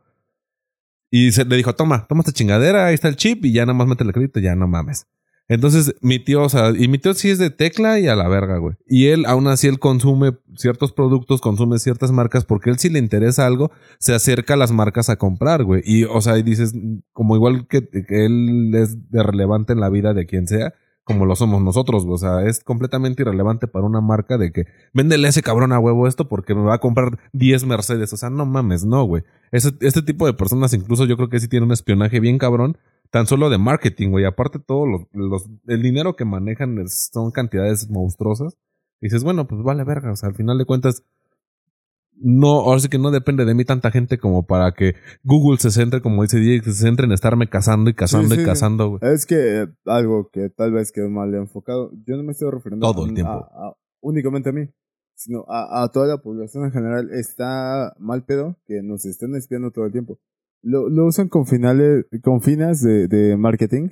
Y 1.15 1.31
se, 1.31 1.45
le 1.45 1.57
dijo, 1.57 1.75
toma, 1.75 2.07
toma 2.09 2.21
esta 2.21 2.31
chingadera, 2.31 2.87
ahí 2.87 2.95
está 2.95 3.07
el 3.07 3.17
chip 3.17 3.45
y 3.45 3.53
ya 3.53 3.67
nada 3.67 3.75
más 3.75 3.85
mete 3.87 4.03
el 4.03 4.11
crédito, 4.11 4.39
ya 4.39 4.55
no 4.55 4.67
mames. 4.67 5.05
Entonces, 5.47 5.93
mi 6.01 6.17
tío, 6.17 6.41
o 6.41 6.49
sea, 6.49 6.71
y 6.75 6.87
mi 6.87 6.97
tío 6.97 7.13
sí 7.13 7.29
es 7.29 7.37
de 7.37 7.51
tecla 7.51 7.99
y 7.99 8.07
a 8.07 8.15
la 8.15 8.27
verga, 8.27 8.57
güey. 8.57 8.77
Y 8.87 9.09
él, 9.09 9.25
aún 9.27 9.47
así, 9.47 9.67
él 9.67 9.77
consume 9.77 10.31
ciertos 10.55 10.91
productos, 10.91 11.39
consume 11.39 11.77
ciertas 11.77 12.11
marcas, 12.11 12.45
porque 12.45 12.71
él 12.71 12.79
si 12.79 12.89
le 12.89 12.97
interesa 12.97 13.45
algo, 13.45 13.69
se 13.99 14.15
acerca 14.15 14.55
a 14.55 14.57
las 14.57 14.71
marcas 14.71 15.11
a 15.11 15.17
comprar, 15.17 15.63
güey. 15.63 15.83
Y, 15.85 16.05
o 16.05 16.19
sea, 16.19 16.35
y 16.39 16.41
dices, 16.41 16.73
como 17.11 17.35
igual 17.35 17.67
que, 17.67 17.87
que 17.87 18.25
él 18.25 18.73
es 18.73 19.11
de 19.11 19.21
relevante 19.21 19.73
en 19.73 19.81
la 19.81 19.89
vida 19.89 20.15
de 20.15 20.25
quien 20.25 20.47
sea, 20.47 20.73
como 21.03 21.25
lo 21.25 21.35
somos 21.35 21.61
nosotros. 21.61 22.05
O 22.07 22.17
sea, 22.17 22.43
es 22.45 22.63
completamente 22.63 23.21
irrelevante 23.23 23.67
para 23.67 23.85
una 23.85 24.01
marca 24.01 24.37
de 24.37 24.51
que 24.51 24.65
véndele 24.93 25.27
a 25.27 25.29
ese 25.29 25.43
cabrón 25.43 25.71
a 25.73 25.79
huevo 25.79 26.07
esto 26.07 26.27
porque 26.27 26.55
me 26.55 26.61
va 26.63 26.75
a 26.75 26.79
comprar 26.79 27.19
10 27.33 27.65
Mercedes. 27.65 28.13
O 28.13 28.17
sea, 28.17 28.29
no 28.29 28.45
mames, 28.45 28.85
no, 28.85 29.03
güey. 29.03 29.23
Ese- 29.51 29.73
este 29.81 30.01
tipo 30.01 30.25
de 30.25 30.33
personas 30.33 30.73
incluso 30.73 31.05
yo 31.05 31.15
creo 31.17 31.29
que 31.29 31.39
sí 31.39 31.47
tienen 31.47 31.67
un 31.67 31.73
espionaje 31.73 32.19
bien 32.19 32.37
cabrón 32.37 32.77
tan 33.11 33.27
solo 33.27 33.49
de 33.49 33.57
marketing, 33.59 34.09
güey. 34.09 34.25
Aparte 34.25 34.59
todo 34.59 34.85
los, 35.13 35.45
el 35.67 35.81
dinero 35.83 36.15
que 36.15 36.25
manejan 36.25 36.87
son 36.89 37.31
cantidades 37.31 37.89
monstruosas. 37.89 38.57
Y 39.01 39.07
dices, 39.07 39.23
bueno, 39.23 39.45
pues 39.47 39.61
vale 39.61 39.83
verga. 39.83 40.11
O 40.11 40.15
sea, 40.15 40.29
al 40.29 40.35
final 40.35 40.57
de 40.57 40.65
cuentas, 40.65 41.03
no, 42.23 42.61
ahora 42.61 42.79
sí 42.79 42.87
que 42.89 42.97
no 42.97 43.11
depende 43.11 43.43
de 43.45 43.53
mí 43.53 43.65
tanta 43.65 43.91
gente 43.91 44.17
como 44.17 44.45
para 44.45 44.71
que 44.73 44.95
Google 45.23 45.59
se 45.59 45.69
centre, 45.71 46.01
como 46.01 46.21
dice 46.23 46.39
Diego, 46.39 46.63
se 46.65 46.73
centre 46.73 47.05
en 47.05 47.11
estarme 47.11 47.49
casando 47.49 47.89
y 47.89 47.93
casando 47.93 48.29
Sí, 48.35 48.41
y 48.41 48.43
güey. 48.45 49.13
Es 49.13 49.25
que 49.25 49.61
eh, 49.63 49.67
algo 49.85 50.29
que 50.31 50.49
tal 50.49 50.71
vez 50.71 50.91
quedó 50.91 51.09
mal 51.09 51.33
enfocado. 51.35 51.91
Yo 52.05 52.15
no 52.17 52.23
me 52.23 52.31
estoy 52.31 52.49
refiriendo 52.51 52.91
Todo 52.91 53.05
el 53.05 53.11
a- 53.11 53.13
tiempo. 53.13 53.31
a- 53.31 53.67
a- 53.67 53.77
únicamente 54.01 54.49
a 54.49 54.53
mí, 54.53 54.69
sino 55.15 55.45
a, 55.47 55.83
a 55.83 55.89
toda 55.91 56.07
la 56.07 56.17
población 56.17 56.65
en 56.65 56.71
general. 56.71 57.09
Está 57.11 57.93
mal 57.99 58.23
pedo 58.25 58.57
que 58.65 58.81
nos 58.81 59.05
estén 59.05 59.35
espiando 59.35 59.71
todo 59.71 59.85
el 59.85 59.91
tiempo. 59.91 60.17
Lo, 60.61 60.89
lo 60.89 61.05
usan 61.05 61.27
con 61.27 61.45
finales, 61.45 62.05
con 62.23 62.41
fines 62.41 62.81
de, 62.81 63.07
de 63.09 63.35
marketing, 63.35 63.89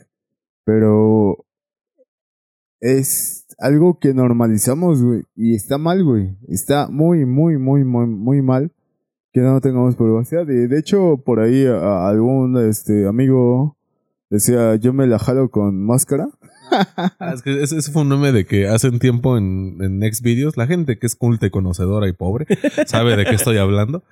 pero 0.65 1.45
es 2.79 3.41
algo 3.62 3.99
que 3.99 4.14
normalizamos, 4.14 5.01
güey. 5.01 5.24
Y 5.36 5.55
está 5.55 5.78
mal, 5.78 6.03
güey. 6.03 6.36
Está 6.49 6.88
muy, 6.89 7.26
muy, 7.26 7.57
muy, 7.57 7.84
muy, 7.84 8.07
muy 8.07 8.41
mal 8.41 8.72
que 9.34 9.39
no 9.41 9.62
tengamos 9.62 9.95
privacidad. 9.95 10.47
Y 10.49 10.68
de 10.68 10.80
hecho, 10.80 11.22
por 11.24 11.39
ahí 11.39 11.66
a- 11.66 12.07
algún 12.09 12.57
este 12.68 13.07
amigo 13.07 13.78
decía, 14.30 14.76
yo 14.76 14.93
me 14.93 15.07
la 15.07 15.20
jalo 15.20 15.49
con 15.49 15.86
máscara. 15.86 16.28
Ah, 17.20 17.34
es 17.34 17.41
que 17.41 17.62
ese, 17.62 17.82
fue 17.91 18.03
un 18.03 18.09
meme 18.09 18.32
de 18.32 18.45
que 18.45 18.68
hace 18.68 18.88
un 18.89 18.99
tiempo 18.99 19.38
en, 19.38 19.78
en 19.82 19.99
Videos, 20.24 20.55
la 20.57 20.68
gente 20.68 20.97
que 20.99 21.05
es 21.07 21.16
culta 21.16 21.45
y 21.45 21.49
conocedora 21.49 22.07
y 22.07 22.14
pobre 22.14 22.45
sabe 22.88 23.16
de 23.18 23.26
qué 23.26 23.36
estoy 23.36 23.57
hablando. 23.57 24.03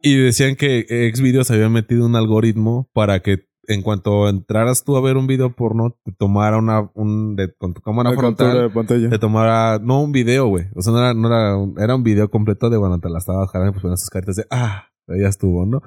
Y 0.00 0.16
decían 0.16 0.54
que 0.54 0.84
Xvideos 1.14 1.50
había 1.50 1.68
metido 1.68 2.06
un 2.06 2.14
algoritmo 2.14 2.88
para 2.92 3.20
que 3.20 3.46
en 3.68 3.82
cuanto 3.82 4.28
entraras 4.28 4.84
tú 4.84 4.96
a 4.96 5.00
ver 5.00 5.16
un 5.16 5.26
video 5.26 5.50
porno, 5.54 5.96
te 6.04 6.12
tomara 6.12 6.58
una, 6.58 6.90
un, 6.94 7.36
de- 7.36 7.52
con 7.54 7.74
tu 7.74 7.80
cámara 7.80 8.10
Una 8.10 8.18
frontal, 8.18 8.62
de 8.62 8.70
pantalla. 8.70 9.08
te 9.10 9.18
tomara, 9.18 9.78
no 9.82 10.02
un 10.02 10.12
video, 10.12 10.46
güey. 10.48 10.66
O 10.74 10.82
sea, 10.82 10.92
no 10.92 10.98
era, 10.98 11.14
no 11.14 11.28
era, 11.28 11.56
un, 11.56 11.74
era 11.80 11.94
un 11.94 12.02
video 12.02 12.30
completo 12.30 12.70
de 12.70 12.78
cuando 12.78 12.98
te 12.98 13.08
la 13.08 13.18
estabas 13.18 13.50
jalando, 13.50 13.72
pues 13.72 13.82
ponían 13.82 13.98
sus 13.98 14.10
caritas 14.10 14.36
de, 14.36 14.46
ah, 14.50 14.88
ya 15.08 15.28
estuvo, 15.28 15.66
¿no? 15.66 15.82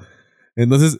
Entonces, 0.55 0.99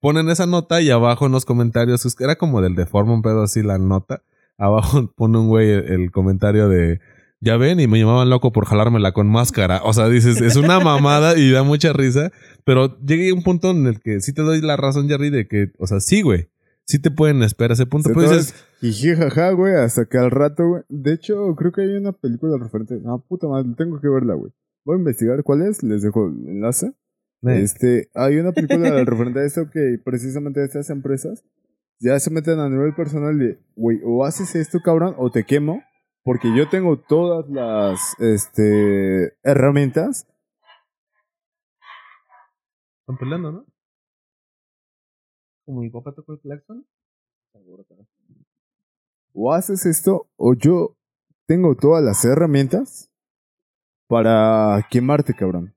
ponen 0.00 0.28
esa 0.30 0.46
nota 0.46 0.80
y 0.80 0.90
abajo 0.90 1.26
en 1.26 1.32
los 1.32 1.44
comentarios, 1.44 2.04
era 2.20 2.36
como 2.36 2.60
del 2.60 2.74
deforme 2.74 3.12
un 3.12 3.22
pedo 3.22 3.42
así 3.42 3.62
la 3.62 3.78
nota. 3.78 4.22
Abajo 4.58 5.12
pone 5.16 5.38
un 5.38 5.48
güey 5.48 5.70
el, 5.70 5.84
el 5.92 6.10
comentario 6.10 6.68
de, 6.68 7.00
ya 7.46 7.56
ven, 7.56 7.80
y 7.80 7.86
me 7.86 7.98
llamaban 7.98 8.28
loco 8.28 8.52
por 8.52 8.66
jalármela 8.66 9.12
con 9.12 9.28
máscara. 9.28 9.80
O 9.84 9.92
sea, 9.94 10.08
dices, 10.08 10.40
es 10.42 10.56
una 10.56 10.80
mamada 10.80 11.38
y 11.38 11.50
da 11.50 11.62
mucha 11.62 11.92
risa. 11.94 12.30
Pero 12.64 12.98
llegué 13.00 13.30
a 13.30 13.34
un 13.34 13.42
punto 13.42 13.70
en 13.70 13.86
el 13.86 14.00
que 14.00 14.20
sí 14.20 14.34
te 14.34 14.42
doy 14.42 14.60
la 14.60 14.76
razón, 14.76 15.08
Jerry, 15.08 15.30
de 15.30 15.46
que, 15.48 15.72
o 15.78 15.86
sea, 15.86 16.00
sí, 16.00 16.20
güey. 16.22 16.50
Sí 16.84 17.00
te 17.00 17.10
pueden 17.10 17.42
esperar 17.42 17.70
a 17.72 17.74
ese 17.74 17.86
punto. 17.86 18.10
Pero 18.14 18.22
dices, 18.30 18.54
Jiji, 18.80 19.14
jaja, 19.16 19.50
güey, 19.52 19.74
hasta 19.74 20.04
que 20.04 20.18
al 20.18 20.30
rato, 20.30 20.68
güey. 20.68 20.82
De 20.88 21.14
hecho, 21.14 21.54
creo 21.56 21.72
que 21.72 21.80
hay 21.82 21.96
una 21.96 22.12
película 22.12 22.56
referente. 22.62 23.00
Ah, 23.06 23.16
puta 23.26 23.48
madre, 23.48 23.68
tengo 23.76 24.00
que 24.00 24.08
verla, 24.08 24.34
güey. 24.34 24.52
Voy 24.84 24.96
a 24.96 24.98
investigar 24.98 25.42
cuál 25.42 25.62
es, 25.62 25.82
les 25.82 26.02
dejo 26.02 26.28
el 26.28 26.48
enlace. 26.48 26.92
eh, 27.42 27.60
Este, 27.62 28.08
hay 28.14 28.36
una 28.36 28.52
película 28.52 28.90
referente 29.04 29.40
a 29.40 29.44
esto 29.44 29.68
que 29.70 29.98
precisamente 30.04 30.62
estas 30.64 30.90
empresas 30.90 31.42
ya 31.98 32.20
se 32.20 32.30
meten 32.30 32.60
a 32.60 32.68
nivel 32.68 32.94
personal 32.94 33.36
de, 33.38 33.58
güey, 33.74 33.98
o 34.04 34.24
haces 34.24 34.54
esto, 34.54 34.78
cabrón, 34.84 35.14
o 35.18 35.30
te 35.30 35.42
quemo, 35.44 35.82
porque 36.26 36.52
yo 36.56 36.68
tengo 36.68 36.98
todas 36.98 37.48
las, 37.48 38.16
este, 38.18 39.38
herramientas. 39.44 40.26
están 43.02 43.16
peleando, 43.16 43.52
¿no? 43.52 43.66
Como 45.64 45.82
mi 45.82 45.88
papá 45.90 46.12
tocó 46.12 46.32
el 46.32 46.40
claxon. 46.40 46.84
O 49.34 49.52
haces 49.54 49.86
esto, 49.86 50.28
o 50.34 50.54
yo 50.54 50.96
tengo 51.46 51.76
todas 51.76 52.02
las 52.02 52.24
herramientas 52.24 53.08
para 54.08 54.84
quemarte, 54.90 55.32
cabrón. 55.32 55.76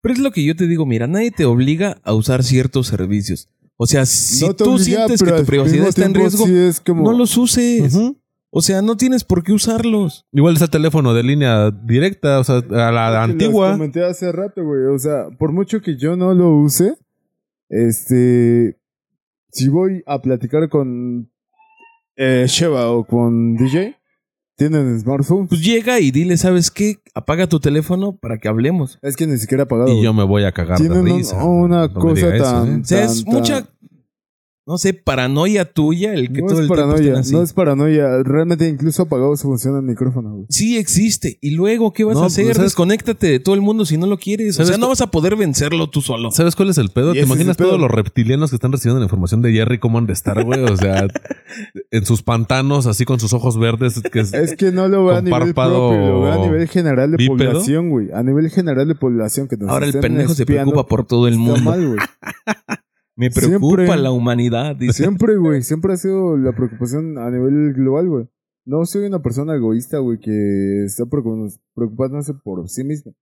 Pero 0.00 0.14
es 0.14 0.20
lo 0.20 0.30
que 0.30 0.44
yo 0.44 0.54
te 0.54 0.68
digo, 0.68 0.86
mira, 0.86 1.08
nadie 1.08 1.32
te 1.32 1.44
obliga 1.44 1.96
a 2.04 2.14
usar 2.14 2.44
ciertos 2.44 2.86
servicios. 2.86 3.48
O 3.76 3.86
sea, 3.88 4.06
si 4.06 4.46
No 4.46 4.54
tú 4.54 4.74
obliga, 4.74 4.84
sientes 5.08 5.24
que 5.24 5.32
tu 5.32 5.44
privacidad 5.44 5.88
está 5.88 6.04
en 6.04 6.14
riesgo, 6.14 6.46
sí 6.46 6.54
es 6.56 6.80
como- 6.80 7.02
no 7.02 7.18
los 7.18 7.36
uses. 7.36 7.92
O 8.54 8.60
sea, 8.60 8.82
no 8.82 8.98
tienes 8.98 9.24
por 9.24 9.42
qué 9.42 9.52
usarlos. 9.54 10.26
Igual 10.30 10.52
está 10.54 10.66
el 10.66 10.70
teléfono 10.70 11.14
de 11.14 11.22
línea 11.22 11.70
directa, 11.70 12.38
o 12.38 12.44
sea, 12.44 12.56
a 12.56 12.92
la 12.92 13.22
antigua. 13.22 13.72
comenté 13.72 14.04
hace 14.04 14.30
rato, 14.30 14.62
güey. 14.62 14.84
O 14.94 14.98
sea, 14.98 15.28
por 15.38 15.52
mucho 15.52 15.80
que 15.80 15.96
yo 15.96 16.16
no 16.16 16.34
lo 16.34 16.50
use, 16.58 16.94
este. 17.68 18.78
Si 19.50 19.68
voy 19.68 20.02
a 20.06 20.20
platicar 20.20 20.68
con 20.68 21.30
eh, 22.16 22.44
Sheva 22.48 22.90
o 22.90 23.04
con 23.04 23.56
DJ, 23.56 23.96
tienen 24.56 24.98
smartphone. 25.00 25.46
Pues 25.48 25.62
llega 25.62 25.98
y 26.00 26.10
dile, 26.10 26.36
¿sabes 26.36 26.70
qué? 26.70 26.96
Apaga 27.14 27.46
tu 27.46 27.58
teléfono 27.60 28.16
para 28.16 28.38
que 28.38 28.48
hablemos. 28.48 28.98
Es 29.02 29.16
que 29.16 29.26
ni 29.26 29.36
siquiera 29.38 29.64
apagado. 29.64 29.92
Y 29.92 30.02
yo 30.02 30.12
me 30.14 30.24
voy 30.24 30.44
a 30.44 30.52
cagar 30.52 30.78
de 30.78 31.02
risa. 31.02 31.42
una 31.44 31.88
No 31.88 31.94
me 31.94 32.00
cosa 32.00 32.34
eso, 32.34 32.44
tan- 32.44 32.68
¿eh? 32.76 32.80
O 32.82 32.84
sea, 32.84 33.04
es 33.04 33.24
Tan, 33.24 33.34
mucha, 33.34 33.66
no 34.64 34.78
sé, 34.78 34.94
paranoia 34.94 35.64
tuya 35.72 36.14
el 36.14 36.32
que 36.32 36.40
no 36.40 36.46
todo 36.46 36.58
es 36.58 36.62
el 36.62 36.68
tiempo 36.68 36.74
paranoia, 36.92 37.18
así. 37.18 37.32
no 37.32 37.42
es 37.42 37.52
paranoia. 37.52 38.22
Realmente 38.22 38.68
incluso 38.68 39.02
apagado 39.02 39.34
se 39.36 39.42
funciona 39.42 39.78
el 39.78 39.84
micrófono, 39.84 40.30
güey. 40.34 40.46
Sí 40.50 40.78
existe. 40.78 41.38
¿Y 41.40 41.50
luego 41.50 41.92
qué 41.92 42.04
vas 42.04 42.14
No, 42.16 42.22
a 42.22 42.26
hacer? 42.26 42.44
pues, 42.44 42.56
¿sabes? 42.56 42.70
Desconéctate 42.70 43.26
de 43.26 43.40
todo 43.40 43.54
el 43.56 43.60
mundo 43.60 43.84
si 43.84 43.96
no 43.96 44.06
lo 44.06 44.18
quieres. 44.18 44.50
O 44.50 44.52
¿Sabes 44.58 44.68
sea, 44.68 44.78
no 44.78 44.88
vas 44.88 45.00
a 45.00 45.08
poder 45.10 45.34
vencerlo 45.36 45.90
tú 45.90 46.00
solo. 46.00 46.30
¿Sabes 46.30 46.54
cuál 46.54 46.70
es 46.70 46.78
el 46.78 46.90
pedo? 46.90 47.12
¿Te 47.12 47.20
imaginas 47.20 47.56
pedo. 47.56 47.68
todos 47.70 47.80
los 47.80 47.90
reptilianos 47.90 48.50
que 48.50 48.56
están 48.56 48.70
recibiendo 48.70 49.00
la 49.00 49.06
información 49.06 49.42
de 49.42 49.52
Jerry 49.52 49.78
cómo 49.78 49.98
han 49.98 50.06
de 50.06 50.12
estar, 50.12 50.42
güey? 50.44 50.60
O 50.62 50.76
sea, 50.76 51.08
en 51.90 52.06
sus 52.06 52.22
pantanos, 52.22 52.86
así 52.86 53.04
con 53.04 53.18
sus 53.18 53.32
ojos 53.32 53.58
verdes. 53.58 54.00
Que 54.12 54.20
es- 54.20 54.32
Es 54.32 54.54
que 54.56 54.70
no 54.70 54.86
lo 54.86 55.04
veo 55.06 55.16
a 55.16 55.22
nivel 55.22 55.40
párpado 55.40 55.88
propio, 55.90 56.06
lo 56.08 56.20
veo 56.22 56.32
a 56.32 56.38
nivel 56.46 56.68
general 56.68 57.10
de 57.10 57.16
bípedo. 57.16 57.36
población, 57.50 57.90
güey. 57.90 58.10
A 58.12 58.22
nivel 58.22 58.48
general 58.50 58.86
de 58.86 58.94
población 58.94 59.48
que 59.48 59.56
nos 59.56 59.68
Ahora 59.70 59.86
el 59.86 59.92
pendejo 59.98 60.34
se 60.34 60.46
preocupa 60.46 60.86
por 60.86 61.04
todo 61.04 61.26
el 61.26 61.34
está 61.34 61.44
mundo. 61.44 61.62
mal, 61.70 61.84
güey. 61.86 61.98
Me 63.16 63.30
preocupa 63.30 63.76
Siempre- 63.82 63.96
la 64.02 64.10
humanidad, 64.10 64.74
dice. 64.76 64.94
Siempre, 65.02 65.36
güey, 65.36 65.62
siempre 65.62 65.92
ha 65.92 65.96
sido 65.96 66.36
la 66.36 66.52
preocupación 66.54 67.18
a 67.18 67.30
nivel 67.30 67.74
global, 67.74 68.08
güey. 68.08 68.28
No 68.64 68.84
soy 68.86 69.04
una 69.06 69.20
persona 69.22 69.54
egoísta, 69.56 69.98
güey, 69.98 70.18
que 70.18 70.84
está 70.84 71.04
preocup- 71.04 71.60
preocupándose 71.74 72.32
por 72.34 72.68
sí 72.68 72.84
mismo. 72.84 73.14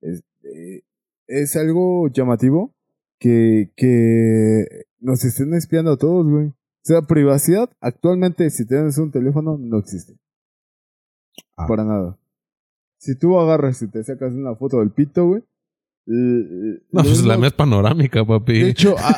Es, 0.00 0.22
eh, 0.42 0.82
es 1.28 1.56
algo 1.56 2.08
llamativo 2.08 2.74
que, 3.20 3.70
que 3.76 4.64
nos 5.00 5.24
estén 5.24 5.54
espiando 5.54 5.92
a 5.92 5.96
todos, 5.96 6.26
güey. 6.28 6.48
O 6.48 6.54
sea, 6.86 7.02
privacidad, 7.02 7.70
actualmente, 7.80 8.50
si 8.50 8.66
tienes 8.66 8.98
un 8.98 9.10
teléfono, 9.10 9.56
no 9.58 9.78
existe. 9.78 10.18
Ah. 11.56 11.66
Para 11.66 11.84
nada. 11.84 12.18
Si 12.98 13.16
tú 13.16 13.38
agarras 13.38 13.80
y 13.80 13.88
te 13.88 14.02
sacas 14.04 14.34
una 14.34 14.54
foto 14.56 14.80
del 14.80 14.90
pito, 14.90 15.26
güey. 15.26 15.42
No, 16.06 17.02
pues 17.02 17.24
la 17.24 17.38
mía 17.38 17.46
es 17.48 17.52
panorámica, 17.54 18.24
papi. 18.24 18.60
De 18.62 18.68
hecho, 18.70 18.94
a- 18.98 19.16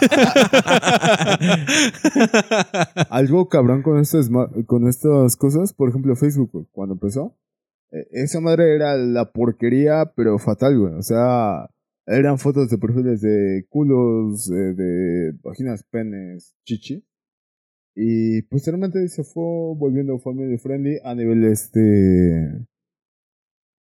algo 3.10 3.48
cabrón 3.48 3.82
con 3.82 3.98
estas, 4.00 4.30
ma- 4.30 4.50
con 4.66 4.86
estas 4.88 5.36
cosas, 5.36 5.72
por 5.72 5.88
ejemplo, 5.88 6.14
Facebook, 6.16 6.50
güey, 6.52 6.66
cuando 6.72 6.94
empezó, 6.94 7.36
eh, 7.92 8.06
esa 8.12 8.40
madre 8.40 8.74
era 8.74 8.96
la 8.96 9.32
porquería, 9.32 10.12
pero 10.16 10.38
fatal, 10.38 10.78
güey. 10.78 10.94
O 10.94 11.02
sea, 11.02 11.68
eran 12.06 12.38
fotos 12.38 12.70
de 12.70 12.78
perfiles 12.78 13.20
de 13.20 13.66
culos, 13.68 14.48
eh, 14.50 14.74
de 14.74 15.32
vaginas, 15.42 15.84
penes, 15.90 16.54
chichi. 16.64 17.04
Y 17.94 18.42
posteriormente 18.42 19.08
se 19.08 19.24
fue 19.24 19.42
volviendo 19.76 20.18
family 20.18 20.58
friendly 20.58 20.98
a 21.02 21.14
nivel 21.14 21.44
este 21.44 22.66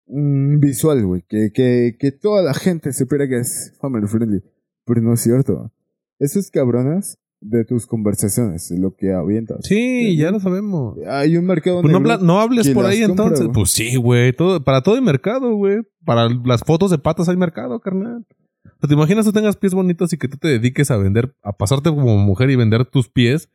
visual, 0.09 1.05
güey. 1.05 1.23
Que, 1.27 1.51
que, 1.53 1.95
que 1.97 2.11
toda 2.11 2.41
la 2.41 2.53
gente 2.53 2.91
supiera 2.93 3.27
que 3.27 3.37
es 3.39 3.75
family 3.79 4.07
friendly. 4.07 4.41
Pero 4.85 5.01
no 5.01 5.13
es 5.13 5.21
cierto. 5.21 5.71
Eso 6.19 6.39
es 6.39 6.51
cabronas 6.51 7.17
de 7.41 7.63
tus 7.63 7.85
conversaciones, 7.85 8.69
lo 8.71 8.95
que 8.95 9.13
avientas. 9.13 9.59
Sí, 9.63 10.17
ya 10.17 10.31
lo 10.31 10.39
sabemos. 10.39 10.97
Hay 11.07 11.37
un 11.37 11.45
mercado 11.45 11.81
Pues 11.81 11.93
no, 11.93 11.99
no 11.99 12.39
hables 12.39 12.67
que 12.67 12.73
por 12.73 12.85
ahí 12.85 13.05
compra, 13.05 13.25
entonces. 13.25 13.47
Pues 13.53 13.71
sí, 13.71 13.95
güey. 13.95 14.33
Todo, 14.33 14.63
para 14.63 14.81
todo 14.81 14.95
hay 14.95 15.01
mercado, 15.01 15.55
güey. 15.55 15.77
Para 16.03 16.27
las 16.45 16.61
fotos 16.61 16.91
de 16.91 16.97
patas 16.97 17.29
hay 17.29 17.37
mercado, 17.37 17.79
carnal. 17.79 18.25
O 18.65 18.79
sea, 18.81 18.87
¿Te 18.87 18.93
imaginas 18.93 19.25
tú 19.25 19.31
tengas 19.31 19.55
pies 19.55 19.73
bonitos 19.73 20.11
y 20.11 20.17
que 20.17 20.27
tú 20.27 20.37
te 20.37 20.49
dediques 20.49 20.91
a 20.91 20.97
vender, 20.97 21.33
a 21.43 21.53
pasarte 21.53 21.89
como 21.89 22.17
mujer 22.17 22.49
y 22.49 22.55
vender 22.55 22.85
tus 22.85 23.09
pies 23.09 23.49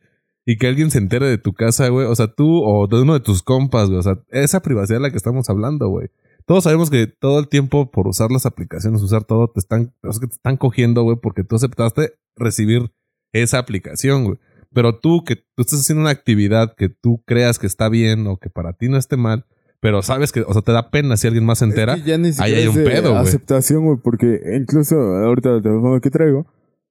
y 0.45 0.57
que 0.57 0.67
alguien 0.67 0.89
se 0.89 0.97
entere 0.97 1.27
de 1.27 1.37
tu 1.37 1.53
casa, 1.53 1.87
güey? 1.89 2.07
O 2.07 2.15
sea, 2.15 2.27
tú 2.27 2.63
o 2.63 2.87
de 2.87 3.01
uno 3.01 3.13
de 3.13 3.19
tus 3.19 3.43
compas, 3.43 3.87
güey. 3.87 3.99
O 3.99 4.03
sea, 4.03 4.19
esa 4.29 4.61
privacidad 4.61 4.97
de 4.97 5.03
la 5.03 5.11
que 5.11 5.17
estamos 5.17 5.49
hablando, 5.49 5.89
güey. 5.89 6.07
Todos 6.45 6.63
sabemos 6.63 6.89
que 6.89 7.07
todo 7.07 7.39
el 7.39 7.47
tiempo 7.47 7.89
por 7.89 8.07
usar 8.07 8.31
las 8.31 8.45
aplicaciones, 8.45 9.01
usar 9.01 9.23
todo, 9.23 9.47
te 9.49 9.59
están, 9.59 9.93
sea, 10.03 10.19
que 10.19 10.27
te 10.27 10.35
están 10.35 10.57
cogiendo, 10.57 11.03
güey, 11.03 11.17
porque 11.21 11.43
tú 11.43 11.55
aceptaste 11.55 12.13
recibir 12.35 12.91
esa 13.33 13.57
aplicación, 13.57 14.25
güey. 14.25 14.37
Pero 14.73 14.99
tú, 14.99 15.23
que 15.23 15.37
tú 15.37 15.61
estás 15.61 15.79
haciendo 15.79 16.01
una 16.01 16.11
actividad 16.11 16.75
que 16.75 16.89
tú 16.89 17.23
creas 17.25 17.57
que 17.57 17.65
está 17.65 17.89
bien 17.89 18.27
o 18.27 18.37
que 18.37 18.49
para 18.49 18.73
ti 18.73 18.89
no 18.89 18.97
esté 18.97 19.17
mal, 19.17 19.45
pero 19.79 20.01
sabes 20.01 20.31
que, 20.31 20.41
o 20.41 20.53
sea, 20.53 20.61
te 20.61 20.71
da 20.71 20.89
pena 20.91 21.17
si 21.17 21.27
alguien 21.27 21.45
más 21.45 21.59
se 21.59 21.65
entera. 21.65 21.93
Es 21.93 22.03
que 22.03 22.09
ya 22.09 22.17
ni 22.17 22.29
ahí 22.39 22.53
hay 22.53 22.63
es 22.63 22.69
un 22.69 22.75
pedo, 22.75 23.11
güey. 23.11 23.23
aceptación, 23.23 23.85
güey, 23.85 23.97
porque 24.03 24.41
incluso 24.59 24.95
ahorita 24.99 25.55
el 25.55 25.63
teléfono 25.63 25.99
que 26.01 26.09
traigo, 26.09 26.45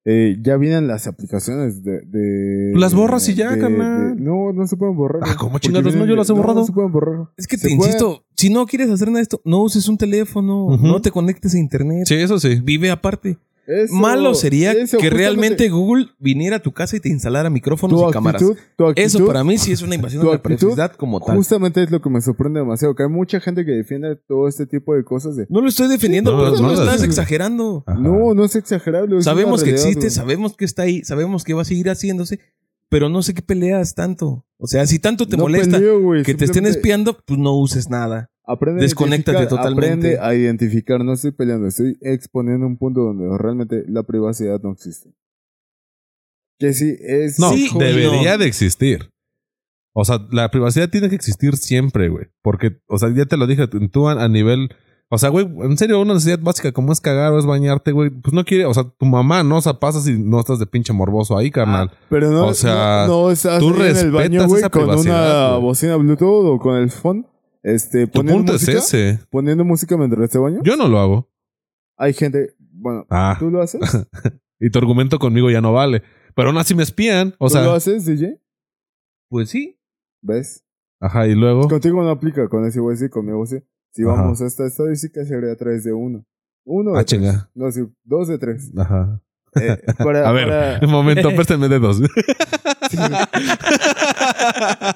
eh, 0.07 0.36
ya 0.42 0.57
vienen 0.57 0.86
las 0.86 1.07
aplicaciones 1.07 1.82
de... 1.82 2.00
de 2.02 2.72
las 2.78 2.94
borras 2.94 3.28
y 3.28 3.34
ya, 3.34 3.52
de- 3.52 3.59
carnal. 3.61 4.16
de- 4.16 4.22
no, 4.22 4.52
no 4.52 4.66
se 4.66 4.76
pueden 4.76 4.96
borrar. 4.96 5.22
Ah, 5.22 5.26
güey, 5.26 5.36
¿cómo 5.38 5.52
porque 5.52 5.68
chingados? 5.68 5.94
No, 5.96 6.05
yo 6.05 6.14
las 6.16 6.28
he 6.28 6.32
borrado. 6.34 6.61
No, 6.61 6.66
se 6.66 6.72
pueden 6.72 6.92
borrar. 6.92 7.28
Es 7.36 7.46
que 7.46 7.57
Se 7.57 7.68
te 7.68 7.76
puede. 7.76 7.90
insisto, 7.90 8.24
si 8.36 8.50
no 8.50 8.66
quieres 8.66 8.90
hacer 8.90 9.09
nada 9.09 9.18
de 9.18 9.22
esto, 9.22 9.40
no 9.44 9.62
uses 9.62 9.88
un 9.88 9.96
teléfono, 9.96 10.76
no 10.80 11.00
te 11.00 11.11
conectes 11.11 11.55
a 11.55 11.59
internet, 11.59 12.05
Sí, 12.07 12.14
eso 12.14 12.38
sí. 12.38 12.61
vive 12.62 12.90
aparte. 12.90 13.38
Eso- 13.66 13.94
Malo 13.94 14.34
sería 14.34 14.72
eso, 14.72 14.98
que 14.98 15.10
realmente 15.10 15.68
Google 15.68 16.08
viniera 16.18 16.56
a 16.56 16.58
tu 16.60 16.72
casa 16.72 16.96
y 16.96 17.00
te 17.00 17.08
instalara 17.08 17.48
micrófonos 17.50 18.00
tu 18.00 18.08
y 18.08 18.12
cámaras. 18.12 18.42
actitud, 18.42 18.60
tu 18.76 18.86
actitud, 18.86 19.06
Eso 19.06 19.26
para 19.26 19.42
mí 19.44 19.58
sí 19.58 19.72
es 19.72 19.82
una 19.82 19.94
invasión 19.94 20.26
a 20.26 20.32
la 20.32 20.42
privacidad 20.42 20.92
como 20.92 21.20
tal. 21.20 21.36
Justamente 21.36 21.82
es 21.82 21.90
lo 21.90 22.00
que 22.02 22.10
me 22.10 22.20
sorprende 22.20 22.60
demasiado, 22.60 22.94
que 22.94 23.02
hay 23.04 23.08
mucha 23.08 23.40
gente 23.40 23.64
que 23.64 23.72
defiende 23.72 24.16
todo 24.16 24.48
este 24.48 24.66
tipo 24.66 24.94
de 24.94 25.04
cosas 25.04 25.36
de... 25.36 25.46
No 25.48 25.60
lo 25.60 25.68
estoy 25.68 25.88
defendiendo, 25.88 26.30
Sí, 26.30 26.36
pero 26.38 26.50
no, 26.50 26.56
tú 26.56 26.62
no, 26.62 26.68
lo 26.68 26.74
no, 26.76 26.82
estás 26.82 27.00
no. 27.00 27.06
exagerando. 27.06 27.84
Ajá. 27.86 27.98
No, 27.98 28.34
no 28.34 28.44
es 28.44 28.54
exagerable. 28.56 29.18
es 29.18 29.24
Sabemos 29.24 29.60
que 29.62 29.70
realidad, 29.70 29.86
existe, 29.88 30.06
güey. 30.08 30.10
sabemos 30.10 30.56
que 30.56 30.64
está 30.64 30.82
ahí, 30.82 31.02
sabemos 31.04 31.44
que 31.44 31.54
va 31.54 31.62
a 31.62 31.64
seguir 31.64 31.88
haciéndose, 31.88 32.40
pero 32.90 33.08
no 33.08 33.22
sé 33.22 33.34
qué 33.34 33.42
peleas 33.42 33.94
tanto. 33.94 34.46
O 34.58 34.66
sea, 34.66 34.86
si 34.86 34.98
tanto 34.98 35.26
te 35.26 35.36
No 35.36 35.44
molesta 35.44 35.78
peleo, 35.78 36.22
que 36.22 36.34
te 36.34 36.44
estén 36.44 36.66
espiando, 36.66 37.18
pues 37.26 37.38
no 37.38 37.54
uses 37.56 37.90
nada. 37.90 38.30
Aprende 38.47 38.82
Desconéctate 38.82 39.47
totalmente. 39.47 40.16
Aprende 40.16 40.18
a 40.20 40.34
identificar. 40.34 41.03
No 41.05 41.14
estoy 41.14 41.32
peleando, 41.32 41.66
estoy 41.66 41.97
exponiendo 42.03 42.66
un 42.66 42.76
punto 42.76 43.01
donde 43.01 43.36
realmente 43.38 43.84
la 43.88 44.03
privacidad 44.03 44.61
no 44.62 44.72
existe. 44.72 45.11
Que 46.59 46.72
sí 46.72 46.95
es. 47.01 47.38
No, 47.38 47.53
Sí, 47.53 47.70
debería 47.78 48.32
no. 48.32 48.38
de 48.38 48.47
existir. 48.47 49.11
O 49.95 50.05
sea, 50.05 50.18
la 50.30 50.51
privacidad 50.51 50.90
tiene 50.90 51.09
que 51.09 51.14
existir 51.14 51.57
siempre, 51.57 52.09
güey. 52.09 52.26
Porque, 52.42 52.78
o 52.88 52.99
sea, 52.99 53.14
ya 53.14 53.26
te 53.26 53.36
lo 53.36 53.47
dije, 53.47 53.66
tú 53.68 54.09
a, 54.09 54.22
a 54.22 54.28
nivel. 54.28 54.68
O 55.09 55.18
sea, 55.18 55.28
güey, 55.28 55.47
en 55.62 55.78
serio, 55.78 56.01
una 56.01 56.14
necesidad 56.14 56.40
básica 56.40 56.72
como 56.72 56.92
es 56.92 57.01
cagar 57.01 57.32
o 57.32 57.38
es 57.38 57.47
bañarte, 57.47 57.92
güey, 57.92 58.11
pues 58.11 58.32
no 58.32 58.45
quiere, 58.45 58.64
o 58.66 58.74
sea, 58.74 58.84
tu 58.99 59.07
mamá, 59.07 59.45
¿no? 59.45 59.59
O 59.59 59.61
sea, 59.61 59.74
pasas 59.74 60.09
y 60.09 60.18
no 60.18 60.40
estás 60.40 60.59
de 60.59 60.66
pinche 60.66 60.92
morboso 60.92 61.36
ahí, 61.38 61.51
carnal. 61.51 61.92
Pero 62.09 62.30
no, 62.30 62.47
O 62.49 62.55
sea, 62.55 63.05
no, 63.07 63.24
no 63.24 63.30
estás 63.30 63.61
tú 63.61 63.68
el 63.80 64.11
baño, 64.11 64.42
respetas 64.42 64.49
güey, 64.49 64.62
con 64.88 64.99
una 64.99 65.57
bocina 65.57 65.97
Bluetooth 65.97 66.47
o 66.47 66.59
con 66.59 66.76
el 66.76 66.90
phone. 66.90 67.26
Este, 67.64 68.06
tu 68.06 68.12
poniendo 68.18 68.38
punto 68.40 68.52
música, 68.52 68.72
es 68.78 68.84
ese. 68.94 69.18
poniendo 69.30 69.64
música 69.64 69.96
mientras 69.96 70.30
te 70.30 70.38
baño. 70.38 70.60
Yo 70.62 70.76
no 70.76 70.86
lo 70.86 70.98
hago. 71.00 71.30
Hay 71.96 72.12
gente, 72.12 72.54
bueno, 72.58 73.06
Ah, 73.10 73.36
¿tú 73.38 73.50
lo 73.50 73.62
haces? 73.62 73.80
y 74.60 74.68
tu 74.70 74.78
argumento 74.78 75.18
conmigo 75.18 75.50
ya 75.50 75.60
no 75.62 75.72
vale. 75.72 76.02
Pero 76.36 76.50
aún 76.50 76.58
así 76.58 76.74
me 76.74 76.82
espían. 76.82 77.34
O 77.38 77.48
¿Tú 77.48 77.54
lo 77.56 77.62
sea, 77.62 77.74
haces, 77.74 78.04
DJ? 78.06 78.40
Pues 79.30 79.48
sí. 79.50 79.80
¿Ves? 80.22 80.62
ajá, 81.00 81.26
y 81.26 81.34
luego. 81.34 81.68
Contigo 81.68 82.02
no 82.02 82.10
aplica, 82.10 82.48
con 82.48 82.64
ese 82.66 82.80
güey 82.80 82.96
sí, 82.96 83.08
conmigo 83.08 83.44
sí. 83.46 83.56
Si 83.92 84.02
Ajá. 84.02 84.12
vamos 84.22 84.40
a 84.42 84.46
esta 84.46 84.66
estadística, 84.66 85.24
sería 85.24 85.56
3 85.56 85.84
de 85.84 85.92
1. 85.92 86.24
Uno 86.66 86.92
de 86.92 86.98
Ah, 86.98 87.04
tres. 87.04 87.20
chinga. 87.20 87.50
No, 87.54 87.70
sí, 87.72 87.80
2 88.04 88.28
de 88.28 88.38
3. 88.38 88.72
Ajá. 88.76 89.22
para, 89.98 90.28
A 90.28 90.32
ver, 90.32 90.48
para- 90.48 90.80
un 90.82 90.90
momento, 90.90 91.28
préstenme 91.34 91.68
de 91.68 91.78
dos. 91.78 92.00
Sí. 92.90 92.98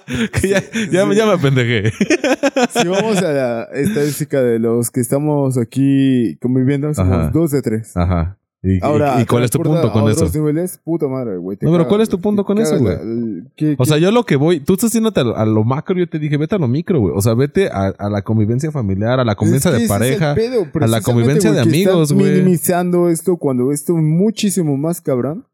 que 0.41 0.49
ya, 0.49 0.63
ya, 0.91 1.07
me- 1.07 1.15
ya 1.15 1.27
me 1.27 1.33
apendejé. 1.33 1.91
si 2.81 2.89
vamos 2.89 3.19
a 3.19 3.33
la 3.33 3.63
estadística 3.75 4.43
de 4.43 4.59
los 4.59 4.91
que 4.91 5.01
estamos 5.01 5.59
aquí 5.59 6.37
conviviendo, 6.41 6.93
somos 6.95 7.13
Ajá. 7.19 7.31
2 7.33 7.51
de 7.51 7.63
3. 7.63 7.97
Ajá. 7.97 8.35
¿Y, 8.61 8.85
Ahora, 8.85 9.15
y- 9.19 9.23
y 9.23 9.27
cuál 9.27 9.45
es 9.45 9.53
tu 9.53 9.61
punto 9.61 9.93
con 9.93 10.09
a 10.09 10.11
eso? 10.11 10.29
niveles, 10.35 10.81
puta 10.85 11.07
madre, 11.07 11.37
güey. 11.37 11.57
No, 11.61 11.71
pero 11.71 11.87
¿cuál 11.87 12.01
es 12.01 12.09
tu 12.09 12.21
punto 12.21 12.45
con 12.45 12.59
eso, 12.59 12.77
güey? 12.77 12.97
la- 12.97 13.03
el- 13.03 13.45
¿qué- 13.57 13.77
O 13.79 13.85
sea, 13.85 13.99
yo 13.99 14.11
lo 14.11 14.25
que 14.25 14.35
voy, 14.35 14.59
tú 14.59 14.75
estás 14.75 14.93
yéndote 14.93 15.21
a 15.21 15.25
lo, 15.25 15.37
a 15.37 15.65
macro, 15.65 15.97
yo 15.97 16.09
te 16.09 16.19
dije, 16.19 16.37
vete 16.37 16.57
a 16.57 16.59
lo 16.59 16.67
micro, 16.67 16.99
güey. 16.99 17.15
O 17.17 17.23
sea, 17.23 17.35
vete 17.35 17.69
a, 17.69 17.87
a 17.97 18.11
la 18.11 18.23
convivencia 18.23 18.73
familiar, 18.73 19.21
a 19.21 19.25
la 19.25 19.37
convivencia 19.37 19.71
Es 19.71 19.77
que 19.77 19.83
de 19.85 19.89
pareja. 19.89 20.35
pedo, 20.35 20.67
la 20.89 21.01
convivencia 21.01 21.53
de 21.53 21.61
amigos, 21.61 22.13
güey. 22.13 22.33
minimizando 22.33 23.09
esto 23.09 23.37
cuando 23.37 23.71
esto 23.71 23.97
es 23.97 24.03
muchísimo 24.03 24.77
más 24.77 25.01
cabrón 25.01 25.47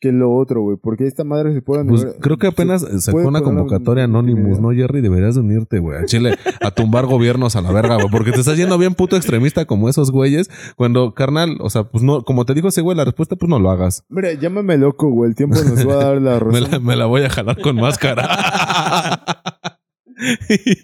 que 0.00 0.12
lo 0.12 0.32
otro, 0.34 0.62
güey. 0.62 0.76
Porque 0.76 1.06
esta 1.06 1.24
madre 1.24 1.54
se 1.54 1.62
puede... 1.62 1.84
Pues 1.84 2.06
creo 2.20 2.36
que 2.36 2.46
apenas 2.48 2.86
sacó 3.02 3.26
una 3.28 3.40
convocatoria 3.40 4.04
Anonymous, 4.04 4.60
¿no, 4.60 4.70
Jerry? 4.70 5.00
Deberías 5.00 5.34
de 5.34 5.40
unirte, 5.40 5.78
güey. 5.78 5.98
A 5.98 6.04
Chile, 6.04 6.34
a 6.60 6.70
tumbar 6.70 7.06
gobiernos 7.06 7.56
a 7.56 7.62
la 7.62 7.72
verga, 7.72 7.96
güey. 7.96 8.08
Porque 8.10 8.32
te 8.32 8.40
estás 8.40 8.56
yendo 8.56 8.78
bien 8.78 8.94
puto 8.94 9.16
extremista 9.16 9.64
como 9.64 9.88
esos 9.88 10.10
güeyes. 10.10 10.50
Cuando, 10.76 11.14
carnal, 11.14 11.56
o 11.60 11.70
sea, 11.70 11.84
pues 11.84 12.04
no, 12.04 12.22
como 12.22 12.44
te 12.44 12.54
dijo 12.54 12.68
ese 12.68 12.82
güey, 12.82 12.96
la 12.96 13.04
respuesta, 13.04 13.36
pues 13.36 13.48
no 13.48 13.58
lo 13.58 13.70
hagas. 13.70 14.04
Mira, 14.08 14.32
llámame 14.34 14.76
loco, 14.76 15.10
güey. 15.10 15.30
El 15.30 15.36
tiempo 15.36 15.56
nos 15.56 15.88
va 15.88 15.94
a 15.94 16.04
dar 16.04 16.20
la 16.22 16.32
Me 16.44 16.60
razón. 16.60 16.70
la, 16.70 16.78
me 16.80 16.96
la 16.96 17.06
voy 17.06 17.22
a 17.22 17.30
jalar 17.30 17.60
con 17.60 17.76
máscara. 17.76 18.28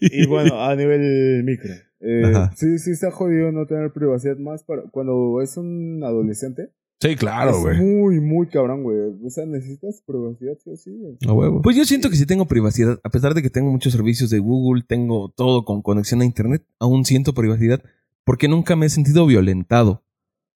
Y 0.00 0.26
bueno, 0.26 0.62
a 0.62 0.76
nivel 0.76 1.42
micro. 1.44 1.72
Eh, 2.00 2.34
sí, 2.54 2.78
sí 2.78 2.90
está 2.90 3.10
jodido 3.10 3.52
no 3.52 3.64
tener 3.66 3.92
privacidad 3.92 4.36
más 4.36 4.64
para 4.64 4.82
cuando 4.90 5.40
es 5.40 5.56
un 5.56 6.02
adolescente. 6.04 6.68
Sí, 7.02 7.16
claro, 7.16 7.50
es 7.50 7.60
güey. 7.60 7.80
muy, 7.80 8.20
muy 8.20 8.46
cabrón, 8.46 8.84
güey. 8.84 8.96
O 9.24 9.30
sea, 9.30 9.44
necesitas 9.44 10.02
privacidad, 10.06 10.52
sí 10.62 10.70
o 10.70 10.76
sí, 10.76 10.90
güey. 10.92 11.16
A 11.26 11.32
huevo. 11.32 11.60
Pues 11.60 11.76
yo 11.76 11.84
siento 11.84 12.08
que 12.08 12.16
sí 12.16 12.26
tengo 12.26 12.46
privacidad. 12.46 13.00
A 13.02 13.10
pesar 13.10 13.34
de 13.34 13.42
que 13.42 13.50
tengo 13.50 13.72
muchos 13.72 13.92
servicios 13.92 14.30
de 14.30 14.38
Google, 14.38 14.84
tengo 14.86 15.30
todo 15.30 15.64
con 15.64 15.82
conexión 15.82 16.20
a 16.20 16.24
Internet, 16.24 16.64
aún 16.78 17.04
siento 17.04 17.34
privacidad 17.34 17.82
porque 18.24 18.48
nunca 18.48 18.76
me 18.76 18.86
he 18.86 18.90
sentido 18.90 19.26
violentado. 19.26 20.04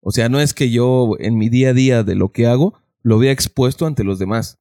O 0.00 0.12
sea, 0.12 0.28
no 0.28 0.40
es 0.40 0.54
que 0.54 0.70
yo 0.70 1.16
en 1.18 1.36
mi 1.36 1.48
día 1.48 1.70
a 1.70 1.74
día 1.74 2.04
de 2.04 2.14
lo 2.14 2.30
que 2.30 2.46
hago 2.46 2.74
lo 3.02 3.18
vea 3.18 3.32
expuesto 3.32 3.86
ante 3.86 4.04
los 4.04 4.18
demás. 4.18 4.58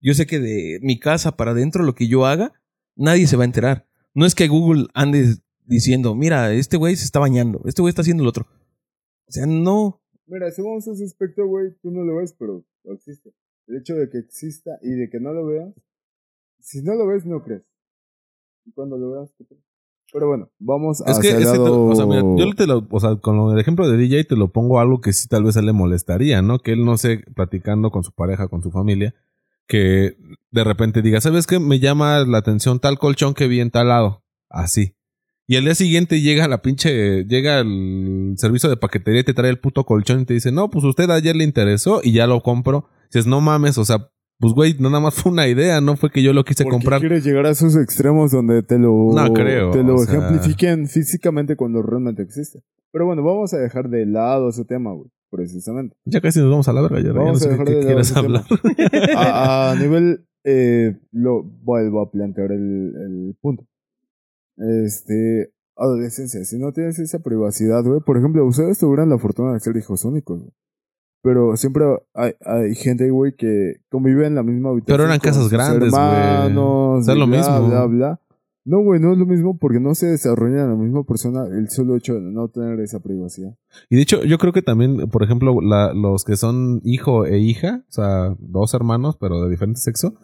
Yo 0.00 0.14
sé 0.14 0.26
que 0.26 0.38
de 0.38 0.78
mi 0.82 0.98
casa 0.98 1.36
para 1.36 1.50
adentro 1.50 1.82
lo 1.82 1.94
que 1.94 2.08
yo 2.08 2.26
haga, 2.26 2.52
nadie 2.96 3.26
se 3.26 3.36
va 3.36 3.42
a 3.42 3.46
enterar. 3.46 3.86
No 4.14 4.26
es 4.26 4.34
que 4.34 4.48
Google 4.48 4.86
ande 4.94 5.36
diciendo, 5.66 6.14
mira, 6.14 6.52
este 6.52 6.76
güey 6.76 6.96
se 6.96 7.04
está 7.04 7.18
bañando, 7.18 7.60
este 7.66 7.82
güey 7.82 7.90
está 7.90 8.02
haciendo 8.02 8.22
lo 8.22 8.30
otro. 8.30 8.46
O 9.26 9.32
sea, 9.32 9.46
no. 9.46 10.00
Mira, 10.26 10.46
a 10.46 10.48
ese 10.48 11.04
aspecto, 11.04 11.46
güey, 11.46 11.72
tú 11.82 11.90
no 11.90 12.02
lo 12.02 12.16
ves, 12.16 12.34
pero 12.38 12.64
existe. 12.84 13.32
El 13.66 13.76
hecho 13.78 13.94
de 13.94 14.08
que 14.08 14.18
exista 14.18 14.78
y 14.82 14.90
de 14.90 15.08
que 15.10 15.20
no 15.20 15.32
lo 15.32 15.46
veas, 15.46 15.74
si 16.60 16.82
no 16.82 16.94
lo 16.94 17.06
ves, 17.06 17.26
no 17.26 17.42
crees. 17.42 17.62
Y 18.64 18.72
cuando 18.72 18.96
lo 18.96 19.12
veas, 19.12 19.34
¿qué 19.36 19.44
crees? 19.44 19.62
Pero 20.12 20.28
bueno, 20.28 20.48
vamos 20.60 21.02
Es 21.06 21.18
que, 21.18 21.30
es 21.30 21.34
que 21.34 21.44
lado... 21.44 21.86
o 21.86 21.94
sea, 21.96 22.06
mira, 22.06 22.22
yo 22.36 22.54
te 22.54 22.68
lo, 22.68 22.86
o 22.88 23.00
sea, 23.00 23.16
con 23.16 23.52
el 23.52 23.58
ejemplo 23.58 23.88
de 23.88 23.96
DJ 23.96 24.24
te 24.24 24.36
lo 24.36 24.52
pongo 24.52 24.78
algo 24.78 25.00
que 25.00 25.12
sí 25.12 25.26
tal 25.26 25.42
vez 25.42 25.56
a 25.56 25.60
él 25.60 25.66
le 25.66 25.72
molestaría, 25.72 26.40
¿no? 26.40 26.60
Que 26.60 26.72
él 26.72 26.84
no 26.84 26.96
sé, 26.96 27.24
platicando 27.34 27.90
con 27.90 28.04
su 28.04 28.12
pareja, 28.12 28.46
con 28.46 28.62
su 28.62 28.70
familia, 28.70 29.12
que 29.66 30.16
de 30.52 30.64
repente 30.64 31.02
diga, 31.02 31.20
¿sabes 31.20 31.46
qué? 31.46 31.58
Me 31.58 31.80
llama 31.80 32.20
la 32.20 32.38
atención 32.38 32.78
tal 32.78 32.98
colchón 32.98 33.34
que 33.34 33.48
vi 33.48 33.60
en 33.60 33.72
tal 33.72 33.88
lado. 33.88 34.22
Así. 34.48 34.94
Y 35.46 35.56
al 35.56 35.64
día 35.64 35.74
siguiente 35.74 36.20
llega 36.22 36.48
la 36.48 36.62
pinche, 36.62 37.24
llega 37.24 37.60
el 37.60 38.34
servicio 38.36 38.70
de 38.70 38.76
paquetería 38.78 39.20
y 39.20 39.24
te 39.24 39.34
trae 39.34 39.50
el 39.50 39.58
puto 39.58 39.84
colchón 39.84 40.20
y 40.20 40.24
te 40.24 40.34
dice, 40.34 40.52
no, 40.52 40.70
pues 40.70 40.84
usted 40.84 41.10
ayer 41.10 41.36
le 41.36 41.44
interesó 41.44 42.00
y 42.02 42.12
ya 42.12 42.26
lo 42.26 42.42
compro. 42.42 42.88
Dices, 43.12 43.26
no 43.26 43.40
mames, 43.42 43.76
o 43.76 43.84
sea, 43.84 44.08
pues 44.38 44.54
güey, 44.54 44.74
no 44.80 44.88
nada 44.88 45.00
más 45.02 45.14
fue 45.14 45.30
una 45.32 45.46
idea, 45.46 45.80
no 45.82 45.96
fue 45.96 46.10
que 46.10 46.22
yo 46.22 46.32
lo 46.32 46.44
quise 46.44 46.64
¿Por 46.64 46.70
qué 46.72 46.76
comprar. 46.76 47.00
quieres 47.00 47.24
llegar 47.24 47.44
a 47.46 47.50
esos 47.50 47.76
extremos 47.76 48.30
donde 48.32 48.62
te 48.62 48.78
lo, 48.78 49.10
No 49.14 49.32
creo, 49.34 49.70
te 49.70 49.82
lo 49.82 49.98
sea- 49.98 50.14
ejemplifiquen 50.18 50.88
físicamente 50.88 51.56
cuando 51.56 51.82
realmente 51.82 52.22
existe? 52.22 52.60
Pero 52.90 53.06
bueno, 53.06 53.22
vamos 53.22 53.52
a 53.52 53.58
dejar 53.58 53.90
de 53.90 54.06
lado 54.06 54.48
ese 54.48 54.64
tema, 54.64 54.92
güey, 54.92 55.10
precisamente. 55.30 55.94
Ya 56.06 56.20
casi 56.20 56.40
nos 56.40 56.48
vamos 56.50 56.68
a 56.68 56.72
la 56.72 56.80
verga, 56.80 57.00
ya, 57.00 57.08
ya 57.08 57.12
no 57.12 57.24
Vamos 57.24 57.40
sé 57.40 57.48
a 57.48 57.50
dejar 57.52 57.66
qué 57.66 57.74
de 57.74 57.84
quieres 57.84 58.16
hablar. 58.16 58.44
a, 59.16 59.70
a 59.72 59.74
nivel, 59.80 60.24
eh, 60.44 60.96
lo 61.12 61.42
vuelvo 61.42 62.00
a 62.00 62.10
plantear 62.10 62.50
el, 62.52 62.92
el 62.96 63.36
punto. 63.40 63.66
Este, 64.56 65.52
adolescencia, 65.76 66.44
si 66.44 66.58
no 66.58 66.72
tienes 66.72 66.98
esa 66.98 67.18
privacidad, 67.20 67.82
güey, 67.84 68.00
por 68.00 68.16
ejemplo, 68.16 68.44
ustedes 68.46 68.78
tuvieran 68.78 69.08
la 69.10 69.18
fortuna 69.18 69.52
de 69.52 69.60
ser 69.60 69.76
hijos 69.76 70.04
únicos, 70.04 70.40
güey. 70.40 70.52
Pero 71.22 71.56
siempre 71.56 71.84
hay, 72.12 72.32
hay 72.44 72.74
gente, 72.74 73.08
güey, 73.10 73.34
que 73.34 73.76
convive 73.88 74.26
en 74.26 74.34
la 74.34 74.42
misma 74.42 74.70
habitación. 74.70 74.94
Pero 74.98 75.04
eran 75.08 75.18
casas 75.20 75.48
grandes, 75.48 75.90
güey. 75.90 76.52
y 77.14 77.18
lo 77.18 77.26
bla, 77.26 77.36
mismo. 77.38 77.68
Bla, 77.68 77.86
bla. 77.86 78.20
No, 78.66 78.82
güey, 78.82 79.00
no 79.00 79.12
es 79.12 79.18
lo 79.18 79.26
mismo 79.26 79.58
porque 79.58 79.80
no 79.80 79.94
se 79.94 80.06
desarrolla 80.06 80.62
en 80.64 80.70
la 80.70 80.76
misma 80.76 81.04
persona 81.04 81.44
el 81.46 81.68
solo 81.70 81.96
hecho 81.96 82.14
de 82.14 82.20
no 82.20 82.48
tener 82.48 82.78
esa 82.80 83.00
privacidad. 83.00 83.54
Y 83.90 83.96
de 83.96 84.02
hecho, 84.02 84.22
yo 84.24 84.38
creo 84.38 84.52
que 84.54 84.62
también, 84.62 85.08
por 85.10 85.22
ejemplo, 85.22 85.60
la- 85.62 85.92
los 85.94 86.24
que 86.24 86.36
son 86.36 86.80
hijo 86.84 87.26
e 87.26 87.38
hija, 87.38 87.84
o 87.88 87.92
sea, 87.92 88.34
dos 88.38 88.72
hermanos, 88.74 89.16
pero 89.20 89.42
de 89.42 89.50
diferente 89.50 89.80
sexo, 89.80 90.14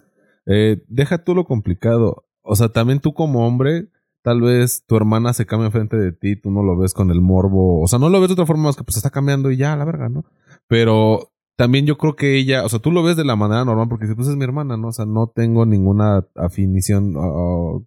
eh, 0.46 0.82
deja 0.88 1.22
tú 1.24 1.34
lo 1.34 1.44
complicado. 1.44 2.24
O 2.42 2.56
sea, 2.56 2.68
también 2.70 3.00
tú 3.00 3.12
como 3.12 3.46
hombre 3.46 3.88
tal 4.22 4.40
vez 4.40 4.84
tu 4.86 4.96
hermana 4.96 5.32
se 5.32 5.46
cambia 5.46 5.66
enfrente 5.66 5.96
de 5.96 6.12
ti, 6.12 6.36
tú 6.36 6.50
no 6.50 6.62
lo 6.62 6.76
ves 6.76 6.94
con 6.94 7.10
el 7.10 7.20
morbo, 7.20 7.80
o 7.80 7.88
sea, 7.88 7.98
no 7.98 8.08
lo 8.08 8.20
ves 8.20 8.28
de 8.28 8.34
otra 8.34 8.46
forma 8.46 8.64
más 8.64 8.76
que 8.76 8.84
pues 8.84 8.96
está 8.96 9.10
cambiando 9.10 9.50
y 9.50 9.56
ya, 9.56 9.76
la 9.76 9.84
verga, 9.84 10.08
¿no? 10.08 10.24
Pero 10.66 11.32
también 11.56 11.86
yo 11.86 11.98
creo 11.98 12.16
que 12.16 12.36
ella, 12.36 12.64
o 12.64 12.68
sea, 12.68 12.78
tú 12.78 12.90
lo 12.90 13.02
ves 13.02 13.16
de 13.16 13.24
la 13.24 13.36
manera 13.36 13.64
normal 13.64 13.88
porque 13.88 14.06
pues 14.14 14.28
es 14.28 14.36
mi 14.36 14.44
hermana, 14.44 14.76
¿no? 14.76 14.88
O 14.88 14.92
sea, 14.92 15.06
no 15.06 15.26
tengo 15.26 15.66
ninguna 15.66 16.26
afinición 16.34 17.16
o, 17.16 17.20
o 17.20 17.86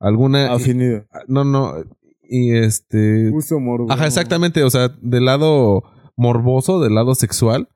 alguna... 0.00 0.52
Afinidad. 0.52 1.06
No, 1.28 1.44
no, 1.44 1.74
y 2.22 2.56
este... 2.56 3.30
Gusto 3.30 3.60
morbo. 3.60 3.90
Ajá, 3.90 4.06
exactamente, 4.06 4.62
o 4.64 4.70
sea, 4.70 4.96
del 5.00 5.26
lado 5.26 5.84
morboso, 6.16 6.80
del 6.80 6.94
lado 6.94 7.14
sexual, 7.14 7.68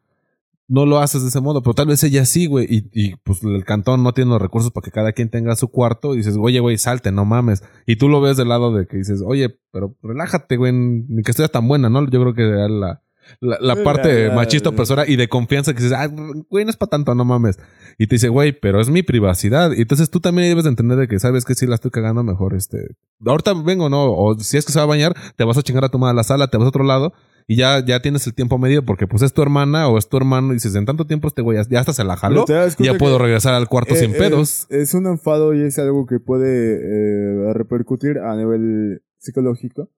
no 0.69 0.85
lo 0.85 0.99
haces 0.99 1.23
de 1.23 1.29
ese 1.29 1.41
modo, 1.41 1.63
pero 1.63 1.75
tal 1.75 1.87
vez 1.87 2.05
ella 2.05 2.25
sí, 2.27 2.47
güey, 2.47 2.67
y, 2.69 2.91
y 2.93 3.17
pues 3.17 3.43
el 3.43 3.65
cantón 3.65 4.03
no 4.03 4.13
tiene 4.13 4.31
los 4.31 4.41
recursos 4.41 4.71
para 4.71 4.85
que 4.85 4.91
cada 4.91 5.13
quien 5.13 5.31
tenga 5.31 5.57
su 5.57 5.69
cuarto, 5.69 6.15
y 6.15 6.19
dices, 6.19 6.37
oye, 6.39 6.61
güey, 6.61 6.77
salte, 6.77 7.11
no 7.11 7.25
mames. 7.25 7.65
Y 7.87 7.97
tú 7.97 8.09
lo 8.09 8.21
ves 8.21 8.37
del 8.37 8.49
lado 8.49 8.73
de 8.73 8.87
que 8.87 8.99
dices, 8.99 9.23
oye, 9.27 9.59
pero 9.73 9.97
relájate, 10.03 10.57
güey, 10.57 10.73
ni 10.73 11.23
que 11.23 11.31
estés 11.31 11.51
tan 11.51 11.67
buena, 11.67 11.89
¿no? 11.89 12.09
Yo 12.09 12.21
creo 12.21 12.35
que 12.35 12.43
era 12.43 12.69
la, 12.69 13.03
la, 13.41 13.83
parte 13.83 14.31
machista 14.31 14.71
opresora 14.71 15.09
y 15.09 15.17
de 15.17 15.29
confianza 15.29 15.73
que 15.73 15.83
dices, 15.83 15.97
ah, 15.97 16.07
güey, 16.51 16.65
no 16.65 16.71
es 16.71 16.77
para 16.77 16.91
tanto, 16.91 17.15
no 17.15 17.25
mames. 17.25 17.59
Y 17.99 18.07
te 18.07 18.17
dice, 18.17 18.29
güey, 18.29 18.53
pero 18.53 18.81
es 18.81 18.91
mi 18.91 19.03
privacidad. 19.03 19.73
Y 19.73 19.83
entonces 19.83 20.11
tú 20.11 20.21
también 20.21 20.49
debes 20.49 20.65
de 20.65 20.71
entender 20.71 20.99
de 20.99 21.09
que 21.09 21.19
sabes 21.19 21.45
que 21.45 21.55
si 21.55 21.67
la 21.67 21.75
estoy 21.77 21.91
cagando 21.91 22.23
mejor, 22.23 22.55
este, 22.55 22.97
ahorita 23.25 23.55
vengo, 23.55 23.89
¿no? 23.89 24.13
O 24.13 24.39
si 24.39 24.57
es 24.57 24.65
que 24.65 24.73
se 24.73 24.79
va 24.79 24.85
a 24.85 24.89
bañar, 24.89 25.15
te 25.37 25.45
vas 25.45 25.59
a 25.59 25.63
chingar 25.63 25.85
a 25.85 25.89
tu 25.89 25.99
madre 25.99 26.13
a 26.13 26.17
la 26.17 26.25
sala, 26.25 26.49
te 26.49 26.57
vas 26.57 26.67
a 26.67 26.69
otro 26.69 26.85
lado 26.85 27.13
y 27.51 27.57
ya, 27.57 27.83
ya 27.83 28.01
tienes 28.03 28.27
el 28.27 28.35
tiempo 28.35 28.59
medido 28.59 28.85
porque 28.85 29.07
pues 29.07 29.23
es 29.23 29.33
tu 29.33 29.41
hermana 29.41 29.89
o 29.89 29.97
es 29.97 30.07
tu 30.07 30.19
hermano 30.19 30.53
y 30.53 30.57
dices, 30.57 30.75
en 30.75 30.85
tanto 30.85 31.07
tiempo 31.07 31.29
este 31.29 31.41
güey 31.41 31.59
ya, 31.71 31.81
hasta 31.81 31.95
se 31.95 32.05
la 32.05 32.15
jaló 32.19 32.45
ya 32.47 32.99
puedo 32.99 33.19
regresar 33.19 33.55
al 33.55 33.69
cuarto 33.69 33.95
eh, 33.95 33.97
sin 33.97 34.13
pedos. 34.13 34.67
Es, 34.69 34.91
es 34.91 34.95
un 34.95 35.07
enfado 35.07 35.55
y 35.55 35.63
es 35.63 35.79
algo 35.79 36.05
que 36.05 36.21
puede 36.21 36.75
eh, 36.75 37.53
repercutir 37.55 38.19
a 38.19 38.37
nivel 38.37 39.03
psicológico. 39.17 39.91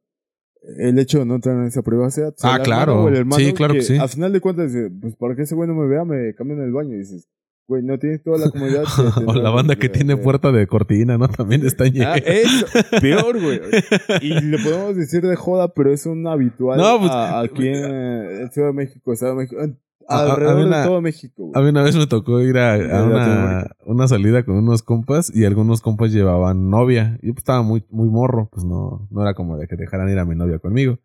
El 0.79 0.97
hecho 1.01 1.19
de 1.19 1.25
no 1.25 1.41
tener 1.41 1.67
esa 1.67 1.83
privacidad. 1.83 2.35
Ah, 2.43 2.61
claro. 2.63 3.09
hermano 3.09 3.17
hermano 3.17 3.45
Sí, 3.45 3.53
claro 3.53 3.75
que 3.75 3.83
sí. 3.83 3.97
A 3.97 4.07
final 4.07 4.33
de 4.33 4.41
cuentas, 4.41 4.73
pues 5.01 5.17
para 5.17 5.35
que 5.35 5.43
ese 5.43 5.57
güey 5.57 5.69
no 5.69 5.75
me 5.75 5.89
vea, 5.89 6.05
me 6.05 6.35
cambio 6.35 6.57
en 6.57 6.63
el 6.63 6.73
baño. 6.73 6.95
Y 6.95 6.99
dices, 6.99 7.27
güey, 7.71 7.83
no 7.85 7.99
tienes 7.99 8.23
toda 8.23 8.37
la 8.39 8.51
comodidad. 8.51 8.85
o 9.27 9.33
la 9.35 9.51
banda 9.51 9.77
que 9.77 9.89
tiene 9.89 10.17
puerta 10.17 10.51
de 10.53 10.67
cortina, 10.67 11.17
¿no? 11.17 11.29
También 11.29 11.65
está 11.65 11.87
en 11.87 12.03
Ah, 12.03 12.17
eso, 12.17 12.67
peor, 13.01 13.41
güey. 13.41 13.61
Y 14.21 14.41
le 14.41 14.59
podemos 14.59 14.97
decir 14.97 15.23
de 15.23 15.37
joda, 15.37 15.69
pero 15.73 15.93
es 15.93 16.05
un 16.07 16.27
habitual 16.27 16.79
No, 16.79 16.99
pues, 16.99 17.11
a- 17.13 17.41
aquí 17.41 17.69
en 17.69 18.51
Ciudad 18.51 18.69
de 18.69 18.75
México, 18.75 19.15
de 19.15 19.35
México, 19.35 19.63
en- 19.63 19.79
A- 20.09 20.17
a- 20.19 20.33
alrededor 20.33 20.69
de 20.69 20.83
todo 20.85 21.01
México. 21.01 21.35
güey. 21.47 21.53
A 21.55 21.61
mí 21.63 21.69
una 21.71 21.83
vez 21.85 21.95
me 21.97 22.07
tocó 22.09 22.41
ir 22.41 22.59
a, 22.59 22.77
una, 23.05 23.71
una 23.87 24.09
salida 24.09 24.43
con 24.45 24.57
unos 24.57 24.83
compas 24.83 25.31
y 25.35 25.45
algunos 25.45 25.81
compas 25.83 26.11
llevaban 26.13 26.69
novia. 26.69 27.13
Yo 27.23 27.33
pues, 27.33 27.39
estaba 27.43 27.63
muy, 27.63 27.85
muy 27.91 28.09
morro, 28.09 28.49
pues 28.53 28.65
no, 28.65 29.07
no 29.13 29.23
era 29.23 29.35
como 29.35 29.57
de 29.57 29.69
que 29.69 29.77
dejaran 29.77 30.09
ir 30.11 30.19
a 30.19 30.25
mi 30.25 30.35
novia 30.35 30.59
conmigo. 30.59 30.99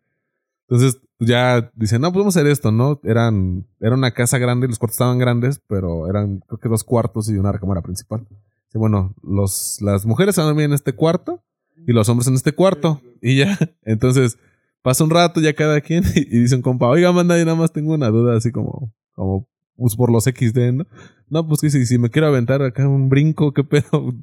Entonces 0.68 1.00
ya 1.18 1.70
dicen, 1.74 2.00
no, 2.02 2.12
podemos 2.12 2.36
hacer 2.36 2.50
esto, 2.50 2.72
¿no? 2.72 3.00
Eran, 3.04 3.66
era 3.80 3.94
una 3.94 4.12
casa 4.12 4.38
grande, 4.38 4.68
los 4.68 4.78
cuartos 4.78 4.96
estaban 4.96 5.18
grandes, 5.18 5.60
pero 5.66 6.08
eran 6.08 6.40
creo 6.40 6.58
que 6.58 6.68
dos 6.68 6.84
cuartos 6.84 7.28
y 7.30 7.36
una 7.38 7.52
recámara 7.52 7.82
principal. 7.82 8.26
Sí, 8.68 8.78
bueno, 8.78 9.14
los, 9.22 9.78
las 9.80 10.04
mujeres 10.06 10.36
van 10.36 10.44
a 10.44 10.48
dormir 10.48 10.66
en 10.66 10.72
este 10.72 10.92
cuarto 10.92 11.42
y 11.86 11.92
los 11.92 12.08
hombres 12.08 12.28
en 12.28 12.34
este 12.34 12.52
cuarto. 12.52 13.00
Y 13.22 13.36
ya, 13.36 13.58
entonces 13.82 14.38
pasa 14.82 15.04
un 15.04 15.10
rato 15.10 15.40
ya 15.40 15.54
cada 15.54 15.80
quien 15.80 16.04
y, 16.14 16.20
y 16.20 16.40
dice 16.40 16.56
un 16.56 16.62
compa, 16.62 16.88
oiga, 16.88 17.12
manda, 17.12 17.38
yo 17.38 17.44
nada 17.44 17.56
más 17.56 17.72
tengo 17.72 17.94
una 17.94 18.08
duda 18.08 18.36
así 18.36 18.52
como, 18.52 18.92
como 19.12 19.48
pues 19.76 19.96
por 19.96 20.10
los 20.10 20.24
XD, 20.24 20.72
¿no? 20.72 20.86
No, 21.28 21.46
pues 21.46 21.60
que 21.60 21.70
si, 21.70 21.86
si 21.86 21.98
me 21.98 22.10
quiero 22.10 22.28
aventar 22.28 22.62
acá 22.62 22.88
un 22.88 23.08
brinco, 23.08 23.52
¿qué 23.52 23.64
pedo? 23.64 24.14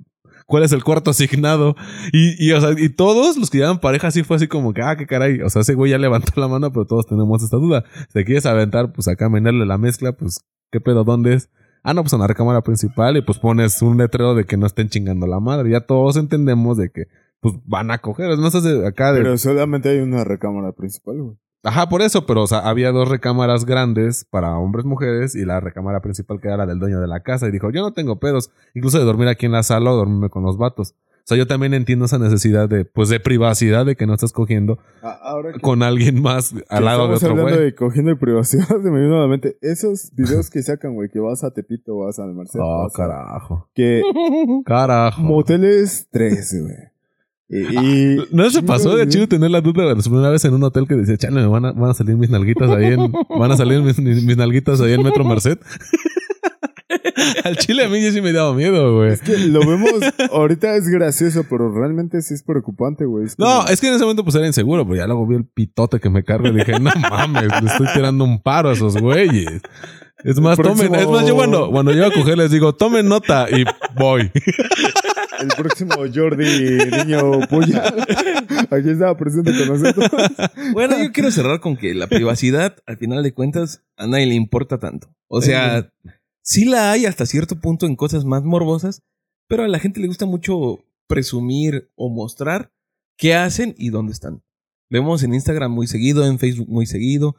¿Cuál 0.45 0.63
es 0.63 0.71
el 0.71 0.83
cuarto 0.83 1.11
asignado? 1.11 1.75
Y, 2.11 2.35
y, 2.45 2.51
o 2.51 2.61
sea, 2.61 2.71
y 2.77 2.89
todos 2.89 3.37
los 3.37 3.49
que 3.49 3.59
llevan 3.59 3.79
pareja 3.79 4.07
así 4.07 4.23
fue 4.23 4.37
así 4.37 4.47
como 4.47 4.73
que, 4.73 4.81
ah, 4.81 4.95
qué 4.95 5.05
caray. 5.05 5.41
O 5.41 5.49
sea, 5.49 5.61
ese 5.61 5.73
güey 5.73 5.91
ya 5.91 5.97
levantó 5.97 6.39
la 6.39 6.47
mano, 6.47 6.71
pero 6.71 6.85
todos 6.85 7.07
tenemos 7.07 7.43
esta 7.43 7.57
duda. 7.57 7.83
Si 8.07 8.13
te 8.13 8.25
quieres 8.25 8.45
aventar, 8.45 8.91
pues 8.93 9.07
acá 9.07 9.29
menerle 9.29 9.65
la 9.65 9.77
mezcla, 9.77 10.13
pues, 10.13 10.45
¿qué 10.71 10.79
pedo? 10.79 11.03
¿Dónde 11.03 11.35
es? 11.35 11.49
Ah, 11.83 11.93
no, 11.93 12.01
pues 12.01 12.13
en 12.13 12.19
la 12.19 12.27
recámara 12.27 12.61
principal 12.61 13.17
y 13.17 13.21
pues 13.21 13.39
pones 13.39 13.81
un 13.81 13.97
letrero 13.97 14.35
de 14.35 14.45
que 14.45 14.55
no 14.55 14.65
estén 14.65 14.89
chingando 14.89 15.27
la 15.27 15.39
madre. 15.39 15.69
Ya 15.69 15.81
todos 15.81 16.17
entendemos 16.17 16.77
de 16.77 16.89
que, 16.89 17.07
pues, 17.41 17.55
van 17.65 17.91
a 17.91 17.97
coger. 17.99 18.37
No 18.37 18.47
estás 18.47 18.65
acá 18.65 19.11
de... 19.13 19.21
Pero 19.21 19.37
solamente 19.37 19.89
hay 19.89 19.99
una 19.99 20.23
recámara 20.23 20.71
principal, 20.71 21.21
güey. 21.21 21.37
Ajá, 21.63 21.87
por 21.87 22.01
eso, 22.01 22.25
pero 22.25 22.43
o 22.43 22.47
sea, 22.47 22.59
había 22.59 22.91
dos 22.91 23.07
recámaras 23.09 23.65
grandes 23.65 24.25
para 24.29 24.57
hombres 24.57 24.83
y 24.85 24.89
mujeres 24.89 25.33
y 25.35 25.45
la 25.45 25.59
recámara 25.61 26.01
principal 26.01 26.41
que 26.41 26.49
era 26.49 26.57
la 26.57 26.65
del 26.65 26.79
dueño 26.79 26.99
de 26.99 27.07
la 27.07 27.21
casa 27.21 27.47
y 27.47 27.51
dijo, 27.51 27.69
yo 27.71 27.81
no 27.81 27.93
tengo 27.93 28.19
pedos, 28.19 28.51
incluso 28.73 28.99
de 28.99 29.05
dormir 29.05 29.29
aquí 29.29 29.45
en 29.45 29.53
la 29.53 29.63
sala 29.63 29.91
o 29.91 29.95
dormirme 29.95 30.29
con 30.29 30.43
los 30.43 30.57
vatos. 30.57 30.93
O 31.19 31.25
sea, 31.25 31.37
yo 31.37 31.47
también 31.47 31.73
entiendo 31.73 32.03
esa 32.03 32.19
necesidad 32.19 32.67
de, 32.67 32.83
pues, 32.83 33.07
de 33.07 33.21
privacidad 33.21 33.85
de 33.85 33.95
que 33.95 34.05
no 34.05 34.13
estás 34.13 34.33
cogiendo 34.33 34.77
A- 35.01 35.11
Ahora 35.23 35.53
que, 35.53 35.61
con 35.61 35.81
alguien 35.81 36.21
más 36.21 36.53
al 36.67 36.83
lado 36.83 37.07
de 37.07 37.13
otro 37.15 37.29
hablando 37.29 37.53
güey. 37.53 37.63
de 37.63 37.75
cogiendo 37.75 38.19
privacidad, 38.19 38.67
se 38.83 38.91
me 38.91 38.99
vino 39.01 39.15
a 39.15 39.21
la 39.21 39.27
mente 39.29 39.57
esos 39.61 40.11
videos 40.15 40.49
que 40.49 40.61
sacan, 40.63 40.95
güey, 40.95 41.07
que 41.07 41.19
vas 41.21 41.45
a 41.45 41.51
Tepito, 41.51 41.95
vas 41.97 42.19
a 42.19 42.25
Merced, 42.25 42.59
Oh, 42.61 42.83
vas 42.83 42.93
a- 42.93 42.97
carajo. 42.97 43.69
que 43.73 44.01
Carajo. 44.65 45.21
moteles 45.21 46.09
13, 46.11 46.61
güey. 46.61 46.73
Y, 47.55 48.17
¿No 48.35 48.49
se 48.49 48.63
pasó 48.63 48.95
de 48.95 49.07
chido 49.09 49.27
tener 49.27 49.51
la 49.51 49.61
duda 49.61 49.83
de 49.83 49.95
la 49.95 50.01
primera 50.01 50.29
vez 50.29 50.43
en 50.45 50.53
un 50.55 50.63
hotel 50.63 50.87
que 50.87 50.95
decía, 50.95 51.17
chale, 51.17 51.41
me 51.41 51.47
van 51.47 51.65
a, 51.65 51.71
van 51.71 51.91
a 51.91 51.93
salir 51.93 52.15
mis 52.17 52.29
nalguitas 52.31 52.69
ahí 52.71 52.85
en, 52.93 53.11
van 53.29 53.51
a 53.51 53.57
salir 53.57 53.81
mis, 53.81 53.99
nalguitas 54.37 54.81
ahí 54.81 54.93
en 54.93 55.03
Metro 55.03 55.23
Merced? 55.23 55.59
Al 57.43 57.57
chile 57.57 57.85
a 57.85 57.89
mí 57.89 58.01
ya 58.01 58.11
sí 58.11 58.21
me 58.21 58.31
daba 58.33 58.53
miedo, 58.53 58.95
güey. 58.95 59.11
Es 59.11 59.21
que 59.21 59.37
lo 59.37 59.59
vemos, 59.61 59.91
ahorita 60.31 60.75
es 60.75 60.87
gracioso, 60.87 61.45
pero 61.49 61.71
realmente 61.73 62.21
sí 62.21 62.33
es 62.33 62.43
preocupante, 62.43 63.05
güey. 63.05 63.25
Es 63.25 63.37
No, 63.39 63.45
como- 63.45 63.67
es 63.67 63.81
que 63.81 63.87
en 63.87 63.93
ese 63.95 64.03
momento 64.03 64.23
pues 64.23 64.35
era 64.35 64.45
inseguro, 64.47 64.83
pero 64.85 64.97
ya 64.97 65.07
luego 65.07 65.27
vi 65.27 65.35
el 65.35 65.45
pitote 65.45 65.99
que 65.99 66.09
me 66.09 66.23
cargo 66.23 66.47
y 66.47 66.51
dije, 66.53 66.79
no 66.79 66.91
mames, 67.09 67.47
le 67.61 67.67
estoy 67.69 67.87
tirando 67.93 68.23
un 68.23 68.41
paro 68.41 68.69
a 68.69 68.73
esos 68.73 68.97
güeyes. 68.97 69.61
Es 70.23 70.39
más, 70.39 70.57
próximo- 70.57 70.87
tomen, 70.89 71.01
es 71.01 71.07
más, 71.07 71.27
yo 71.27 71.35
cuando, 71.35 71.69
cuando 71.69 71.91
llego 71.91 72.05
a 72.05 72.11
coger 72.11 72.37
les 72.37 72.51
digo, 72.51 72.73
tomen 72.73 73.07
nota 73.07 73.47
y 73.49 73.65
voy. 73.95 74.31
el 75.39 75.47
próximo 75.57 75.95
Jordi 76.13 76.77
Niño 77.05 77.41
Puya. 77.49 77.83
Aquí 78.69 78.89
estaba 78.89 79.17
presente 79.17 79.51
con 79.57 79.67
nosotros. 79.79 80.09
Bueno, 80.71 80.97
yo 81.01 81.11
quiero 81.11 81.31
cerrar 81.31 81.59
con 81.59 81.75
que 81.75 81.93
la 81.93 82.07
privacidad, 82.07 82.77
al 82.85 82.97
final 82.97 83.23
de 83.23 83.33
cuentas, 83.33 83.83
a 83.97 84.07
nadie 84.07 84.25
le 84.27 84.35
importa 84.35 84.77
tanto. 84.79 85.13
O 85.27 85.41
sea, 85.41 85.91
sí 86.41 86.65
la 86.65 86.91
hay 86.91 87.05
hasta 87.05 87.25
cierto 87.25 87.59
punto 87.59 87.85
en 87.85 87.95
cosas 87.95 88.23
más 88.25 88.43
morbosas, 88.43 89.01
pero 89.47 89.63
a 89.63 89.67
la 89.67 89.79
gente 89.79 89.99
le 89.99 90.07
gusta 90.07 90.25
mucho 90.25 90.85
presumir 91.07 91.89
o 91.95 92.09
mostrar 92.09 92.71
qué 93.17 93.35
hacen 93.35 93.75
y 93.77 93.89
dónde 93.89 94.13
están. 94.13 94.41
Vemos 94.89 95.23
en 95.23 95.33
Instagram 95.33 95.71
muy 95.71 95.87
seguido, 95.87 96.25
en 96.25 96.39
Facebook 96.39 96.69
muy 96.69 96.85
seguido. 96.85 97.35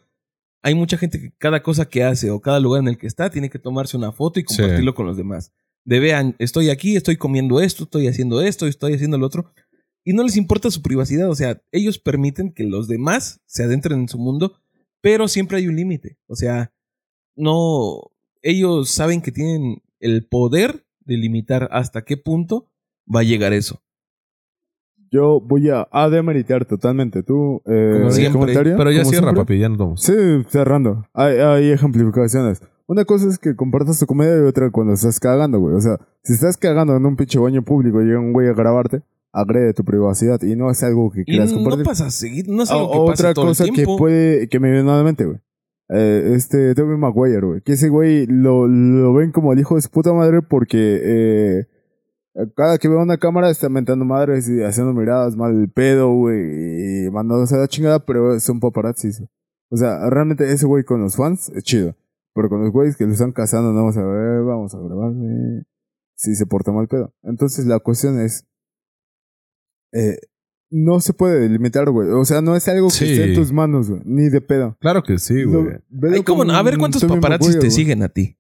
Hay 0.64 0.74
mucha 0.74 0.96
gente 0.96 1.20
que 1.20 1.30
cada 1.36 1.62
cosa 1.62 1.84
que 1.88 2.02
hace 2.02 2.30
o 2.30 2.40
cada 2.40 2.58
lugar 2.58 2.80
en 2.80 2.88
el 2.88 2.96
que 2.98 3.06
está 3.06 3.28
tiene 3.30 3.50
que 3.50 3.58
tomarse 3.58 3.96
una 3.98 4.12
foto 4.12 4.40
y 4.40 4.44
Sí. 4.48 4.56
compartirlo 4.56 4.94
con 4.94 5.06
los 5.06 5.16
demás. 5.16 5.52
De 5.84 6.00
vean, 6.00 6.34
estoy 6.38 6.70
aquí, 6.70 6.96
estoy 6.96 7.16
comiendo 7.18 7.60
esto, 7.60 7.84
estoy 7.84 8.08
haciendo 8.08 8.40
esto, 8.40 8.66
estoy 8.66 8.94
haciendo 8.94 9.18
lo 9.18 9.26
otro. 9.26 9.52
Y 10.04 10.14
no 10.14 10.22
les 10.22 10.36
importa 10.38 10.70
su 10.70 10.80
privacidad. 10.80 11.28
O 11.30 11.34
sea, 11.34 11.62
ellos 11.70 11.98
permiten 11.98 12.50
que 12.50 12.64
los 12.64 12.88
demás 12.88 13.40
se 13.44 13.62
adentren 13.62 14.00
en 14.00 14.08
su 14.08 14.18
mundo, 14.18 14.54
pero 15.02 15.28
siempre 15.28 15.58
hay 15.58 15.68
un 15.68 15.76
límite. 15.76 16.16
O 16.26 16.34
sea, 16.34 16.72
no. 17.36 18.10
Ellos 18.40 18.90
saben 18.90 19.20
que 19.20 19.32
tienen 19.32 19.82
el 20.00 20.26
poder 20.26 20.86
de 21.00 21.18
limitar 21.18 21.68
hasta 21.72 22.04
qué 22.06 22.16
punto 22.16 22.70
va 23.14 23.20
a 23.20 23.24
llegar 23.24 23.52
eso. 23.52 23.82
Yo 25.14 25.40
voy 25.40 25.70
a, 25.70 25.86
a 25.92 26.08
demeritar 26.10 26.64
totalmente. 26.64 27.22
¿Tú, 27.22 27.62
eh, 27.66 27.98
Como 27.98 28.10
siempre, 28.10 28.40
comentario? 28.40 28.76
Pero 28.76 28.90
ya 28.90 29.04
cierra, 29.04 29.28
siempre. 29.28 29.42
papi, 29.42 29.58
ya 29.60 29.68
nos 29.68 29.78
vamos. 29.78 30.02
Sí, 30.02 30.12
cerrando. 30.48 31.06
Hay, 31.14 31.36
hay 31.38 31.70
ejemplificaciones. 31.70 32.60
Una 32.86 33.04
cosa 33.04 33.28
es 33.28 33.38
que 33.38 33.54
compartas 33.54 33.98
tu 34.00 34.06
comedia 34.06 34.36
y 34.36 34.40
otra 34.40 34.70
cuando 34.70 34.92
estás 34.94 35.20
cagando, 35.20 35.58
güey. 35.60 35.76
O 35.76 35.80
sea, 35.80 35.98
si 36.24 36.32
estás 36.32 36.56
cagando 36.56 36.96
en 36.96 37.06
un 37.06 37.16
pinche 37.16 37.38
baño 37.38 37.62
público 37.62 38.02
y 38.02 38.06
llega 38.06 38.18
un 38.18 38.32
güey 38.32 38.48
a 38.48 38.52
grabarte, 38.54 39.02
agrede 39.32 39.72
tu 39.72 39.84
privacidad 39.84 40.42
y 40.42 40.56
no 40.56 40.70
es 40.70 40.82
algo 40.82 41.10
que 41.10 41.20
Y 41.22 41.24
quieras 41.24 41.50
no 41.52 41.58
compartir. 41.58 41.84
pasa 41.84 42.06
a 42.06 42.10
seguir, 42.10 42.48
no 42.48 42.62
es 42.64 42.70
O- 42.70 42.74
algo 42.74 42.92
que 42.92 42.98
otra 42.98 43.12
pasa 43.12 43.34
todo 43.34 43.46
cosa 43.46 43.64
el 43.64 43.70
que 43.72 43.84
puede, 43.86 44.48
que 44.48 44.58
me 44.60 44.70
viene 44.72 44.90
a 44.90 44.96
la 44.96 45.02
mente, 45.04 45.24
güey. 45.24 45.38
Eh, 45.90 46.32
este, 46.34 46.74
Tobey 46.74 46.96
Maguire, 46.96 47.40
güey. 47.46 47.60
Que 47.60 47.72
ese 47.72 47.88
güey 47.88 48.26
lo, 48.26 48.66
lo 48.66 49.14
ven 49.14 49.30
como 49.32 49.52
el 49.52 49.60
hijo 49.60 49.76
de 49.76 49.82
su 49.82 49.90
puta 49.90 50.12
madre 50.12 50.40
porque, 50.42 51.00
eh, 51.02 51.66
cada 52.56 52.78
que 52.78 52.88
ve 52.88 52.96
una 52.96 53.16
cámara 53.18 53.50
está 53.50 53.68
mentando 53.68 54.04
madres 54.04 54.48
y 54.48 54.62
haciendo 54.62 54.92
miradas 54.92 55.36
mal 55.36 55.68
pedo, 55.72 56.12
güey, 56.12 57.06
y 57.06 57.10
mandándose 57.10 57.54
a 57.54 57.58
la 57.58 57.68
chingada, 57.68 58.04
pero 58.04 58.38
son 58.40 58.60
paparazzis. 58.60 59.22
O 59.70 59.76
sea, 59.76 60.08
realmente 60.10 60.50
ese 60.52 60.66
güey 60.66 60.84
con 60.84 61.00
los 61.00 61.16
fans 61.16 61.48
es 61.50 61.62
chido. 61.64 61.96
Pero 62.34 62.48
con 62.48 62.60
los 62.62 62.72
güeyes 62.72 62.96
que 62.96 63.06
lo 63.06 63.12
están 63.12 63.30
cazando, 63.32 63.70
no 63.72 63.76
vamos 63.78 63.96
a 63.96 64.04
ver, 64.04 64.42
vamos 64.42 64.74
a 64.74 64.78
grabarle. 64.78 65.62
Si 66.16 66.34
se 66.34 66.46
porta 66.46 66.72
mal 66.72 66.88
pedo. 66.88 67.12
Entonces 67.22 67.66
la 67.66 67.78
cuestión 67.78 68.20
es. 68.20 68.44
Eh, 69.92 70.18
no 70.70 70.98
se 70.98 71.12
puede 71.12 71.48
limitar, 71.48 71.88
güey. 71.90 72.08
O 72.10 72.24
sea, 72.24 72.40
no 72.40 72.56
es 72.56 72.66
algo 72.66 72.88
que 72.88 72.94
Sí. 72.94 73.12
esté 73.12 73.28
en 73.28 73.34
tus 73.34 73.52
manos, 73.52 73.88
güey. 73.90 74.02
Ni 74.04 74.28
de 74.28 74.40
pedo. 74.40 74.76
Claro 74.80 75.02
que 75.04 75.18
sí, 75.18 75.44
güey. 75.44 75.76
A 76.52 76.62
ver 76.62 76.78
cuántos 76.78 77.04
paparazzis 77.04 77.52
te 77.54 77.58
güey. 77.58 77.70
siguen 77.70 78.02
a 78.02 78.08
ti. 78.08 78.36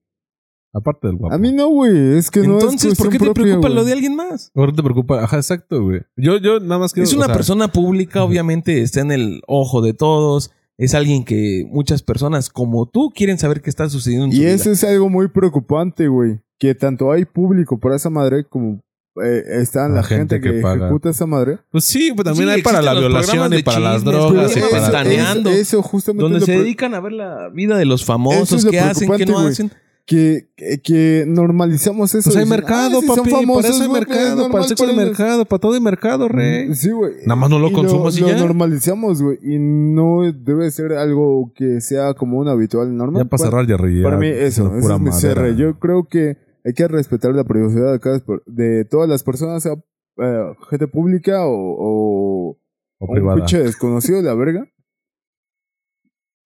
Aparte 0.74 1.06
del 1.06 1.16
guapo. 1.16 1.34
A 1.34 1.38
mí 1.38 1.52
no, 1.52 1.68
güey. 1.68 2.18
Es 2.18 2.30
que 2.30 2.40
no 2.40 2.58
es 2.58 2.64
Entonces, 2.64 2.98
¿por 2.98 3.08
qué 3.08 3.18
te 3.18 3.24
propia, 3.26 3.44
preocupa 3.44 3.68
lo 3.68 3.84
de 3.84 3.92
alguien 3.92 4.16
más? 4.16 4.50
¿Por 4.52 4.70
qué 4.70 4.76
te 4.76 4.82
preocupa? 4.82 5.22
Ajá, 5.22 5.36
exacto, 5.36 5.82
güey. 5.82 6.00
Yo, 6.16 6.38
yo 6.38 6.58
nada 6.58 6.78
más 6.80 6.92
quiero... 6.92 7.04
es 7.04 7.12
una 7.14 7.22
o 7.24 7.26
sea, 7.26 7.34
persona 7.36 7.68
pública, 7.68 8.24
obviamente 8.24 8.82
está 8.82 9.00
en 9.00 9.12
el 9.12 9.40
ojo 9.46 9.80
de 9.82 9.94
todos. 9.94 10.50
Es 10.76 10.94
alguien 10.94 11.24
que 11.24 11.64
muchas 11.70 12.02
personas 12.02 12.50
como 12.50 12.86
tú 12.86 13.12
quieren 13.14 13.38
saber 13.38 13.62
qué 13.62 13.70
está 13.70 13.88
sucediendo 13.88 14.26
en 14.26 14.32
su 14.32 14.36
Y 14.38 14.40
vida. 14.40 14.50
eso 14.50 14.72
es 14.72 14.82
algo 14.82 15.08
muy 15.08 15.28
preocupante, 15.28 16.08
güey. 16.08 16.40
Que 16.58 16.74
tanto 16.74 17.12
hay 17.12 17.24
público 17.24 17.78
para 17.78 17.94
esa 17.94 18.10
madre 18.10 18.44
como 18.44 18.80
eh, 19.22 19.42
está 19.60 19.88
La 19.88 19.96
la, 19.96 20.02
gente 20.02 20.36
gente, 20.36 20.40
que 20.40 20.56
que, 20.56 20.60
paga. 20.60 20.86
ejecuta 20.86 21.10
esa 21.10 21.26
madre. 21.26 21.58
Pues 21.70 21.84
sí, 21.84 22.10
pues 22.16 22.24
también 22.24 22.48
Sí, 22.48 22.54
hay 22.56 22.62
para 22.62 22.82
la 22.82 22.94
violación 22.94 23.52
y 23.54 23.62
para 23.62 23.78
las 23.78 24.02
drogas 24.02 24.52
pero 24.52 24.66
y 24.66 24.68
eso 24.72 24.90
para... 24.90 25.02
eso, 25.04 25.48
eso 25.50 25.82
justamente 25.82 26.22
donde 26.32 26.44
se 26.44 26.58
dedican 26.58 26.94
a 26.94 27.00
ver 27.00 27.12
la 27.12 27.48
vida 27.50 27.76
de 27.76 27.84
los 27.84 28.00
Eso 28.02 28.12
famosos, 28.12 28.52
es 28.58 28.64
lo 28.64 28.70
qué 28.72 28.80
hacen, 28.80 29.08
qué 29.08 29.24
preocupante, 29.24 29.26
no 29.32 29.38
güey. 29.38 29.52
hacen. 29.52 29.70
Que, 30.06 30.48
que, 30.56 30.80
que 30.82 31.24
normalizamos 31.26 32.14
eso. 32.14 32.24
Pues 32.30 32.36
hay 32.36 32.44
Dicen, 32.44 32.58
mercado, 32.60 32.98
"Ah, 32.98 33.00
si 33.00 33.06
son 33.06 33.16
papi. 33.16 33.30
famosos, 33.30 33.62
para 33.62 33.74
eso 33.74 33.82
hay 33.82 33.88
mercado. 33.88 34.28
normal 34.36 34.50
Para 34.52 34.62
el 34.64 34.68
sexo 34.68 34.84
hay 34.84 34.90
ellos". 34.90 35.04
mercado. 35.04 35.44
Para 35.46 35.60
todo 35.60 35.72
hay 35.74 35.80
mercado, 35.80 36.28
rey. 36.28 36.74
Sí, 36.74 36.90
güey. 36.90 37.12
Nada 37.26 37.36
más 37.36 37.50
no 37.50 37.58
lo 37.58 37.68
Y 37.68 37.72
consumas 37.72 38.16
y 38.18 38.20
lo 38.20 38.28
ya. 38.28 38.36
normalizamos, 38.38 39.22
güey. 39.22 39.38
Y 39.42 39.58
no 39.58 40.20
debe 40.32 40.70
ser 40.70 40.92
algo 40.92 41.52
que 41.54 41.80
sea 41.80 42.12
como 42.14 42.38
un 42.38 42.48
habitual 42.48 42.94
normal. 42.96 43.22
Ya 43.24 43.28
para 43.28 43.44
cerrar, 43.44 43.66
ya, 43.66 43.76
Para 44.02 44.18
mí, 44.18 44.28
es 44.28 44.58
eso, 44.58 44.64
una 44.64 44.80
pura 44.80 44.94
es 44.94 45.00
mi 45.00 45.06
madera. 45.10 45.18
cierre. 45.20 45.56
Yo 45.56 45.78
creo 45.78 46.06
que 46.08 46.36
hay 46.64 46.72
que 46.74 46.86
respetar 46.88 47.34
la 47.34 47.44
privacidad 47.44 47.92
de, 47.92 48.00
cada, 48.00 48.22
de 48.46 48.84
todas 48.84 49.08
las 49.08 49.22
personas, 49.22 49.62
sea 49.62 49.72
eh, 50.18 50.44
gente 50.70 50.86
pública 50.86 51.44
o, 51.46 51.50
o, 51.54 52.58
O 52.98 53.06
o 53.06 53.12
un 53.12 53.34
pinche 53.36 53.58
desconocido 53.62 54.18
de 54.18 54.24
la 54.24 54.34
verga. 54.34 54.66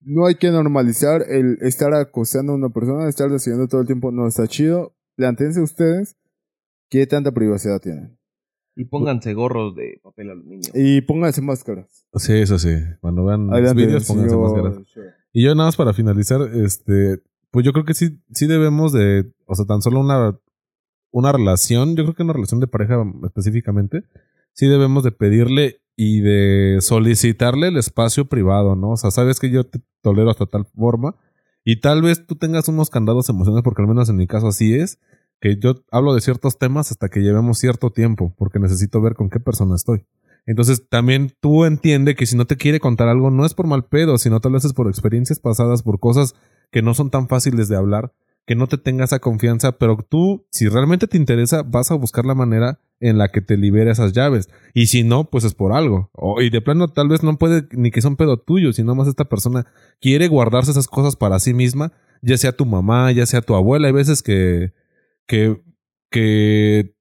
No 0.00 0.26
hay 0.26 0.36
que 0.36 0.50
normalizar 0.50 1.22
el 1.28 1.58
estar 1.60 1.92
acosando 1.94 2.52
a 2.52 2.56
una 2.56 2.68
persona, 2.68 3.08
estar 3.08 3.30
decidiendo 3.30 3.68
todo 3.68 3.80
el 3.80 3.86
tiempo, 3.86 4.12
no 4.12 4.26
está 4.26 4.46
chido. 4.46 4.94
Planteense 5.16 5.60
ustedes 5.60 6.16
qué 6.88 7.06
tanta 7.06 7.32
privacidad 7.32 7.80
tienen. 7.80 8.18
Y 8.76 8.84
pónganse 8.84 9.34
gorros 9.34 9.74
de 9.74 10.00
papel 10.02 10.30
aluminio. 10.30 10.70
Y 10.72 11.00
pónganse 11.00 11.42
máscaras. 11.42 12.06
Sí, 12.14 12.34
eso 12.34 12.58
sí. 12.60 12.76
Cuando 13.00 13.24
vean 13.24 13.48
los 13.48 13.74
vídeos, 13.74 14.06
pónganse 14.06 14.30
señor 14.30 14.52
máscaras. 14.52 14.78
Y 15.32 15.44
yo 15.44 15.54
nada 15.54 15.68
más 15.68 15.76
para 15.76 15.92
finalizar, 15.92 16.40
este, 16.54 17.20
pues 17.50 17.66
yo 17.66 17.72
creo 17.72 17.84
que 17.84 17.94
sí, 17.94 18.20
sí 18.32 18.46
debemos 18.46 18.92
de, 18.92 19.32
o 19.46 19.54
sea, 19.54 19.64
tan 19.66 19.82
solo 19.82 20.00
una, 20.00 20.38
una 21.10 21.32
relación, 21.32 21.96
yo 21.96 22.04
creo 22.04 22.14
que 22.14 22.22
una 22.22 22.32
relación 22.32 22.60
de 22.60 22.68
pareja 22.68 23.04
específicamente, 23.24 24.04
sí 24.52 24.66
debemos 24.66 25.04
de 25.04 25.12
pedirle 25.12 25.80
y 25.96 26.20
de 26.20 26.78
solicitarle 26.80 27.68
el 27.68 27.76
espacio 27.76 28.26
privado, 28.26 28.76
¿no? 28.76 28.90
O 28.90 28.96
sea, 28.96 29.10
sabes 29.10 29.40
que 29.40 29.50
yo 29.50 29.64
te 29.64 29.80
tolero 30.00 30.30
hasta 30.30 30.46
tal 30.46 30.64
forma 30.64 31.16
y 31.64 31.80
tal 31.80 32.02
vez 32.02 32.26
tú 32.26 32.36
tengas 32.36 32.68
unos 32.68 32.88
candados 32.88 33.28
emocionales, 33.28 33.64
porque 33.64 33.82
al 33.82 33.88
menos 33.88 34.08
en 34.08 34.16
mi 34.16 34.26
caso 34.26 34.48
así 34.48 34.74
es, 34.74 35.00
que 35.40 35.58
yo 35.58 35.74
hablo 35.90 36.14
de 36.14 36.20
ciertos 36.20 36.58
temas 36.58 36.90
hasta 36.90 37.08
que 37.08 37.20
llevemos 37.20 37.58
cierto 37.58 37.90
tiempo, 37.90 38.34
porque 38.36 38.58
necesito 38.58 39.00
ver 39.00 39.14
con 39.14 39.28
qué 39.28 39.40
persona 39.40 39.74
estoy. 39.74 40.06
Entonces 40.46 40.88
también 40.88 41.32
tú 41.40 41.64
entiende 41.64 42.14
que 42.14 42.26
si 42.26 42.36
no 42.36 42.46
te 42.46 42.56
quiere 42.56 42.80
contar 42.80 43.08
algo 43.08 43.30
no 43.30 43.44
es 43.44 43.54
por 43.54 43.66
mal 43.66 43.84
pedo, 43.84 44.16
sino 44.16 44.40
tal 44.40 44.52
vez 44.52 44.64
es 44.64 44.72
por 44.72 44.88
experiencias 44.88 45.40
pasadas, 45.40 45.82
por 45.82 46.00
cosas 46.00 46.34
que 46.70 46.80
no 46.80 46.94
son 46.94 47.10
tan 47.10 47.28
fáciles 47.28 47.68
de 47.68 47.76
hablar, 47.76 48.14
que 48.48 48.56
no 48.56 48.66
te 48.66 48.78
tenga 48.78 49.04
esa 49.04 49.18
confianza, 49.18 49.72
pero 49.72 49.98
tú, 49.98 50.46
si 50.50 50.68
realmente 50.68 51.06
te 51.06 51.18
interesa, 51.18 51.62
vas 51.62 51.90
a 51.90 51.96
buscar 51.96 52.24
la 52.24 52.34
manera 52.34 52.80
en 52.98 53.18
la 53.18 53.28
que 53.28 53.42
te 53.42 53.58
libere 53.58 53.90
esas 53.90 54.14
llaves. 54.14 54.48
Y 54.72 54.86
si 54.86 55.02
no, 55.04 55.24
pues 55.28 55.44
es 55.44 55.52
por 55.52 55.74
algo. 55.74 56.10
Y 56.40 56.48
de 56.48 56.62
plano 56.62 56.88
tal 56.88 57.10
vez 57.10 57.22
no 57.22 57.36
puede 57.36 57.68
ni 57.72 57.90
que 57.90 58.00
un 58.06 58.16
pedo 58.16 58.38
tuyo, 58.38 58.72
sino 58.72 58.94
más 58.94 59.06
esta 59.06 59.26
persona 59.26 59.66
quiere 60.00 60.28
guardarse 60.28 60.70
esas 60.70 60.86
cosas 60.86 61.14
para 61.14 61.40
sí 61.40 61.52
misma, 61.52 61.92
ya 62.22 62.38
sea 62.38 62.52
tu 62.52 62.64
mamá, 62.64 63.12
ya 63.12 63.26
sea 63.26 63.42
tu 63.42 63.54
abuela. 63.54 63.88
Hay 63.88 63.92
veces 63.92 64.22
que, 64.22 64.72
que, 65.26 65.60
que 66.10 66.96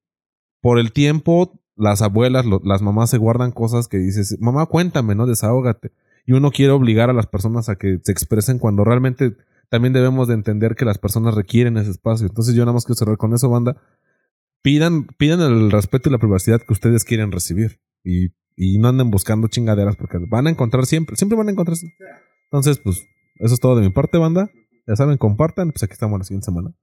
por 0.61 0.79
el 0.79 0.91
tiempo 0.91 1.63
las 1.77 2.01
abuelas, 2.01 2.45
las 2.65 2.81
mamás 2.81 3.09
se 3.09 3.19
guardan 3.19 3.53
cosas 3.53 3.87
que 3.87 3.99
dices, 3.99 4.35
mamá, 4.41 4.65
cuéntame, 4.65 5.15
¿no? 5.15 5.25
Desahógate. 5.25 5.93
Y 6.25 6.33
uno 6.33 6.51
quiere 6.51 6.73
obligar 6.73 7.09
a 7.09 7.13
las 7.13 7.27
personas 7.27 7.69
a 7.69 7.77
que 7.77 8.01
se 8.03 8.11
expresen 8.11 8.59
cuando 8.59 8.83
realmente 8.83 9.37
también 9.69 9.93
debemos 9.93 10.27
de 10.27 10.33
entender 10.33 10.75
que 10.75 10.85
las 10.85 10.97
personas 10.97 11.35
requieren 11.35 11.77
ese 11.77 11.91
espacio. 11.91 12.27
Entonces 12.27 12.55
yo 12.55 12.63
nada 12.63 12.73
más 12.73 12.85
quiero 12.85 12.97
cerrar 12.97 13.17
con 13.17 13.33
eso, 13.33 13.49
banda. 13.49 13.81
Pidan, 14.61 15.07
pidan 15.17 15.41
el 15.41 15.71
respeto 15.71 16.09
y 16.09 16.11
la 16.11 16.17
privacidad 16.17 16.61
que 16.61 16.73
ustedes 16.73 17.03
quieren 17.03 17.31
recibir. 17.31 17.79
Y, 18.03 18.29
y 18.55 18.79
no 18.79 18.87
anden 18.87 19.11
buscando 19.11 19.47
chingaderas 19.47 19.95
porque 19.95 20.17
van 20.29 20.47
a 20.47 20.49
encontrar 20.49 20.85
siempre, 20.85 21.15
siempre 21.15 21.37
van 21.37 21.49
a 21.49 21.51
encontrar. 21.51 21.77
Entonces, 22.45 22.79
pues, 22.79 23.05
eso 23.35 23.53
es 23.53 23.59
todo 23.59 23.75
de 23.75 23.83
mi 23.83 23.89
parte, 23.89 24.17
banda. 24.17 24.49
Ya 24.87 24.95
saben, 24.95 25.17
compartan, 25.17 25.71
pues 25.71 25.83
aquí 25.83 25.93
estamos 25.93 26.17
la 26.17 26.23
siguiente 26.23 26.45
semana. 26.45 26.73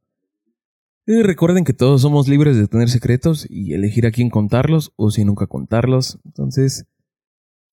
Recuerden 1.07 1.65
que 1.65 1.75
todos 1.75 2.01
somos 2.01 2.29
libres 2.29 2.57
de 2.57 2.67
tener 2.67 2.89
secretos 2.89 3.47
y 3.49 3.75
elegir 3.75 4.07
a 4.07 4.11
quién 4.11 4.31
contarlos 4.31 4.93
o 4.97 5.11
si 5.11 5.25
nunca 5.25 5.47
contarlos. 5.47 6.19
Entonces, 6.25 6.87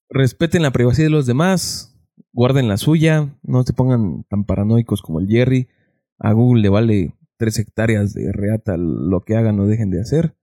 respeten 0.10 0.62
la 0.62 0.72
privacidad 0.72 1.06
de 1.06 1.12
los 1.12 1.26
demás, 1.26 1.98
guarden 2.34 2.68
la 2.68 2.78
suya, 2.78 3.38
no 3.44 3.64
se 3.64 3.74
pongan 3.74 4.24
tan 4.30 4.46
paranoicos 4.46 5.02
como 5.02 5.20
el 5.20 5.28
Jerry. 5.28 5.68
A 6.20 6.34
Google 6.34 6.62
le 6.62 6.70
vale 6.70 7.16
tres 7.38 7.58
hectáreas 7.60 8.14
de 8.14 8.32
reata 8.32 8.78
lo 8.78 9.22
que 9.22 9.36
hagan 9.36 9.60
o 9.60 9.68
dejen 9.68 9.90
de 9.90 10.02
hacer. 10.02 10.36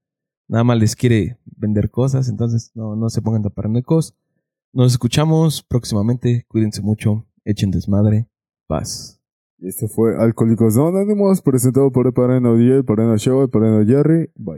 Nada 0.47 0.63
más 0.63 0.79
les 0.79 0.95
quiere 0.95 1.37
vender 1.45 1.91
cosas, 1.91 2.27
entonces 2.27 2.71
no, 2.75 2.95
no 2.95 3.09
se 3.09 3.21
pongan 3.21 3.43
tan 3.43 3.51
paranoicos. 3.51 4.15
Nos 4.73 4.91
escuchamos 4.91 5.63
próximamente, 5.63 6.45
cuídense 6.47 6.81
mucho, 6.81 7.25
echen 7.45 7.71
desmadre, 7.71 8.27
paz. 8.67 9.21
Y 9.57 9.67
esto 9.67 9.87
fue 9.87 10.15
Alcohólicos 10.17 10.77
Anónimos, 10.77 11.41
presentado 11.41 11.91
por 11.91 12.07
el 12.07 12.13
Pareno 12.13 12.55
10, 12.55 12.77
el 12.77 12.85
Pareno 12.85 13.17
Show, 13.17 13.41
el 13.41 13.49
Pareno 13.49 13.85
Jerry. 13.85 14.31
Bye. 14.35 14.57